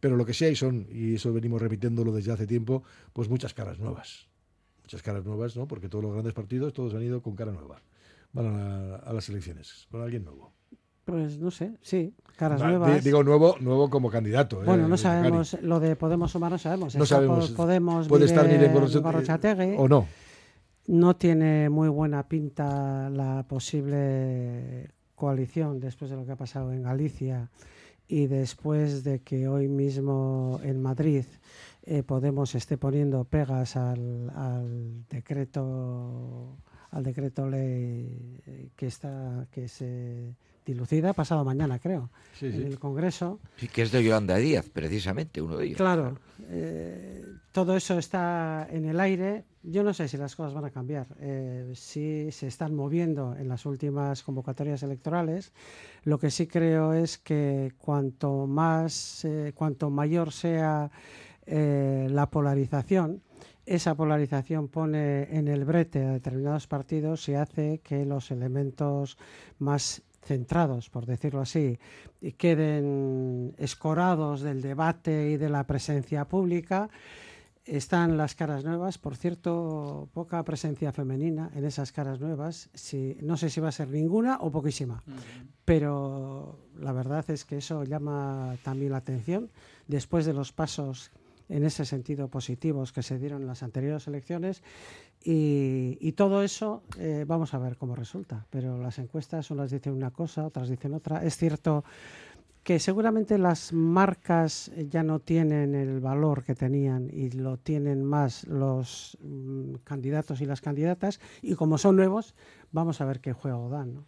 Pero 0.00 0.16
lo 0.16 0.24
que 0.24 0.32
sí 0.32 0.46
hay 0.46 0.56
son, 0.56 0.86
y 0.90 1.16
eso 1.16 1.30
venimos 1.34 1.60
repitiéndolo 1.60 2.10
desde 2.10 2.32
hace 2.32 2.46
tiempo, 2.46 2.84
pues 3.12 3.28
muchas 3.28 3.52
caras 3.52 3.78
nuevas 3.78 4.29
muchas 4.90 5.02
caras 5.02 5.24
nuevas, 5.24 5.56
¿no? 5.56 5.68
Porque 5.68 5.88
todos 5.88 6.02
los 6.02 6.12
grandes 6.12 6.34
partidos, 6.34 6.72
todos 6.72 6.94
han 6.94 7.02
ido 7.02 7.22
con 7.22 7.36
cara 7.36 7.52
nueva. 7.52 7.80
Van 8.32 8.46
a, 8.46 8.50
la- 8.88 8.96
a 8.96 9.12
las 9.12 9.28
elecciones, 9.28 9.86
con 9.90 10.02
alguien 10.02 10.24
nuevo. 10.24 10.52
Pues 11.04 11.38
no 11.38 11.50
sé, 11.52 11.72
sí, 11.80 12.12
caras 12.36 12.60
di- 12.60 12.66
nuevas. 12.66 13.04
Digo 13.04 13.22
nuevo, 13.22 13.54
nuevo 13.60 13.88
como 13.88 14.10
candidato. 14.10 14.62
¿eh? 14.62 14.66
bueno, 14.66 14.82
no 14.84 14.90
Cari. 14.96 15.02
sabemos, 15.02 15.56
lo 15.62 15.78
de 15.78 15.94
Podemos 15.94 16.32
Sumar 16.32 16.50
no 16.50 16.58
sabemos. 16.58 16.96
No 16.96 17.04
Está 17.04 17.16
sabemos. 17.16 17.50
Po- 17.50 17.56
Podemos 17.56 18.08
Puede 18.08 18.24
estar 18.24 18.46
Miren 18.46 18.64
en 18.64 18.74
Gorrocha- 18.74 19.00
Gorrochategui. 19.00 19.74
o 19.78 19.86
no. 19.88 20.06
No 20.88 21.14
tiene 21.14 21.70
muy 21.70 21.88
buena 21.88 22.26
pinta 22.28 23.10
la 23.10 23.44
posible 23.48 24.90
coalición 25.14 25.78
después 25.78 26.10
de 26.10 26.16
lo 26.16 26.24
que 26.26 26.32
ha 26.32 26.36
pasado 26.36 26.72
en 26.72 26.82
Galicia 26.82 27.48
y 28.08 28.26
después 28.26 29.04
de 29.04 29.20
que 29.20 29.46
hoy 29.46 29.68
mismo 29.68 30.58
en 30.64 30.82
Madrid 30.82 31.24
eh, 31.82 32.02
Podemos 32.02 32.54
esté 32.54 32.76
poniendo 32.78 33.24
pegas 33.24 33.76
al, 33.76 34.30
al 34.30 35.04
decreto 35.08 36.56
al 36.92 37.04
decreto 37.04 37.48
ley 37.48 38.40
eh, 38.46 38.70
que 38.74 38.86
está 38.86 39.46
que 39.52 39.68
se 39.68 40.34
dilucida 40.66 41.12
pasado 41.14 41.44
mañana, 41.44 41.78
creo, 41.78 42.10
Sí, 42.34 42.46
en 42.46 42.52
sí. 42.52 42.62
el 42.62 42.78
Congreso. 42.78 43.40
Sí, 43.56 43.66
que 43.68 43.82
es 43.82 43.90
de 43.92 44.04
Yolanda 44.04 44.36
Díaz, 44.36 44.68
precisamente, 44.70 45.40
uno 45.40 45.56
de 45.56 45.66
ellos. 45.66 45.76
Claro, 45.76 46.18
eh, 46.48 47.24
todo 47.52 47.76
eso 47.76 47.98
está 47.98 48.68
en 48.70 48.84
el 48.84 49.00
aire. 49.00 49.44
Yo 49.62 49.82
no 49.82 49.94
sé 49.94 50.06
si 50.08 50.16
las 50.16 50.36
cosas 50.36 50.52
van 50.52 50.64
a 50.66 50.70
cambiar. 50.70 51.06
Eh, 51.18 51.72
sí 51.74 52.30
se 52.32 52.46
están 52.46 52.74
moviendo 52.74 53.34
en 53.36 53.48
las 53.48 53.66
últimas 53.66 54.22
convocatorias 54.22 54.82
electorales. 54.82 55.52
Lo 56.04 56.18
que 56.18 56.30
sí 56.30 56.46
creo 56.46 56.92
es 56.92 57.18
que 57.18 57.72
cuanto 57.78 58.46
más, 58.46 59.24
eh, 59.24 59.52
cuanto 59.54 59.90
mayor 59.90 60.30
sea 60.32 60.90
eh, 61.52 62.06
la 62.10 62.30
polarización, 62.30 63.22
esa 63.66 63.96
polarización 63.96 64.68
pone 64.68 65.36
en 65.36 65.48
el 65.48 65.64
brete 65.64 66.04
a 66.04 66.12
determinados 66.12 66.66
partidos 66.66 67.28
y 67.28 67.34
hace 67.34 67.80
que 67.80 68.04
los 68.04 68.30
elementos 68.30 69.18
más 69.58 70.02
centrados, 70.22 70.90
por 70.90 71.06
decirlo 71.06 71.40
así, 71.40 71.78
y 72.20 72.32
queden 72.32 73.54
escorados 73.58 74.42
del 74.42 74.62
debate 74.62 75.30
y 75.30 75.36
de 75.36 75.48
la 75.48 75.66
presencia 75.66 76.26
pública. 76.26 76.88
Están 77.64 78.16
las 78.16 78.34
caras 78.34 78.64
nuevas, 78.64 78.98
por 78.98 79.16
cierto, 79.16 80.08
poca 80.12 80.42
presencia 80.44 80.92
femenina 80.92 81.50
en 81.54 81.64
esas 81.64 81.92
caras 81.92 82.20
nuevas. 82.20 82.70
Si, 82.74 83.16
no 83.22 83.36
sé 83.36 83.50
si 83.50 83.60
va 83.60 83.68
a 83.68 83.72
ser 83.72 83.88
ninguna 83.88 84.38
o 84.40 84.50
poquísima, 84.50 85.02
pero 85.64 86.58
la 86.78 86.92
verdad 86.92 87.28
es 87.30 87.44
que 87.44 87.58
eso 87.58 87.84
llama 87.84 88.56
también 88.64 88.92
la 88.92 88.98
atención. 88.98 89.50
Después 89.86 90.26
de 90.26 90.32
los 90.32 90.52
pasos 90.52 91.10
en 91.50 91.64
ese 91.64 91.84
sentido 91.84 92.28
positivos 92.28 92.92
que 92.92 93.02
se 93.02 93.18
dieron 93.18 93.42
en 93.42 93.48
las 93.48 93.62
anteriores 93.62 94.06
elecciones 94.06 94.62
y, 95.22 95.98
y 96.00 96.12
todo 96.12 96.42
eso 96.42 96.82
eh, 96.98 97.24
vamos 97.26 97.52
a 97.52 97.58
ver 97.58 97.76
cómo 97.76 97.94
resulta. 97.94 98.46
Pero 98.50 98.78
las 98.78 98.98
encuestas 98.98 99.50
unas 99.50 99.70
dicen 99.70 99.92
una 99.92 100.10
cosa, 100.10 100.46
otras 100.46 100.68
dicen 100.68 100.94
otra. 100.94 101.22
Es 101.24 101.36
cierto 101.36 101.84
que 102.62 102.78
seguramente 102.78 103.38
las 103.38 103.72
marcas 103.72 104.70
ya 104.88 105.02
no 105.02 105.18
tienen 105.18 105.74
el 105.74 106.00
valor 106.00 106.44
que 106.44 106.54
tenían 106.54 107.08
y 107.10 107.30
lo 107.30 107.56
tienen 107.56 108.04
más 108.04 108.46
los 108.46 109.16
mm, 109.22 109.76
candidatos 109.84 110.40
y 110.40 110.46
las 110.46 110.60
candidatas 110.60 111.20
y 111.42 111.54
como 111.54 111.78
son 111.78 111.96
nuevos 111.96 112.34
vamos 112.70 113.00
a 113.00 113.06
ver 113.06 113.20
qué 113.20 113.32
juego 113.32 113.70
dan. 113.70 113.94
¿no? 113.94 114.06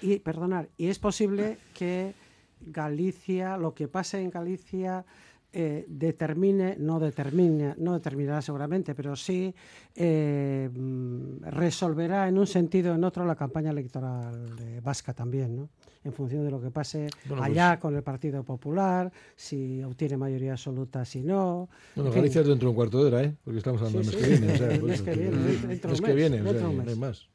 Y 0.00 0.18
perdonar, 0.20 0.68
y 0.76 0.88
es 0.88 0.98
posible 0.98 1.58
que 1.74 2.14
Galicia, 2.60 3.56
lo 3.56 3.74
que 3.74 3.88
pase 3.88 4.20
en 4.20 4.30
Galicia, 4.30 5.04
eh, 5.50 5.86
determine, 5.88 6.76
no 6.78 7.00
determine, 7.00 7.74
no 7.78 7.94
determinará 7.94 8.42
seguramente, 8.42 8.94
pero 8.94 9.16
sí 9.16 9.54
eh, 9.96 10.68
mm, 10.72 11.42
resolverá 11.44 12.28
en 12.28 12.36
un 12.36 12.46
sentido 12.46 12.92
o 12.92 12.94
en 12.96 13.02
otro 13.04 13.24
la 13.24 13.34
campaña 13.34 13.70
electoral 13.70 14.34
eh, 14.60 14.80
vasca 14.84 15.14
también, 15.14 15.56
¿no? 15.56 15.68
En 16.04 16.12
función 16.12 16.44
de 16.44 16.50
lo 16.50 16.60
que 16.60 16.70
pase 16.70 17.08
Bueno, 17.26 17.42
allá 17.42 17.70
pues- 17.72 17.80
con 17.80 17.96
el 17.96 18.02
Partido 18.02 18.42
Popular, 18.44 19.10
si 19.36 19.82
obtiene 19.82 20.16
mayoría 20.18 20.52
absoluta, 20.52 21.04
si 21.06 21.22
no. 21.22 21.68
Bueno, 21.96 22.08
en 22.10 22.12
fin. 22.14 22.22
Galicia 22.22 22.40
es 22.42 22.46
dentro 22.46 22.66
de 22.66 22.70
un 22.70 22.76
cuarto 22.76 22.98
de 23.02 23.04
hora, 23.06 23.22
¿eh? 23.24 23.34
Porque 23.42 23.58
estamos 23.58 23.80
hablando 23.82 24.02
Sí, 24.10 24.10
sí, 24.10 24.16
mes 24.16 24.22
que 24.22 24.38
viene. 24.38 24.52
O 24.52 24.56
sea, 24.58 24.68
mes 24.68 24.90
eso 24.94 25.04
que 25.04 25.10
viene, 25.14 25.30
dentro- 25.38 25.68
de 25.68 25.88
Mes 25.92 26.00
que 26.02 26.14
viene, 26.14 26.40
o 26.40 26.44
sea, 26.44 26.52
de 26.52 26.60
no 26.74 26.90
hay 26.90 26.96
más. 26.96 27.28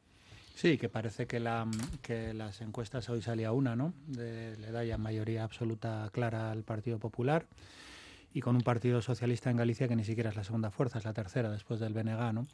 Sí, 0.53 0.77
que 0.77 0.87
parece 0.87 1.25
que, 1.25 1.39
la, 1.39 1.67
que 2.01 2.33
las 2.33 2.61
encuestas 2.61 3.09
hoy 3.09 3.21
salía 3.21 3.51
una, 3.51 3.75
¿no? 3.75 3.93
Le 4.15 4.71
da 4.71 4.83
ya 4.83 4.97
mayoría 4.97 5.43
absoluta 5.43 6.09
clara 6.13 6.51
al 6.51 6.63
Partido 6.63 6.99
Popular 6.99 7.47
y 8.33 8.41
con 8.41 8.55
un 8.55 8.61
Partido 8.61 9.01
Socialista 9.01 9.49
en 9.49 9.57
Galicia 9.57 9.87
que 9.87 9.95
ni 9.95 10.03
siquiera 10.03 10.29
es 10.29 10.35
la 10.35 10.43
segunda 10.43 10.71
fuerza, 10.71 10.99
es 10.99 11.05
la 11.05 11.13
tercera 11.13 11.51
después 11.51 11.79
del 11.79 11.93
BNG, 11.93 12.33
¿no? 12.33 12.47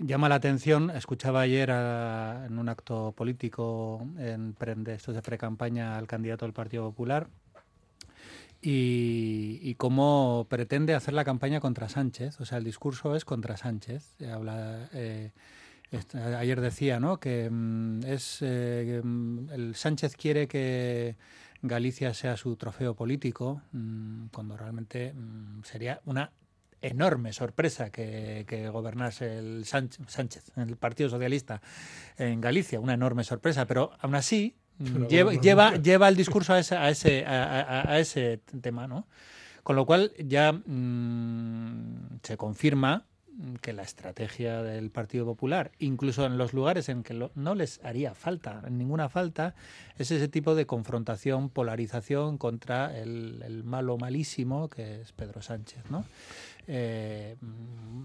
Llama 0.00 0.28
la 0.28 0.36
atención, 0.36 0.90
escuchaba 0.90 1.42
ayer 1.42 1.70
en 1.70 2.58
un 2.58 2.68
acto 2.68 3.12
político 3.16 4.04
en 4.18 4.52
pre, 4.54 4.74
de 4.74 4.94
estos 4.94 5.14
de 5.14 5.22
pre-campaña 5.22 5.96
al 5.96 6.08
candidato 6.08 6.44
del 6.44 6.52
Partido 6.52 6.90
Popular 6.90 7.28
y, 8.60 9.74
cómo 9.76 10.46
pretende 10.48 10.94
hacer 10.94 11.14
la 11.14 11.24
campaña 11.24 11.60
contra 11.60 11.88
Sánchez. 11.88 12.40
O 12.40 12.44
sea, 12.44 12.58
el 12.58 12.64
discurso 12.64 13.14
es 13.14 13.24
contra 13.24 13.56
Sánchez. 13.56 14.14
Eh, 14.20 14.30
Habla, 14.30 14.88
eh, 14.94 15.32
ayer 16.36 16.60
decía 16.60 16.98
¿no? 17.00 17.18
que 17.20 17.48
mm, 17.50 18.04
es 18.06 18.38
eh, 18.40 19.00
mm, 19.02 19.50
el 19.52 19.74
Sánchez 19.74 20.16
quiere 20.16 20.48
que 20.48 21.16
Galicia 21.62 22.12
sea 22.14 22.36
su 22.36 22.56
trofeo 22.56 22.94
político, 22.94 23.62
mm, 23.72 24.26
cuando 24.32 24.56
realmente 24.56 25.14
sería 25.62 26.00
una 26.04 26.30
enorme 26.82 27.32
sorpresa 27.32 27.88
que, 27.90 28.44
que 28.46 28.68
gobernase 28.68 29.38
el 29.38 29.64
Sánchez, 29.64 30.04
Sánchez, 30.08 30.52
el 30.56 30.76
Partido 30.76 31.08
Socialista 31.08 31.62
en 32.18 32.40
Galicia, 32.42 32.80
una 32.80 32.92
enorme 32.94 33.24
sorpresa, 33.24 33.64
pero 33.66 33.92
aún 34.00 34.14
así 34.14 34.54
Pero 34.76 35.08
lleva, 35.08 35.76
lleva, 35.76 36.08
el 36.08 36.16
discurso 36.16 36.52
a 36.52 36.58
ese, 36.58 36.76
a 36.76 36.90
ese, 36.90 37.24
a, 37.24 37.60
a- 37.60 37.90
a 37.92 37.98
ese 38.00 38.40
tema, 38.60 38.86
¿no? 38.88 39.06
Con 39.62 39.76
lo 39.76 39.86
cual 39.86 40.12
ya 40.18 40.52
se 42.22 42.36
confirma 42.36 43.06
que 43.60 43.72
la 43.72 43.82
estrategia 43.82 44.62
del 44.62 44.90
Partido 44.90 45.24
Popular, 45.26 45.72
incluso 45.80 46.24
en 46.24 46.38
los 46.38 46.52
lugares 46.52 46.88
en 46.88 47.02
que 47.02 47.14
lo- 47.14 47.32
no 47.34 47.54
les 47.54 47.84
haría 47.84 48.14
falta, 48.14 48.62
ninguna 48.70 49.08
falta, 49.08 49.54
es 49.98 50.10
ese 50.12 50.28
tipo 50.28 50.54
de 50.54 50.66
confrontación, 50.66 51.48
polarización 51.48 52.38
contra 52.38 52.96
el, 52.96 53.42
el 53.44 53.64
malo 53.64 53.98
malísimo 53.98 54.68
que 54.68 55.00
es 55.00 55.12
Pedro 55.12 55.42
Sánchez, 55.42 55.82
¿no? 55.90 56.04
Eh, 56.66 57.36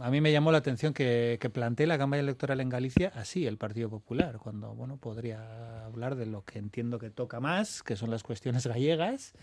a 0.02 0.10
mí 0.10 0.20
me 0.20 0.32
llamó 0.34 0.52
la 0.52 0.58
atención 0.58 0.94
que, 0.94 1.38
que 1.40 1.50
plantee 1.50 1.88
la 1.88 1.98
campaña 1.98 2.22
electoral 2.22 2.60
en 2.60 2.70
Galicia 2.70 3.12
así 3.16 3.46
el 3.46 3.58
Partido 3.58 3.90
Popular, 3.90 4.40
cuando 4.40 4.74
bueno 4.74 4.98
podría 4.98 5.86
hablar 5.86 6.16
de 6.16 6.26
lo 6.26 6.44
que 6.44 6.60
entiendo 6.60 7.00
que 7.00 7.10
toca 7.10 7.40
más, 7.40 7.84
que 7.84 7.96
son 7.96 8.10
las 8.10 8.24
cuestiones 8.24 8.66
gallegas. 8.68 9.34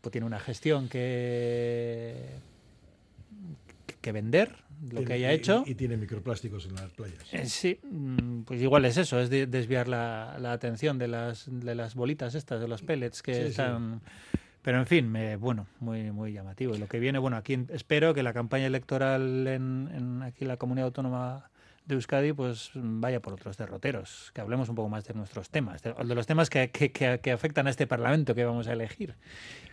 Pues 0.00 0.12
tiene 0.12 0.26
una 0.26 0.38
gestión 0.40 0.88
que 0.88 2.28
que 4.00 4.12
vender, 4.12 4.54
lo 4.84 4.90
Tiene- 4.90 5.04
que 5.06 5.12
haya 5.14 5.32
y- 5.32 5.36
hecho. 5.36 5.64
Y, 5.66 5.74
tiene 5.74 5.96
microplásticos 5.96 6.66
en 6.66 6.74
las 6.76 6.90
playas. 6.90 7.18
Eh, 7.32 7.46
Sí, 7.46 7.78
mm, 7.82 8.42
pues 8.42 8.60
igual 8.60 8.84
es 8.84 8.96
eso, 8.96 9.20
es 9.20 9.30
de- 9.30 9.46
desviar 9.46 9.88
la, 9.88 10.36
la 10.40 10.52
atención 10.52 10.98
de 10.98 11.08
las, 11.08 11.46
de 11.50 11.74
las 11.74 11.94
bolitas 11.94 12.34
estas, 12.34 12.60
de 12.60 12.68
los 12.68 12.82
pellets 12.82 13.22
que 13.22 13.34
Sí, 13.34 13.40
sí. 13.42 13.46
están... 13.48 14.00
Pero 14.62 14.78
en 14.78 14.86
fin, 14.86 15.10
me- 15.12 15.36
bueno, 15.36 15.66
muy, 15.80 16.10
muy 16.10 16.32
llamativo. 16.32 16.74
Y 16.74 16.78
lo 16.78 16.86
que 16.88 16.98
viene, 16.98 17.18
bueno, 17.18 17.36
aquí 17.36 17.58
espero 17.68 18.14
que 18.14 18.22
la 18.22 18.32
campaña 18.32 18.66
electoral 18.66 19.46
en, 19.46 19.90
en 19.94 20.22
aquí 20.22 20.44
en 20.44 20.48
la 20.48 20.56
comunidad 20.56 20.86
autónoma 20.86 21.50
de 21.84 21.96
Euskadi 21.96 22.32
pues 22.32 22.70
vaya 22.74 23.20
por 23.20 23.34
otros 23.34 23.58
derroteros, 23.58 24.30
que 24.32 24.40
hablemos 24.40 24.70
un 24.70 24.74
poco 24.74 24.88
más 24.88 25.04
de 25.04 25.12
nuestros 25.12 25.50
temas, 25.50 25.82
de, 25.82 25.92
de 25.92 26.14
los 26.14 26.26
temas 26.26 26.48
que, 26.48 26.70
que- 26.70 26.90
que- 26.92 27.20
que 27.22 27.30
afectan 27.30 27.66
a 27.66 27.70
este 27.70 27.86
Parlamento 27.86 28.34
que 28.34 28.42
vamos 28.46 28.66
a 28.68 28.72
elegir, 28.72 29.16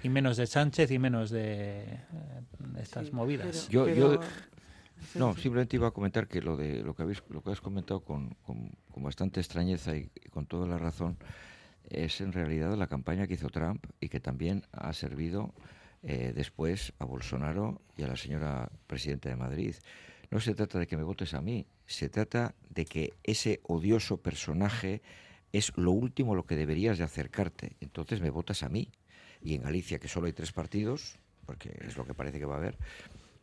y 0.03 0.09
menos 0.09 0.35
de 0.35 0.45
Sánchez 0.45 0.91
y 0.91 0.99
menos 0.99 1.29
de, 1.29 1.83
eh, 1.83 2.01
estas 2.81 3.13
movidas. 3.13 3.69
Yo, 3.69 3.87
yo 3.87 4.19
no, 5.15 5.35
simplemente 5.35 5.75
iba 5.75 5.87
a 5.87 5.91
comentar 5.91 6.27
que 6.27 6.41
lo 6.41 6.55
de 6.57 6.83
lo 6.83 6.93
que 6.95 7.03
habéis 7.03 7.23
lo 7.29 7.41
que 7.41 7.51
has 7.51 7.61
comentado 7.61 8.01
con, 8.01 8.35
con- 8.43 8.71
con 8.91 9.03
bastante 9.03 9.39
extrañeza 9.39 9.95
y, 9.95 10.09
y 10.15 10.29
con 10.29 10.45
toda 10.45 10.67
la 10.67 10.77
razón 10.77 11.17
es 11.89 12.21
en 12.21 12.31
realidad 12.31 12.75
la 12.77 12.87
campaña 12.87 13.27
que 13.27 13.33
hizo 13.33 13.49
Trump 13.49 13.85
y 13.99 14.09
que 14.09 14.19
también 14.19 14.63
ha 14.71 14.93
servido 14.93 15.53
eh, 16.03 16.31
después 16.35 16.93
a 16.99 17.05
Bolsonaro 17.05 17.81
y 17.97 18.03
a 18.03 18.07
la 18.07 18.15
señora 18.15 18.69
presidenta 18.87 19.29
de 19.29 19.35
Madrid. 19.35 19.75
No 20.29 20.39
se 20.39 20.55
trata 20.55 20.79
de 20.79 20.87
que 20.87 20.95
me 20.97 21.03
votes 21.03 21.33
a 21.33 21.41
mí, 21.41 21.65
se 21.85 22.07
trata 22.07 22.55
de 22.69 22.85
que 22.85 23.13
ese 23.23 23.59
odioso 23.63 24.17
personaje 24.17 25.01
es 25.51 25.73
lo 25.75 25.91
último 25.91 26.31
a 26.33 26.35
lo 26.37 26.45
que 26.45 26.55
deberías 26.55 26.97
de 26.97 27.03
acercarte. 27.03 27.75
Entonces 27.81 28.21
me 28.21 28.29
votas 28.29 28.63
a 28.63 28.69
mí. 28.69 28.87
Y 29.43 29.55
en 29.55 29.63
Galicia, 29.63 29.99
que 29.99 30.07
solo 30.07 30.27
hay 30.27 30.33
tres 30.33 30.53
partidos, 30.53 31.17
porque 31.45 31.75
es 31.81 31.97
lo 31.97 32.05
que 32.05 32.13
parece 32.13 32.39
que 32.39 32.45
va 32.45 32.55
a 32.55 32.59
haber, 32.59 32.77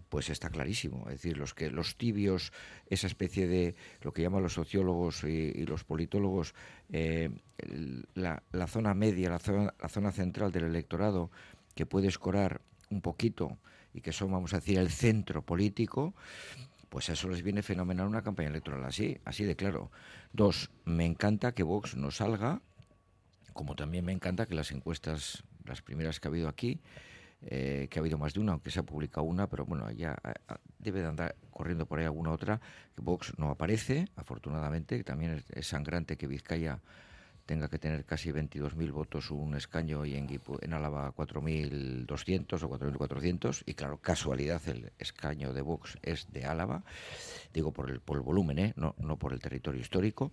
pues 0.08 0.30
está 0.30 0.50
clarísimo. 0.50 1.04
Es 1.08 1.22
decir, 1.22 1.36
los 1.36 1.54
que 1.54 1.70
los 1.70 1.96
tibios, 1.96 2.52
esa 2.88 3.06
especie 3.06 3.46
de 3.46 3.74
lo 4.02 4.12
que 4.12 4.22
llaman 4.22 4.42
los 4.42 4.54
sociólogos 4.54 5.24
y, 5.24 5.66
los 5.66 5.84
politólogos, 5.84 6.54
eh, 6.90 7.30
la, 8.14 8.42
la 8.52 8.66
zona 8.66 8.94
media, 8.94 9.30
la 9.30 9.38
zona, 9.38 9.74
la 9.80 9.88
zona 9.88 10.12
central 10.12 10.52
del 10.52 10.64
electorado, 10.64 11.30
que 11.74 11.86
puede 11.86 12.08
escorar 12.08 12.60
un 12.90 13.00
poquito 13.00 13.58
y 13.92 14.00
que 14.00 14.12
son, 14.12 14.32
vamos 14.32 14.52
a 14.52 14.56
decir, 14.56 14.78
el 14.78 14.90
centro 14.90 15.42
político, 15.42 16.14
pues 16.88 17.10
a 17.10 17.12
eso 17.12 17.28
les 17.28 17.42
viene 17.42 17.62
fenomenal 17.62 18.06
una 18.06 18.22
campaña 18.22 18.48
electoral 18.48 18.84
así, 18.84 19.18
así 19.24 19.44
de 19.44 19.56
claro. 19.56 19.90
Dos, 20.32 20.70
me 20.84 21.04
encanta 21.04 21.52
que 21.52 21.62
Vox 21.62 21.96
no 21.96 22.10
salga, 22.10 22.62
como 23.52 23.74
también 23.74 24.04
me 24.04 24.12
encanta 24.12 24.46
que 24.46 24.54
las 24.54 24.72
encuestas, 24.72 25.44
las 25.64 25.82
primeras 25.82 26.20
que 26.20 26.28
ha 26.28 26.30
habido 26.30 26.48
aquí, 26.48 26.80
eh, 27.42 27.86
que 27.88 27.98
ha 27.98 28.02
habido 28.02 28.18
más 28.18 28.34
de 28.34 28.40
una, 28.40 28.52
aunque 28.52 28.70
se 28.70 28.80
ha 28.80 28.82
publicado 28.82 29.24
una, 29.24 29.48
pero 29.48 29.64
bueno, 29.64 29.90
ya 29.92 30.16
debe 30.78 31.00
de 31.00 31.06
andar 31.06 31.36
corriendo 31.50 31.86
por 31.86 31.98
ahí 31.98 32.04
alguna 32.04 32.32
otra, 32.32 32.60
Vox 32.96 33.32
no 33.38 33.50
aparece, 33.50 34.08
afortunadamente, 34.16 34.96
que 34.96 35.04
también 35.04 35.44
es, 35.52 35.66
sangrante 35.66 36.16
que 36.16 36.26
Vizcaya 36.26 36.80
tenga 37.46 37.68
que 37.68 37.78
tener 37.78 38.04
casi 38.04 38.30
22.000 38.30 38.92
votos 38.92 39.30
un 39.30 39.54
escaño 39.54 40.04
y 40.04 40.16
en, 40.16 40.28
en 40.60 40.72
Álava 40.74 41.14
4.200 41.14 42.62
o 42.62 42.68
4.400 42.68 43.62
y 43.64 43.74
claro, 43.74 43.98
casualidad 43.98 44.60
el 44.68 44.92
escaño 44.98 45.52
de 45.52 45.62
Vox 45.62 45.96
es 46.02 46.30
de 46.32 46.44
Álava, 46.44 46.82
digo 47.54 47.72
por 47.72 47.88
el, 47.88 48.00
por 48.00 48.18
el 48.18 48.22
volumen, 48.22 48.58
¿eh? 48.58 48.72
no, 48.76 48.94
no 48.98 49.16
por 49.16 49.32
el 49.32 49.40
territorio 49.40 49.80
histórico. 49.80 50.32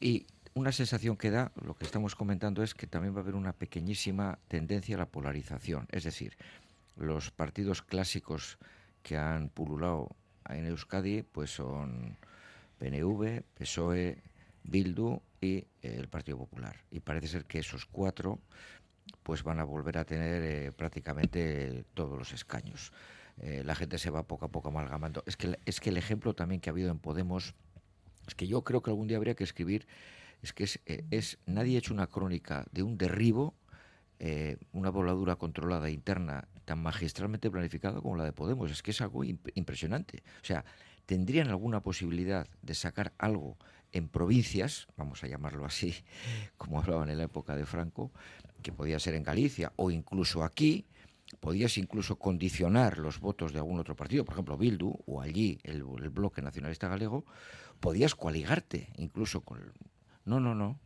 Y 0.00 0.26
una 0.54 0.72
sensación 0.72 1.16
que 1.16 1.30
da, 1.30 1.52
lo 1.64 1.74
que 1.74 1.84
estamos 1.84 2.14
comentando 2.14 2.62
es 2.62 2.74
que 2.74 2.86
también 2.86 3.14
va 3.14 3.18
a 3.18 3.22
haber 3.22 3.34
una 3.34 3.52
pequeñísima 3.52 4.38
tendencia 4.48 4.96
a 4.96 4.98
la 4.98 5.06
polarización. 5.06 5.86
Es 5.90 6.04
decir, 6.04 6.36
los 6.96 7.30
partidos 7.30 7.82
clásicos 7.82 8.58
que 9.02 9.16
han 9.16 9.48
pululado 9.48 10.08
en 10.48 10.66
Euskadi 10.66 11.22
pues 11.22 11.50
son 11.50 12.16
PNV, 12.78 13.42
PSOE, 13.54 14.22
Bildu 14.64 15.20
y 15.40 15.66
el 15.82 16.08
Partido 16.08 16.38
Popular. 16.38 16.76
Y 16.90 17.00
parece 17.00 17.28
ser 17.28 17.44
que 17.44 17.60
esos 17.60 17.86
cuatro 17.86 18.40
pues 19.22 19.42
van 19.42 19.60
a 19.60 19.64
volver 19.64 19.98
a 19.98 20.04
tener 20.04 20.42
eh, 20.42 20.72
prácticamente 20.72 21.84
todos 21.94 22.18
los 22.18 22.32
escaños. 22.32 22.92
Eh, 23.38 23.62
la 23.64 23.74
gente 23.74 23.98
se 23.98 24.10
va 24.10 24.24
poco 24.24 24.46
a 24.46 24.48
poco 24.48 24.68
amalgamando. 24.68 25.22
Es 25.26 25.36
que, 25.36 25.58
es 25.64 25.80
que 25.80 25.90
el 25.90 25.96
ejemplo 25.96 26.34
también 26.34 26.60
que 26.60 26.70
ha 26.70 26.72
habido 26.72 26.90
en 26.90 26.98
Podemos, 26.98 27.54
es 28.26 28.34
que 28.34 28.46
yo 28.46 28.62
creo 28.62 28.82
que 28.82 28.90
algún 28.90 29.08
día 29.08 29.16
habría 29.16 29.34
que 29.34 29.44
escribir, 29.44 29.86
es 30.42 30.52
que 30.52 30.64
es, 30.64 30.80
eh, 30.86 31.04
es 31.10 31.38
nadie 31.46 31.76
ha 31.76 31.78
hecho 31.78 31.94
una 31.94 32.06
crónica 32.06 32.66
de 32.72 32.82
un 32.82 32.98
derribo, 32.98 33.54
una 34.72 34.90
voladura 34.90 35.36
controlada 35.36 35.88
interna 35.88 36.46
tan 36.66 36.82
magistralmente 36.82 37.50
planificada 37.50 38.02
como 38.02 38.16
la 38.16 38.24
de 38.24 38.34
Podemos. 38.34 38.70
Es 38.70 38.82
que 38.82 38.90
es 38.90 39.00
algo 39.00 39.24
impresionante. 39.24 40.22
O 40.42 40.44
sea, 40.44 40.62
tendrían 41.06 41.48
alguna 41.48 41.80
posibilidad 41.80 42.46
de 42.60 42.74
sacar 42.74 43.12
algo 43.18 43.56
en 43.92 44.08
provincias, 44.08 44.86
vamos 44.96 45.24
a 45.24 45.26
llamarlo 45.26 45.64
así, 45.64 45.94
como 46.56 46.78
hablaban 46.78 47.10
en 47.10 47.18
la 47.18 47.24
época 47.24 47.56
de 47.56 47.66
Franco, 47.66 48.12
que 48.62 48.72
podía 48.72 49.00
ser 49.00 49.14
en 49.14 49.24
Galicia 49.24 49.72
o 49.76 49.90
incluso 49.90 50.44
aquí, 50.44 50.86
podías 51.40 51.78
incluso 51.78 52.16
condicionar 52.16 52.98
los 52.98 53.20
votos 53.20 53.52
de 53.52 53.58
algún 53.58 53.80
otro 53.80 53.96
partido, 53.96 54.24
por 54.24 54.34
ejemplo 54.34 54.56
Bildu 54.56 54.98
o 55.06 55.20
allí 55.20 55.58
el, 55.64 55.82
bloque 55.82 56.42
nacionalista 56.42 56.88
galego, 56.88 57.24
podías 57.80 58.14
coaligarte 58.14 58.90
incluso 58.96 59.40
con... 59.40 59.72
No, 60.24 60.40
no, 60.40 60.54
no. 60.54 60.78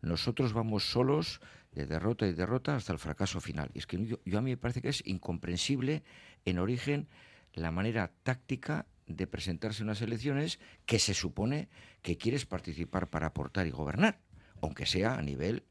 Nosotros 0.00 0.52
vamos 0.52 0.90
solos 0.90 1.40
de 1.72 1.86
derrota 1.86 2.26
y 2.26 2.32
derrota 2.32 2.76
hasta 2.76 2.92
el 2.92 2.98
fracaso 2.98 3.40
final. 3.40 3.70
Y 3.74 3.78
es 3.78 3.86
que 3.86 4.04
yo, 4.04 4.38
a 4.38 4.42
mí 4.42 4.50
me 4.50 4.56
parece 4.56 4.82
que 4.82 4.88
es 4.88 5.02
incomprensible 5.06 6.02
en 6.44 6.58
origen 6.58 7.08
la 7.54 7.70
manera 7.70 8.10
táctica 8.22 8.86
de 9.06 9.26
presentarse 9.26 9.82
en 9.82 9.88
unas 9.88 10.02
elecciones 10.02 10.58
que 10.86 10.98
se 10.98 11.14
supone 11.14 11.68
que 12.02 12.16
quieres 12.16 12.46
participar 12.46 13.08
para 13.08 13.28
aportar 13.28 13.66
y 13.66 13.70
gobernar, 13.70 14.18
aunque 14.60 14.86
sea 14.86 15.14
a 15.14 15.22
nivel, 15.22 15.64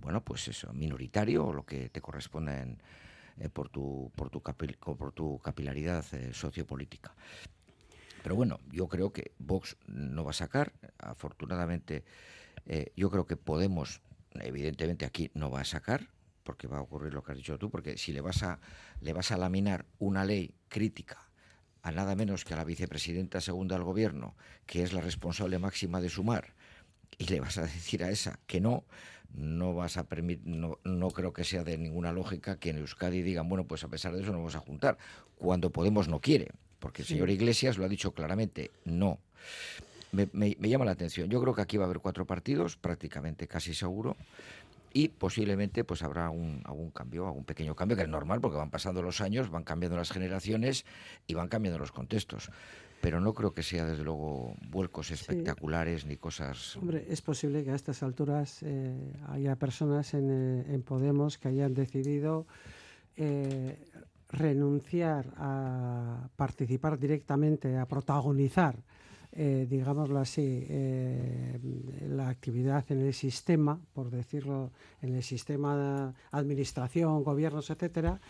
bueno, 0.00 0.22
pues 0.22 0.48
eso, 0.48 0.72
minoritario 0.72 1.46
o 1.46 1.52
lo 1.52 1.64
que 1.64 1.88
te 1.88 2.00
corresponda 2.00 2.66
eh, 3.38 3.48
por, 3.48 3.68
tu, 3.68 4.10
por, 4.14 4.30
tu 4.30 4.42
por 4.42 5.12
tu 5.12 5.38
capilaridad 5.38 6.04
eh, 6.12 6.32
sociopolítica. 6.32 7.14
Pero 8.22 8.36
bueno, 8.36 8.60
yo 8.70 8.88
creo 8.88 9.12
que 9.12 9.32
Vox 9.38 9.76
no 9.86 10.24
va 10.24 10.30
a 10.30 10.34
sacar, 10.34 10.72
afortunadamente 10.98 12.04
eh, 12.66 12.92
yo 12.96 13.10
creo 13.10 13.26
que 13.26 13.36
Podemos, 13.36 14.00
evidentemente 14.34 15.04
aquí 15.04 15.30
no 15.34 15.50
va 15.50 15.60
a 15.60 15.64
sacar, 15.64 16.08
porque 16.42 16.66
va 16.66 16.78
a 16.78 16.82
ocurrir 16.82 17.14
lo 17.14 17.22
que 17.22 17.32
has 17.32 17.38
dicho 17.38 17.58
tú, 17.58 17.70
porque 17.70 17.96
si 17.96 18.12
le 18.12 18.20
vas 18.20 18.42
a, 18.42 18.60
le 19.00 19.12
vas 19.12 19.30
a 19.30 19.36
laminar 19.36 19.86
una 19.98 20.24
ley 20.24 20.54
crítica 20.68 21.28
a 21.82 21.90
nada 21.90 22.14
menos 22.14 22.44
que 22.44 22.54
a 22.54 22.56
la 22.56 22.64
vicepresidenta 22.64 23.40
segunda 23.40 23.74
del 23.76 23.84
gobierno, 23.84 24.36
que 24.66 24.82
es 24.82 24.92
la 24.92 25.00
responsable 25.00 25.58
máxima 25.58 26.00
de 26.00 26.08
sumar, 26.08 26.54
y 27.18 27.26
le 27.26 27.40
vas 27.40 27.58
a 27.58 27.62
decir 27.62 28.04
a 28.04 28.10
esa 28.10 28.38
que 28.46 28.60
no, 28.60 28.84
no 29.34 29.74
vas 29.74 29.96
a 29.96 30.04
permitir, 30.04 30.46
no, 30.46 30.78
no 30.84 31.10
creo 31.10 31.32
que 31.32 31.44
sea 31.44 31.64
de 31.64 31.78
ninguna 31.78 32.12
lógica 32.12 32.58
que 32.58 32.70
en 32.70 32.78
Euskadi 32.78 33.22
digan, 33.22 33.48
bueno, 33.48 33.66
pues 33.66 33.82
a 33.84 33.88
pesar 33.88 34.14
de 34.14 34.22
eso 34.22 34.32
no 34.32 34.38
vamos 34.38 34.56
a 34.56 34.60
juntar, 34.60 34.98
cuando 35.36 35.70
Podemos 35.70 36.08
no 36.08 36.20
quiere, 36.20 36.52
porque 36.78 37.02
el 37.02 37.08
señor 37.08 37.30
Iglesias 37.30 37.78
lo 37.78 37.84
ha 37.84 37.88
dicho 37.88 38.12
claramente, 38.12 38.70
no. 38.84 39.18
Me, 40.12 40.28
me, 40.32 40.68
llama 40.68 40.84
la 40.84 40.92
atención. 40.92 41.28
Yo 41.30 41.40
creo 41.40 41.54
que 41.54 41.62
aquí 41.62 41.78
va 41.78 41.84
a 41.84 41.86
haber 41.86 42.00
cuatro 42.00 42.26
partidos, 42.26 42.76
prácticamente 42.76 43.48
casi 43.48 43.74
seguro 43.74 44.16
y 44.92 45.08
posiblemente 45.08 45.84
pues 45.84 46.02
habrá 46.02 46.30
un, 46.30 46.60
algún 46.64 46.90
cambio, 46.90 47.26
algún 47.26 47.44
pequeño 47.44 47.74
cambio, 47.74 47.96
que 47.96 48.02
es 48.02 48.08
normal 48.08 48.40
porque 48.40 48.58
van 48.58 48.70
pasando 48.70 49.02
los 49.02 49.20
años, 49.20 49.50
van 49.50 49.64
cambiando 49.64 49.96
las 49.96 50.10
generaciones 50.10 50.84
y 51.26 51.34
van 51.34 51.48
cambiando 51.48 51.78
los 51.78 51.92
contextos. 51.92 52.50
Pero 53.00 53.20
no 53.20 53.34
creo 53.34 53.52
que 53.52 53.64
sea, 53.64 53.84
desde 53.84 54.04
luego, 54.04 54.54
vuelcos 54.70 55.10
espectaculares 55.10 56.06
ni 56.06 56.16
cosas... 56.16 56.76
Hombre, 56.76 57.04
es 57.08 57.20
posible 57.20 57.64
que 57.64 57.72
a 57.72 57.74
estas 57.74 58.02
alturas 58.02 58.62
eh, 58.62 59.14
haya 59.28 59.56
personas 59.56 60.14
en, 60.14 60.30
eh, 60.30 60.74
en, 60.74 60.82
Podemos 60.82 61.36
que 61.36 61.48
hayan 61.48 61.74
decidido 61.74 62.46
eh, 63.16 63.76
renunciar 64.28 65.26
a 65.36 66.28
participar 66.36 66.98
directamente, 66.98 67.76
a 67.76 67.86
protagonizar 67.86 68.76
eh, 69.32 69.66
digámoslo 69.68 70.18
así, 70.18 70.66
eh, 70.68 71.58
la 72.08 72.28
actividad 72.28 72.84
en 72.90 73.00
el 73.00 73.14
sistema, 73.14 73.80
por 73.94 74.10
decirlo, 74.10 74.70
en 75.00 75.14
el 75.14 75.22
sistema 75.22 76.14
administración, 76.30 77.24
gobiernos, 77.24 77.70
etcétera, 77.70 78.20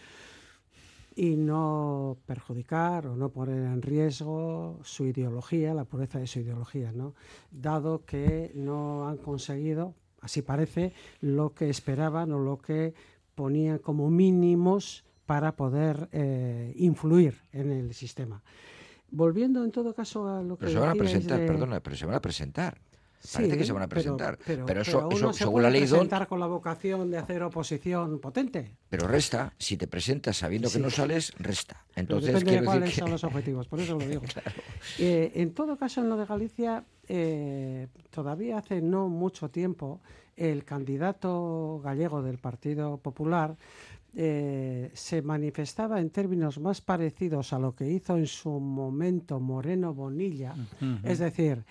y 1.17 1.37
no 1.37 2.17
perjudicar 2.25 3.07
o 3.07 3.17
no 3.17 3.31
poner 3.31 3.65
en 3.65 3.83
riesgo 3.83 4.79
su 4.85 5.05
ideología, 5.07 5.75
la 5.75 5.85
pureza 5.85 6.19
de 6.19 6.27
su 6.27 6.41
ideología, 6.41 6.93
dado 7.51 8.05
que 8.05 8.53
no 8.55 9.09
han 9.09 9.19
conseguido, 9.19 9.95
así 10.21 10.43
parece, 10.43 10.93
lo 11.21 11.53
que 11.53 11.69
esperaban 11.69 12.33
o 12.33 12.39
lo 12.39 12.59
que 12.59 12.95
ponían 13.35 13.79
como 13.79 14.11
mínimos 14.11 15.05
para 15.27 15.57
poder 15.57 16.09
eh, 16.13 16.73
influir 16.77 17.43
en 17.53 17.71
el 17.71 17.95
sistema. 17.95 18.43
Volviendo 19.13 19.63
en 19.63 19.71
todo 19.71 19.95
caso 19.95 20.27
a 20.27 20.43
lo 20.43 20.57
que. 20.57 20.67
Pero 20.67 20.73
se 20.73 20.79
van 20.79 20.91
a 20.91 20.95
presentar, 20.95 21.47
perdona, 21.47 21.81
pero 21.81 21.97
se 21.97 22.07
van 22.07 22.15
a 22.17 22.21
presentar. 22.21 22.79
Parece 23.33 23.57
que 23.57 23.65
se 23.65 23.73
van 23.73 23.83
a 23.85 23.89
presentar. 23.89 24.39
Pero, 24.45 24.81
eso, 24.81 25.09
eso 25.11 25.33
según 25.33 25.63
la 25.63 25.71
ley 25.71 25.83
presentar 25.83 26.27
con 26.27 26.41
la 26.41 26.47
vocación 26.47 27.11
de 27.11 27.19
hacer 27.19 27.43
oposición 27.43 28.19
potente. 28.19 28.73
Pero 28.89 29.07
resta, 29.07 29.53
si 29.59 29.77
te 29.77 29.87
presentas 29.87 30.39
sabiendo 30.39 30.69
que 30.71 30.81
no 30.81 30.91
sales, 30.91 31.33
resta. 31.39 31.85
Entonces, 31.95 32.35
depende 32.35 32.61
de 32.61 32.65
cuáles 32.65 32.95
son 32.95 33.11
los 33.11 33.23
objetivos, 33.23 33.69
por 33.69 33.79
eso 33.79 33.97
lo 33.97 34.07
digo. 34.09 34.23
Eh, 34.99 35.31
en 35.37 35.55
todo 35.55 35.77
caso, 35.77 36.01
en 36.01 36.09
lo 36.09 36.17
de 36.17 36.27
Galicia, 36.27 36.85
eh, 37.09 37.87
todavía 38.11 38.59
hace 38.59 38.81
no 38.81 39.09
mucho 39.09 39.51
tiempo, 39.51 40.01
el 40.37 40.65
candidato 40.65 41.81
gallego 41.85 42.23
del 42.23 42.39
Partido 42.39 42.97
Popular 42.97 43.57
eh, 44.15 44.91
se 44.93 45.23
manifestaba 45.23 46.01
en 46.01 46.11
términos 46.11 46.61
más 46.61 46.81
parecidos 46.81 47.53
a 47.53 47.59
lo 47.59 47.75
que 47.75 47.91
hizo 47.91 48.17
en 48.17 48.27
su 48.27 48.51
momento 48.51 49.41
Moreno 49.41 49.95
Bonilla, 49.95 50.55
es 51.03 51.19
decir, 51.19 51.65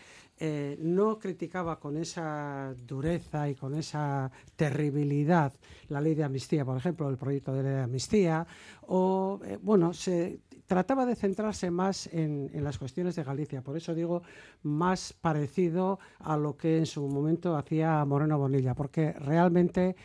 eh, 0.43 0.75
no 0.79 1.19
criticaba 1.19 1.79
con 1.79 1.97
esa 1.97 2.73
dureza 2.87 3.47
y 3.47 3.53
con 3.53 3.75
esa 3.75 4.31
terribilidad 4.55 5.53
la 5.89 6.01
ley 6.01 6.15
de 6.15 6.23
amnistía, 6.23 6.65
por 6.65 6.77
ejemplo, 6.77 7.07
el 7.09 7.17
proyecto 7.17 7.53
de 7.53 7.61
ley 7.61 7.73
de 7.73 7.81
amnistía, 7.81 8.47
o, 8.87 9.39
eh, 9.45 9.59
bueno, 9.61 9.93
se 9.93 10.39
trataba 10.65 11.05
de 11.05 11.15
centrarse 11.15 11.69
más 11.69 12.07
en, 12.07 12.49
en, 12.55 12.63
las 12.63 12.79
cuestiones 12.79 13.15
de 13.15 13.23
Galicia, 13.23 13.61
por 13.61 13.77
eso 13.77 13.93
digo 13.93 14.23
más 14.63 15.13
parecido 15.13 15.99
a 16.17 16.35
lo 16.37 16.57
que 16.57 16.79
en 16.79 16.87
su 16.87 17.07
momento 17.07 17.55
hacía 17.55 18.03
Moreno 18.03 18.39
Bonilla, 18.39 18.73
porque 18.73 19.13
realmente 19.13 19.95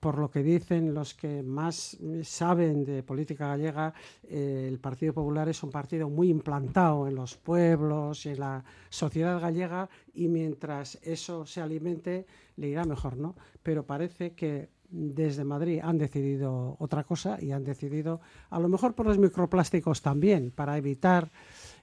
por 0.00 0.18
lo 0.18 0.30
que 0.30 0.42
dicen 0.42 0.94
los 0.94 1.14
que 1.14 1.42
más 1.42 1.98
saben 2.22 2.84
de 2.84 3.02
política 3.02 3.48
gallega, 3.48 3.92
eh, 4.24 4.66
el 4.66 4.78
Partido 4.78 5.12
Popular 5.12 5.48
es 5.50 5.62
un 5.62 5.70
partido 5.70 6.08
muy 6.08 6.30
implantado 6.30 7.06
en 7.06 7.14
los 7.14 7.36
pueblos 7.36 8.24
y 8.24 8.30
en 8.30 8.40
la 8.40 8.64
sociedad 8.88 9.38
gallega 9.38 9.90
y 10.14 10.28
mientras 10.28 10.98
eso 11.02 11.44
se 11.44 11.60
alimente 11.60 12.26
le 12.56 12.68
irá 12.68 12.84
mejor, 12.84 13.18
¿no? 13.18 13.36
Pero 13.62 13.84
parece 13.84 14.32
que 14.32 14.70
desde 14.88 15.44
Madrid 15.44 15.80
han 15.82 15.98
decidido 15.98 16.76
otra 16.80 17.04
cosa 17.04 17.38
y 17.40 17.52
han 17.52 17.62
decidido, 17.62 18.20
a 18.48 18.58
lo 18.58 18.68
mejor 18.68 18.94
por 18.94 19.06
los 19.06 19.18
microplásticos 19.18 20.02
también, 20.02 20.50
para 20.50 20.76
evitar 20.78 21.30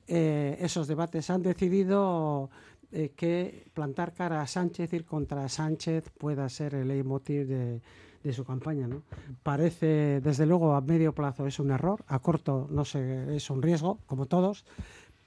eh, 0.07 0.57
esos 0.59 0.87
debates, 0.87 1.29
han 1.29 1.43
decidido 1.43 2.49
eh, 2.91 3.13
que 3.15 3.69
plantar 3.73 4.13
cara 4.13 4.41
a 4.41 4.47
Sánchez, 4.47 4.91
ir 4.93 5.05
contra 5.05 5.47
Sánchez 5.49 6.09
pueda 6.17 6.49
ser 6.49 6.75
el 6.75 6.87
leitmotiv 6.87 7.47
de, 7.47 7.81
de 8.23 8.33
su 8.33 8.43
campaña. 8.45 8.87
¿no? 8.87 9.03
Parece, 9.43 10.21
desde 10.21 10.45
luego, 10.45 10.73
a 10.73 10.81
medio 10.81 11.13
plazo 11.13 11.47
es 11.47 11.59
un 11.59 11.71
error, 11.71 12.03
a 12.07 12.19
corto 12.19 12.67
no 12.69 12.85
sé, 12.85 13.35
es 13.35 13.49
un 13.49 13.61
riesgo, 13.61 13.99
como 14.05 14.25
todos, 14.25 14.65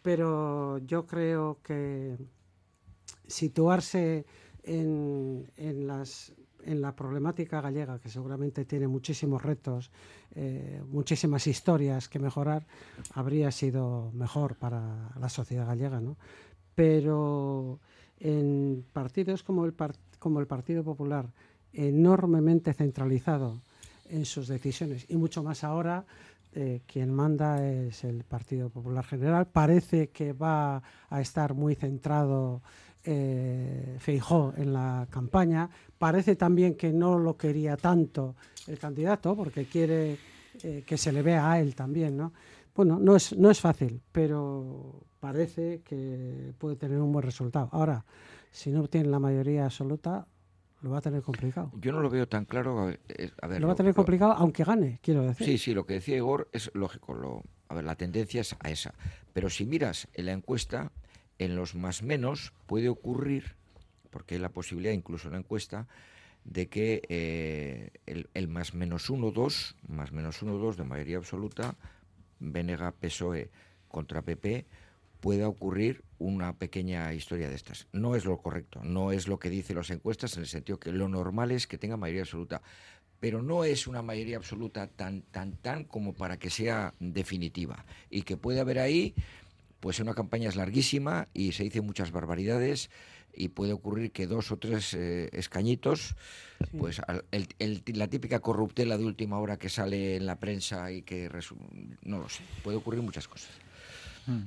pero 0.02 0.78
yo 0.78 1.06
creo 1.06 1.58
que 1.62 2.16
situarse 3.26 4.26
en, 4.62 5.50
en, 5.56 5.86
las, 5.86 6.32
en 6.64 6.80
la 6.80 6.94
problemática 6.94 7.60
gallega, 7.60 7.98
que 7.98 8.08
seguramente 8.08 8.64
tiene 8.64 8.88
muchísimos 8.88 9.42
retos, 9.42 9.90
eh, 10.34 10.82
muchísimas 10.88 11.46
historias 11.46 12.08
que 12.08 12.18
mejorar, 12.18 12.66
habría 13.14 13.50
sido 13.50 14.10
mejor 14.12 14.56
para 14.56 15.10
la 15.18 15.28
sociedad 15.28 15.66
gallega. 15.66 16.00
¿no? 16.00 16.16
Pero 16.74 17.80
en 18.18 18.84
partidos 18.92 19.42
como 19.42 19.64
el, 19.64 19.74
como 20.18 20.40
el 20.40 20.46
Partido 20.46 20.84
Popular, 20.84 21.32
enormemente 21.72 22.74
centralizado 22.74 23.60
en 24.08 24.24
sus 24.24 24.48
decisiones 24.48 25.06
y 25.08 25.16
mucho 25.16 25.42
más 25.42 25.64
ahora 25.64 26.04
eh, 26.52 26.80
quien 26.84 27.14
manda 27.14 27.64
es 27.64 28.02
el 28.02 28.24
Partido 28.24 28.70
Popular 28.70 29.04
General. 29.04 29.46
Parece 29.46 30.08
que 30.08 30.32
va 30.32 30.82
a 31.08 31.20
estar 31.20 31.54
muy 31.54 31.76
centrado 31.76 32.60
eh, 33.04 33.98
en 34.56 34.72
la 34.72 35.06
campaña. 35.10 35.70
Parece 35.96 36.34
también 36.34 36.74
que 36.74 36.92
no 36.92 37.18
lo 37.18 37.36
quería 37.36 37.76
tanto 37.76 38.34
el 38.66 38.78
candidato 38.78 39.36
porque 39.36 39.66
quiere 39.66 40.18
eh, 40.62 40.82
que 40.84 40.98
se 40.98 41.12
le 41.12 41.22
vea 41.22 41.52
a 41.52 41.60
él 41.60 41.76
también, 41.76 42.16
¿no? 42.16 42.32
Bueno, 42.74 42.98
no 42.98 43.14
es, 43.14 43.36
no 43.36 43.50
es 43.50 43.60
fácil, 43.60 44.00
pero 44.10 45.04
parece 45.20 45.82
que 45.82 46.52
puede 46.58 46.76
tener 46.76 46.98
un 46.98 47.12
buen 47.12 47.24
resultado. 47.24 47.68
Ahora, 47.72 48.04
si 48.50 48.70
no 48.70 48.88
tiene 48.88 49.08
la 49.08 49.18
mayoría 49.20 49.66
absoluta, 49.66 50.26
lo 50.82 50.90
va 50.90 50.98
a 50.98 51.00
tener 51.00 51.22
complicado. 51.22 51.70
Yo 51.80 51.92
no 51.92 52.00
lo 52.00 52.10
veo 52.10 52.26
tan 52.26 52.44
claro. 52.44 52.78
A 52.80 52.86
ver, 52.86 53.00
eh, 53.08 53.30
a 53.40 53.46
ver, 53.46 53.60
Lo 53.60 53.66
va 53.66 53.74
a 53.74 53.76
tener 53.76 53.94
complicado, 53.94 54.32
aunque 54.32 54.64
gane, 54.64 54.98
quiero 55.02 55.22
decir. 55.22 55.46
Sí, 55.46 55.58
sí, 55.58 55.74
lo 55.74 55.84
que 55.86 55.94
decía 55.94 56.16
Igor 56.16 56.48
es 56.52 56.70
lógico. 56.74 57.14
Lo, 57.14 57.42
a 57.68 57.74
ver, 57.74 57.84
la 57.84 57.96
tendencia 57.96 58.40
es 58.40 58.56
a 58.60 58.70
esa. 58.70 58.94
Pero 59.32 59.50
si 59.50 59.66
miras 59.66 60.08
en 60.14 60.26
la 60.26 60.32
encuesta, 60.32 60.92
en 61.38 61.56
los 61.56 61.74
más 61.74 62.02
menos 62.02 62.52
puede 62.66 62.88
ocurrir, 62.88 63.56
porque 64.10 64.36
hay 64.36 64.40
la 64.40 64.50
posibilidad, 64.50 64.92
incluso 64.92 65.28
en 65.28 65.32
la 65.32 65.38
encuesta, 65.38 65.86
de 66.44 66.68
que 66.68 67.02
eh, 67.08 67.90
el, 68.06 68.28
el 68.34 68.48
más 68.48 68.74
menos 68.74 69.10
uno, 69.10 69.30
dos, 69.30 69.76
más 69.86 70.12
menos 70.12 70.42
uno, 70.42 70.56
dos 70.56 70.76
de 70.76 70.84
mayoría 70.84 71.18
absoluta, 71.18 71.76
Venega, 72.38 72.92
PSOE 72.92 73.50
contra 73.88 74.22
PP, 74.22 74.66
pueda 75.20 75.48
ocurrir 75.48 76.02
una 76.18 76.54
pequeña 76.54 77.12
historia 77.14 77.48
de 77.48 77.54
estas. 77.54 77.86
No 77.92 78.14
es 78.16 78.24
lo 78.24 78.38
correcto, 78.38 78.80
no 78.82 79.12
es 79.12 79.28
lo 79.28 79.38
que 79.38 79.50
dicen 79.50 79.76
las 79.76 79.90
encuestas, 79.90 80.34
en 80.36 80.42
el 80.42 80.48
sentido 80.48 80.78
que 80.78 80.92
lo 80.92 81.08
normal 81.08 81.50
es 81.50 81.66
que 81.66 81.78
tenga 81.78 81.96
mayoría 81.96 82.22
absoluta, 82.22 82.62
pero 83.20 83.42
no 83.42 83.64
es 83.64 83.86
una 83.86 84.02
mayoría 84.02 84.36
absoluta 84.38 84.86
tan, 84.86 85.22
tan, 85.22 85.52
tan 85.56 85.84
como 85.84 86.14
para 86.14 86.38
que 86.38 86.48
sea 86.50 86.94
definitiva. 87.00 87.84
Y 88.08 88.22
que 88.22 88.36
puede 88.36 88.60
haber 88.60 88.78
ahí, 88.78 89.14
pues 89.80 90.00
una 90.00 90.14
campaña 90.14 90.48
es 90.48 90.56
larguísima 90.56 91.28
y 91.34 91.52
se 91.52 91.64
dicen 91.64 91.84
muchas 91.86 92.12
barbaridades 92.12 92.90
y 93.32 93.48
puede 93.48 93.72
ocurrir 93.72 94.10
que 94.10 94.26
dos 94.26 94.50
o 94.52 94.56
tres 94.58 94.92
eh, 94.94 95.28
escañitos, 95.32 96.16
pues 96.76 97.00
al- 97.06 97.24
el- 97.30 97.48
el- 97.58 97.82
la 97.94 98.08
típica 98.08 98.40
corruptela 98.40 98.98
de 98.98 99.04
última 99.04 99.38
hora 99.38 99.56
que 99.58 99.68
sale 99.68 100.16
en 100.16 100.26
la 100.26 100.36
prensa 100.36 100.90
y 100.90 101.02
que 101.02 101.30
resu- 101.30 101.56
no 102.02 102.18
lo 102.18 102.28
sé, 102.28 102.42
puede 102.64 102.76
ocurrir 102.78 103.02
muchas 103.02 103.28
cosas. 103.28 103.50
Mm. 104.26 104.40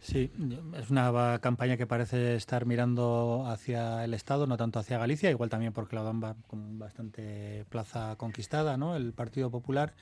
Sí, 0.00 0.30
es 0.76 0.90
una 0.90 1.38
campaña 1.40 1.76
que 1.76 1.86
parece 1.86 2.34
estar 2.34 2.66
mirando 2.66 3.44
hacia 3.46 4.04
el 4.04 4.14
Estado, 4.14 4.46
no 4.46 4.56
tanto 4.56 4.78
hacia 4.78 4.98
Galicia, 4.98 5.30
igual 5.30 5.50
también 5.50 5.72
porque 5.72 5.96
la 5.96 6.02
dan 6.02 6.20
con 6.46 6.78
bastante 6.78 7.64
plaza 7.68 8.16
conquistada, 8.16 8.76
¿no? 8.76 8.96
El 8.96 9.12
Partido 9.12 9.50
Popular, 9.50 9.94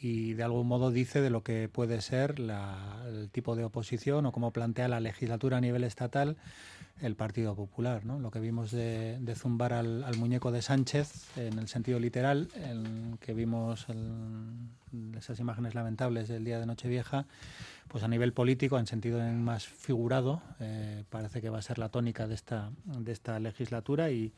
y 0.00 0.32
de 0.34 0.42
algún 0.42 0.66
modo 0.66 0.90
dice 0.90 1.20
de 1.20 1.30
lo 1.30 1.42
que 1.42 1.68
puede 1.68 2.00
ser 2.00 2.38
la- 2.38 3.04
el 3.08 3.30
tipo 3.30 3.54
de 3.56 3.64
oposición 3.64 4.26
o 4.26 4.32
cómo 4.32 4.50
plantea 4.52 4.88
la 4.88 5.00
legislatura 5.00 5.58
a 5.58 5.60
nivel 5.60 5.84
estatal 5.84 6.36
el 7.02 7.14
Partido 7.14 7.54
Popular, 7.54 8.06
¿no? 8.06 8.18
Lo 8.18 8.30
que 8.30 8.40
vimos 8.40 8.70
de, 8.70 9.18
de 9.20 9.34
zumbar 9.34 9.74
al, 9.74 10.02
al 10.02 10.16
muñeco 10.16 10.50
de 10.50 10.62
Sánchez 10.62 11.36
en 11.36 11.58
el 11.58 11.68
sentido 11.68 12.00
literal, 12.00 12.48
en 12.54 13.18
que 13.20 13.34
vimos 13.34 13.86
el- 13.90 14.70
esas 15.16 15.38
imágenes 15.40 15.74
lamentables 15.74 16.28
del 16.28 16.44
día 16.44 16.58
de 16.58 16.66
Nochevieja, 16.66 17.26
pues 17.88 18.02
a 18.04 18.08
nivel 18.08 18.32
político, 18.32 18.78
en 18.78 18.86
sentido 18.86 19.20
más 19.32 19.66
figurado, 19.66 20.42
eh, 20.60 21.04
parece 21.10 21.40
que 21.40 21.50
va 21.50 21.58
a 21.58 21.62
ser 21.62 21.78
la 21.78 21.88
tónica 21.88 22.26
de 22.26 22.34
esta, 22.34 22.70
de 22.84 23.12
esta 23.12 23.38
legislatura 23.38 24.10
y, 24.10 24.32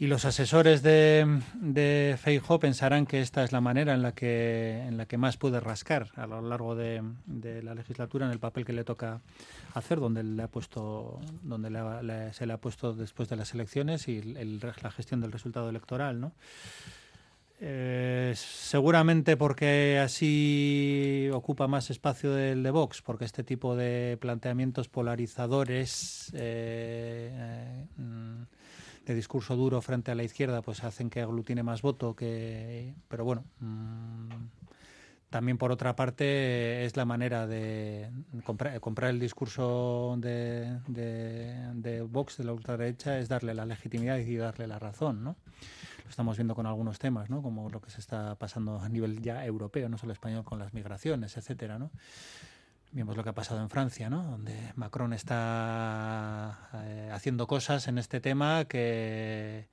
y 0.00 0.06
los 0.06 0.24
asesores 0.24 0.82
de, 0.82 1.40
de 1.54 2.16
Feijóo 2.22 2.60
pensarán 2.60 3.04
que 3.06 3.20
esta 3.20 3.42
es 3.42 3.50
la 3.50 3.60
manera 3.60 3.94
en 3.94 4.02
la 4.02 4.12
que, 4.12 4.84
en 4.86 4.96
la 4.96 5.06
que 5.06 5.16
más 5.18 5.36
puede 5.36 5.58
rascar 5.58 6.10
a 6.14 6.26
lo 6.26 6.40
largo 6.40 6.76
de, 6.76 7.02
de 7.26 7.62
la 7.64 7.74
legislatura 7.74 8.26
en 8.26 8.30
el 8.32 8.38
papel 8.38 8.64
que 8.64 8.72
le 8.72 8.84
toca 8.84 9.20
hacer, 9.74 9.98
donde 9.98 10.22
le 10.22 10.42
ha 10.42 10.48
puesto, 10.48 11.18
donde 11.42 11.70
le 11.70 11.80
le- 12.04 12.32
se 12.32 12.46
le 12.46 12.52
ha 12.52 12.58
puesto 12.58 12.92
después 12.92 13.28
de 13.28 13.36
las 13.36 13.54
elecciones 13.54 14.06
y 14.06 14.18
el- 14.18 14.60
la 14.60 14.90
gestión 14.92 15.20
del 15.20 15.32
resultado 15.32 15.68
electoral, 15.68 16.20
¿no? 16.20 16.32
Eh, 17.60 18.34
seguramente 18.36 19.36
porque 19.36 19.98
así 19.98 21.28
ocupa 21.32 21.66
más 21.66 21.90
espacio 21.90 22.32
del 22.32 22.62
de 22.62 22.70
Vox, 22.70 23.02
porque 23.02 23.24
este 23.24 23.42
tipo 23.42 23.74
de 23.74 24.16
planteamientos 24.20 24.88
polarizadores 24.88 26.30
eh, 26.34 27.86
mm, 27.96 28.42
de 29.06 29.14
discurso 29.14 29.56
duro 29.56 29.82
frente 29.82 30.12
a 30.12 30.14
la 30.14 30.22
izquierda, 30.22 30.62
pues 30.62 30.84
hacen 30.84 31.10
que 31.10 31.20
aglutine 31.20 31.62
más 31.64 31.82
voto 31.82 32.14
que. 32.14 32.94
Pero 33.08 33.24
bueno. 33.24 33.44
mm, 33.60 34.28
también 35.30 35.58
por 35.58 35.70
otra 35.72 35.94
parte 35.94 36.86
es 36.86 36.96
la 36.96 37.04
manera 37.04 37.46
de 37.46 38.08
comprar, 38.44 38.80
comprar 38.80 39.10
el 39.10 39.20
discurso 39.20 40.16
de, 40.18 40.80
de, 40.86 41.54
de 41.74 42.00
Vox, 42.00 42.38
de 42.38 42.44
la 42.44 42.54
ultraderecha, 42.54 43.18
es 43.18 43.28
darle 43.28 43.52
la 43.52 43.66
legitimidad 43.66 44.16
y 44.16 44.36
darle 44.36 44.66
la 44.66 44.78
razón, 44.78 45.22
¿no? 45.22 45.36
Lo 46.08 46.10
estamos 46.10 46.38
viendo 46.38 46.54
con 46.54 46.64
algunos 46.64 46.98
temas, 46.98 47.28
¿no? 47.28 47.42
Como 47.42 47.68
lo 47.68 47.82
que 47.82 47.90
se 47.90 48.00
está 48.00 48.34
pasando 48.36 48.80
a 48.80 48.88
nivel 48.88 49.20
ya 49.20 49.44
europeo, 49.44 49.90
no 49.90 49.98
solo 49.98 50.14
español, 50.14 50.42
con 50.42 50.58
las 50.58 50.72
migraciones, 50.72 51.36
etcétera, 51.36 51.78
¿no? 51.78 51.90
Vimos 52.92 53.14
lo 53.14 53.22
que 53.22 53.28
ha 53.28 53.34
pasado 53.34 53.60
en 53.60 53.68
Francia, 53.68 54.08
¿no? 54.08 54.22
Donde 54.22 54.72
Macron 54.74 55.12
está 55.12 56.70
eh, 56.76 57.10
haciendo 57.12 57.46
cosas 57.46 57.88
en 57.88 57.98
este 57.98 58.22
tema 58.22 58.64
que, 58.64 59.68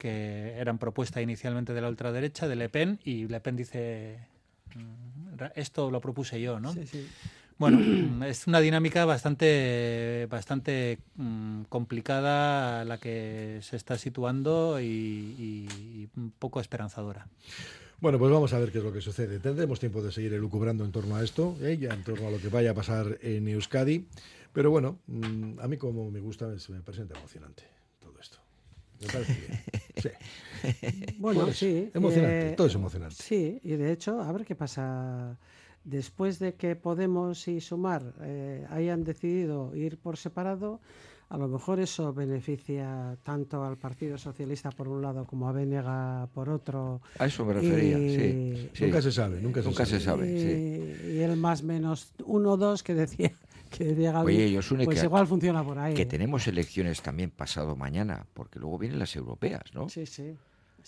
eran 0.00 0.78
propuesta 0.78 1.22
inicialmente 1.22 1.72
de 1.74 1.80
la 1.80 1.88
ultraderecha, 1.88 2.48
de 2.48 2.56
Le 2.56 2.68
Pen, 2.68 2.98
y 3.04 3.28
Le 3.28 3.38
Pen 3.38 3.54
dice, 3.54 4.18
"Mm, 4.74 5.44
esto 5.54 5.92
lo 5.92 6.00
propuse 6.00 6.40
yo, 6.40 6.58
¿no? 6.58 6.72
Sí, 6.72 6.88
sí. 6.88 7.08
Bueno, 7.58 7.78
es 8.26 8.46
una 8.46 8.60
dinámica 8.60 9.04
bastante, 9.04 10.26
bastante 10.30 10.98
mm, 11.16 11.62
complicada 11.68 12.84
la 12.84 12.98
que 12.98 13.58
se 13.62 13.76
está 13.76 13.98
situando 13.98 14.80
y, 14.80 14.84
y- 14.86 15.68
y 16.04 16.08
un 16.16 16.30
poco 16.38 16.60
esperanzadora. 16.60 17.26
Bueno, 18.00 18.18
pues 18.20 18.30
vamos 18.30 18.52
a 18.52 18.60
ver 18.60 18.70
qué 18.70 18.78
es 18.78 18.84
lo 18.84 18.92
que 18.92 19.00
sucede. 19.00 19.40
Tendremos 19.40 19.80
tiempo 19.80 20.00
de 20.02 20.12
seguir 20.12 20.32
elucubrando 20.32 20.84
en 20.84 20.92
torno 20.92 21.16
a 21.16 21.24
esto, 21.24 21.56
¿eh? 21.60 21.76
ya 21.78 21.92
en 21.92 22.04
torno 22.04 22.28
a 22.28 22.30
lo 22.30 22.38
que 22.40 22.48
vaya 22.48 22.70
a 22.70 22.74
pasar 22.74 23.18
en 23.22 23.48
Euskadi. 23.48 24.06
Pero 24.52 24.70
bueno, 24.70 24.98
mm, 25.08 25.58
a 25.60 25.66
mí 25.66 25.76
como 25.78 26.08
me 26.10 26.20
gusta, 26.20 26.46
me, 26.46 26.54
me 26.76 26.80
presenta 26.82 27.18
emocionante 27.18 27.64
todo 28.00 28.14
esto. 28.20 28.38
Me 29.00 29.08
parece 29.08 29.34
bien. 29.34 29.52
Sí. 29.98 30.10
Bueno, 31.18 31.40
Por 31.40 31.48
eso, 31.50 31.58
sí. 31.58 31.90
Emocionante, 31.92 32.52
eh, 32.52 32.54
todo 32.56 32.68
es 32.68 32.74
emocionante. 32.76 33.16
Sí, 33.16 33.58
y 33.64 33.70
de 33.72 33.90
hecho, 33.90 34.20
a 34.22 34.30
ver 34.30 34.44
qué 34.44 34.54
pasa. 34.54 35.36
Después 35.84 36.38
de 36.38 36.54
que 36.54 36.76
Podemos 36.76 37.48
y 37.48 37.60
Sumar 37.60 38.14
eh, 38.20 38.66
hayan 38.70 39.04
decidido 39.04 39.74
ir 39.74 39.98
por 39.98 40.16
separado, 40.16 40.80
a 41.30 41.38
lo 41.38 41.48
mejor 41.48 41.80
eso 41.80 42.12
beneficia 42.12 43.16
tanto 43.22 43.64
al 43.64 43.76
Partido 43.76 44.18
Socialista 44.18 44.70
por 44.70 44.88
un 44.88 45.02
lado 45.02 45.24
como 45.24 45.48
a 45.48 45.52
Benega 45.52 46.28
por 46.34 46.48
otro. 46.48 47.00
A 47.18 47.26
eso 47.26 47.44
me 47.44 47.54
refería, 47.54 47.98
y- 47.98 48.08
sí, 48.10 48.70
sí. 48.74 48.84
Nunca 48.86 49.02
se 49.02 49.12
sabe, 49.12 49.40
nunca 49.40 49.62
se 49.62 49.68
Nunca 49.68 49.86
se 49.86 50.00
sabe. 50.00 50.26
sabe, 50.26 51.02
y, 51.06 51.16
y 51.16 51.18
el 51.20 51.36
más 51.36 51.62
menos 51.62 52.12
uno 52.24 52.52
o 52.52 52.56
dos 52.56 52.82
que 52.82 52.94
decía 52.94 53.32
que 53.70 53.84
decía 53.84 54.12
Gaby, 54.12 54.34
Oye, 54.34 54.56
Josune, 54.56 54.84
pues 54.86 55.00
que, 55.00 55.04
igual 55.06 55.26
funciona 55.26 55.62
por 55.62 55.78
ahí. 55.78 55.94
que 55.94 56.06
tenemos 56.06 56.46
elecciones 56.46 57.02
también 57.02 57.30
pasado 57.30 57.76
mañana, 57.76 58.26
porque 58.32 58.58
luego 58.58 58.78
vienen 58.78 58.98
las 58.98 59.14
europeas, 59.14 59.62
¿no? 59.74 59.88
Sí, 59.90 60.06
sí. 60.06 60.34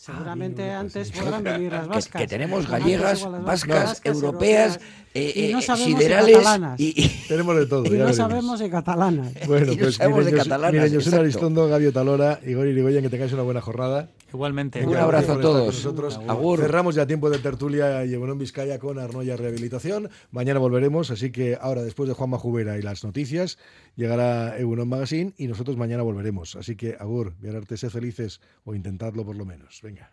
Seguramente 0.00 0.62
bien, 0.62 0.74
antes 0.76 1.08
sí. 1.08 1.20
podrán 1.20 1.44
venir 1.44 1.72
las 1.72 1.82
Que- 1.88 1.88
vascas. 1.94 2.22
Que, 2.22 2.26
tenemos 2.26 2.64
Antes 2.64 2.70
gallegas, 2.80 3.22
las 3.30 3.44
vascas, 3.44 4.00
europeas, 4.04 4.80
eh, 5.12 5.48
y 5.50 5.52
no 5.52 5.58
eh, 5.58 5.62
siderales 5.62 6.38
catalanas. 6.38 6.80
y, 6.80 6.94
y- 7.04 7.08
Tenemos 7.28 7.54
de 7.56 7.66
todo. 7.66 7.84
Y 7.84 7.98
no 7.98 8.10
sabemos 8.14 8.60
de 8.60 8.70
catalanas. 8.70 9.32
Bueno, 9.46 9.72
y 9.72 9.76
no 9.76 9.82
pues 9.82 9.96
sabemos 9.96 10.20
de 10.24 10.30
miren, 10.30 10.38
Jos- 10.38 10.48
catalanas, 10.48 10.72
miren, 10.72 10.88
José 10.94 10.98
exacto. 11.08 11.20
Aristondo, 11.20 11.68
Gabio 11.68 11.92
Talora, 11.92 12.40
Igor 12.46 12.66
Irigoyen, 12.66 13.02
que 13.02 13.10
tengáis 13.10 13.32
una 13.34 13.42
buena 13.42 13.60
jornada. 13.60 14.08
Igualmente. 14.32 14.80
Un 14.80 14.92
Gracias 14.92 15.04
abrazo 15.04 15.32
a 15.32 15.40
todos. 15.40 15.66
nosotros. 15.66 16.20
Agur. 16.28 16.60
Cerramos 16.60 16.94
ya 16.94 17.06
tiempo 17.06 17.30
de 17.30 17.38
tertulia 17.38 18.04
y 18.04 18.14
en 18.14 18.38
Vizcaya 18.38 18.78
con 18.78 18.98
Arnoya 18.98 19.36
Rehabilitación. 19.36 20.08
Mañana 20.30 20.60
volveremos, 20.60 21.10
así 21.10 21.30
que 21.32 21.58
ahora, 21.60 21.82
después 21.82 22.08
de 22.08 22.14
Juanma 22.14 22.38
Jubera 22.38 22.78
y 22.78 22.82
las 22.82 23.04
noticias, 23.04 23.58
llegará 23.96 24.58
Euron 24.58 24.88
Magazine 24.88 25.32
y 25.36 25.46
nosotros 25.46 25.76
mañana 25.76 26.02
volveremos. 26.02 26.56
Así 26.56 26.76
que, 26.76 26.96
Agur, 26.98 27.34
viararte, 27.40 27.76
sé 27.76 27.90
felices 27.90 28.40
o 28.64 28.74
intentadlo 28.74 29.24
por 29.24 29.36
lo 29.36 29.44
menos. 29.44 29.80
Venga. 29.82 30.12